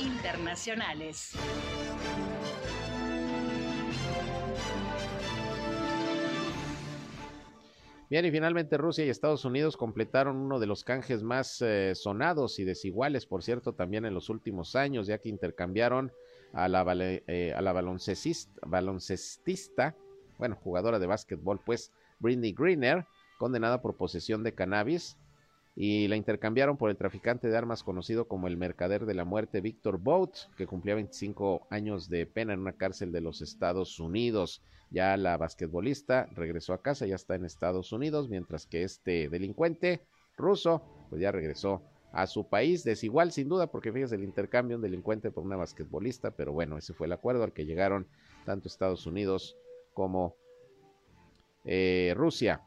Internacionales. 0.00 1.34
Bien, 8.10 8.24
y 8.24 8.30
finalmente 8.32 8.76
Rusia 8.76 9.04
y 9.04 9.10
Estados 9.10 9.44
Unidos 9.44 9.76
completaron 9.76 10.36
uno 10.36 10.58
de 10.58 10.66
los 10.66 10.82
canjes 10.82 11.22
más 11.22 11.62
eh, 11.62 11.94
sonados 11.94 12.58
y 12.58 12.64
desiguales, 12.64 13.26
por 13.26 13.44
cierto, 13.44 13.74
también 13.74 14.04
en 14.04 14.14
los 14.14 14.30
últimos 14.30 14.74
años, 14.74 15.06
ya 15.06 15.18
que 15.18 15.28
intercambiaron 15.28 16.10
a 16.52 16.68
la, 16.68 16.84
eh, 16.98 17.54
a 17.56 17.62
la 17.62 17.72
baloncestista, 17.72 19.96
bueno, 20.38 20.56
jugadora 20.56 20.98
de 20.98 21.06
básquetbol, 21.06 21.60
pues, 21.64 21.92
Britney 22.18 22.52
Greener, 22.52 23.06
condenada 23.38 23.80
por 23.80 23.96
posesión 23.96 24.42
de 24.42 24.54
cannabis, 24.54 25.16
y 25.80 26.08
la 26.08 26.16
intercambiaron 26.16 26.76
por 26.76 26.90
el 26.90 26.96
traficante 26.96 27.48
de 27.48 27.56
armas 27.56 27.84
conocido 27.84 28.26
como 28.26 28.48
el 28.48 28.56
mercader 28.56 29.06
de 29.06 29.14
la 29.14 29.24
muerte 29.24 29.60
Víctor 29.60 29.98
Bout, 29.98 30.34
que 30.56 30.66
cumplía 30.66 30.96
25 30.96 31.68
años 31.70 32.08
de 32.08 32.26
pena 32.26 32.52
en 32.52 32.58
una 32.58 32.72
cárcel 32.72 33.12
de 33.12 33.20
los 33.20 33.42
Estados 33.42 34.00
Unidos. 34.00 34.60
Ya 34.90 35.16
la 35.16 35.36
basquetbolista 35.36 36.28
regresó 36.32 36.72
a 36.72 36.82
casa, 36.82 37.06
ya 37.06 37.14
está 37.14 37.36
en 37.36 37.44
Estados 37.44 37.92
Unidos, 37.92 38.28
mientras 38.28 38.66
que 38.66 38.82
este 38.82 39.28
delincuente 39.28 40.00
ruso, 40.36 40.82
pues 41.10 41.22
ya 41.22 41.30
regresó 41.30 41.80
a 42.12 42.26
su 42.26 42.48
país. 42.48 42.84
Desigual, 42.84 43.32
sin 43.32 43.48
duda, 43.48 43.68
porque 43.68 43.92
fíjese 43.92 44.16
el 44.16 44.24
intercambio, 44.24 44.76
un 44.76 44.82
delincuente 44.82 45.30
por 45.30 45.44
una 45.44 45.56
basquetbolista, 45.56 46.30
pero 46.32 46.52
bueno, 46.52 46.78
ese 46.78 46.94
fue 46.94 47.06
el 47.06 47.12
acuerdo 47.12 47.44
al 47.44 47.52
que 47.52 47.66
llegaron 47.66 48.06
tanto 48.44 48.68
Estados 48.68 49.06
Unidos 49.06 49.56
como 49.94 50.36
eh, 51.64 52.14
Rusia. 52.16 52.62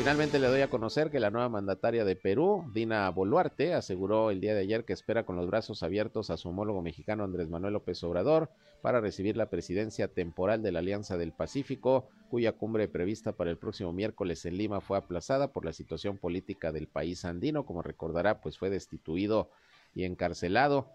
Finalmente 0.00 0.38
le 0.38 0.46
doy 0.46 0.62
a 0.62 0.70
conocer 0.70 1.10
que 1.10 1.20
la 1.20 1.28
nueva 1.28 1.50
mandataria 1.50 2.06
de 2.06 2.16
Perú, 2.16 2.64
Dina 2.72 3.10
Boluarte, 3.10 3.74
aseguró 3.74 4.30
el 4.30 4.40
día 4.40 4.54
de 4.54 4.60
ayer 4.60 4.86
que 4.86 4.94
espera 4.94 5.26
con 5.26 5.36
los 5.36 5.46
brazos 5.46 5.82
abiertos 5.82 6.30
a 6.30 6.38
su 6.38 6.48
homólogo 6.48 6.80
mexicano 6.80 7.22
Andrés 7.22 7.50
Manuel 7.50 7.74
López 7.74 8.02
Obrador 8.02 8.48
para 8.80 9.02
recibir 9.02 9.36
la 9.36 9.50
presidencia 9.50 10.08
temporal 10.08 10.62
de 10.62 10.72
la 10.72 10.78
Alianza 10.78 11.18
del 11.18 11.32
Pacífico, 11.32 12.08
cuya 12.30 12.52
cumbre 12.52 12.88
prevista 12.88 13.32
para 13.32 13.50
el 13.50 13.58
próximo 13.58 13.92
miércoles 13.92 14.46
en 14.46 14.56
Lima 14.56 14.80
fue 14.80 14.96
aplazada 14.96 15.52
por 15.52 15.66
la 15.66 15.74
situación 15.74 16.16
política 16.16 16.72
del 16.72 16.86
país 16.86 17.26
andino. 17.26 17.66
Como 17.66 17.82
recordará, 17.82 18.40
pues 18.40 18.56
fue 18.56 18.70
destituido 18.70 19.50
y 19.94 20.04
encarcelado 20.04 20.88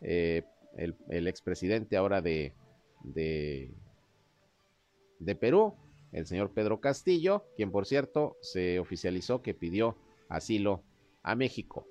eh, 0.00 0.42
el, 0.76 1.28
expresidente 1.28 1.96
ahora 1.96 2.20
de, 2.20 2.54
de 3.04 3.70
Perú, 5.36 5.76
el 6.12 6.26
señor 6.26 6.52
Pedro 6.52 6.80
Castillo, 6.80 7.44
quien 7.56 7.70
por 7.70 7.86
cierto 7.86 8.36
se 8.40 8.78
oficializó 8.78 9.42
que 9.42 9.54
pidió 9.54 9.96
asilo 10.28 10.82
a 11.22 11.34
México. 11.34 11.86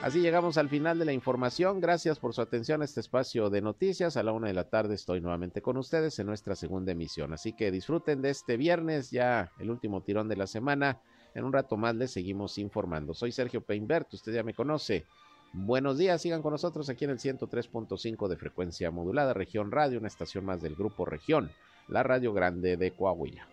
Así 0.00 0.20
llegamos 0.20 0.58
al 0.58 0.68
final 0.68 0.96
de 1.00 1.04
la 1.04 1.12
información. 1.12 1.80
Gracias 1.80 2.20
por 2.20 2.32
su 2.32 2.40
atención 2.40 2.82
a 2.82 2.84
este 2.84 3.00
espacio 3.00 3.50
de 3.50 3.60
noticias. 3.60 4.16
A 4.16 4.22
la 4.22 4.30
una 4.30 4.46
de 4.46 4.54
la 4.54 4.70
tarde 4.70 4.94
estoy 4.94 5.20
nuevamente 5.20 5.60
con 5.60 5.76
ustedes 5.76 6.16
en 6.20 6.26
nuestra 6.26 6.54
segunda 6.54 6.92
emisión. 6.92 7.32
Así 7.32 7.52
que 7.52 7.72
disfruten 7.72 8.22
de 8.22 8.30
este 8.30 8.56
viernes, 8.56 9.10
ya 9.10 9.50
el 9.58 9.70
último 9.70 10.04
tirón 10.04 10.28
de 10.28 10.36
la 10.36 10.46
semana. 10.46 11.00
En 11.34 11.44
un 11.44 11.52
rato 11.52 11.76
más 11.76 11.96
les 11.96 12.12
seguimos 12.12 12.58
informando. 12.58 13.12
Soy 13.12 13.32
Sergio 13.32 13.60
Peinbert, 13.60 14.14
usted 14.14 14.32
ya 14.32 14.44
me 14.44 14.54
conoce. 14.54 15.04
Buenos 15.52 15.96
días, 15.96 16.20
sigan 16.20 16.42
con 16.42 16.52
nosotros 16.52 16.88
aquí 16.90 17.04
en 17.04 17.10
el 17.10 17.18
103.5 17.18 18.28
de 18.28 18.36
frecuencia 18.36 18.90
modulada, 18.90 19.32
región 19.32 19.72
radio, 19.72 19.98
una 19.98 20.08
estación 20.08 20.44
más 20.44 20.60
del 20.60 20.74
grupo 20.74 21.04
región, 21.04 21.50
la 21.88 22.02
radio 22.02 22.32
grande 22.32 22.76
de 22.76 22.90
Coahuila. 22.90 23.48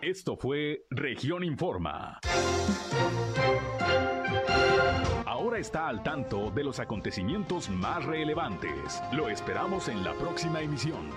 Esto 0.00 0.34
fue 0.36 0.86
región 0.90 1.44
informa. 1.44 2.20
Ahora 5.26 5.58
está 5.58 5.88
al 5.88 6.02
tanto 6.02 6.50
de 6.50 6.64
los 6.64 6.80
acontecimientos 6.80 7.68
más 7.68 8.04
relevantes. 8.06 9.02
Lo 9.12 9.28
esperamos 9.28 9.88
en 9.88 10.02
la 10.02 10.14
próxima 10.14 10.62
emisión. 10.62 11.10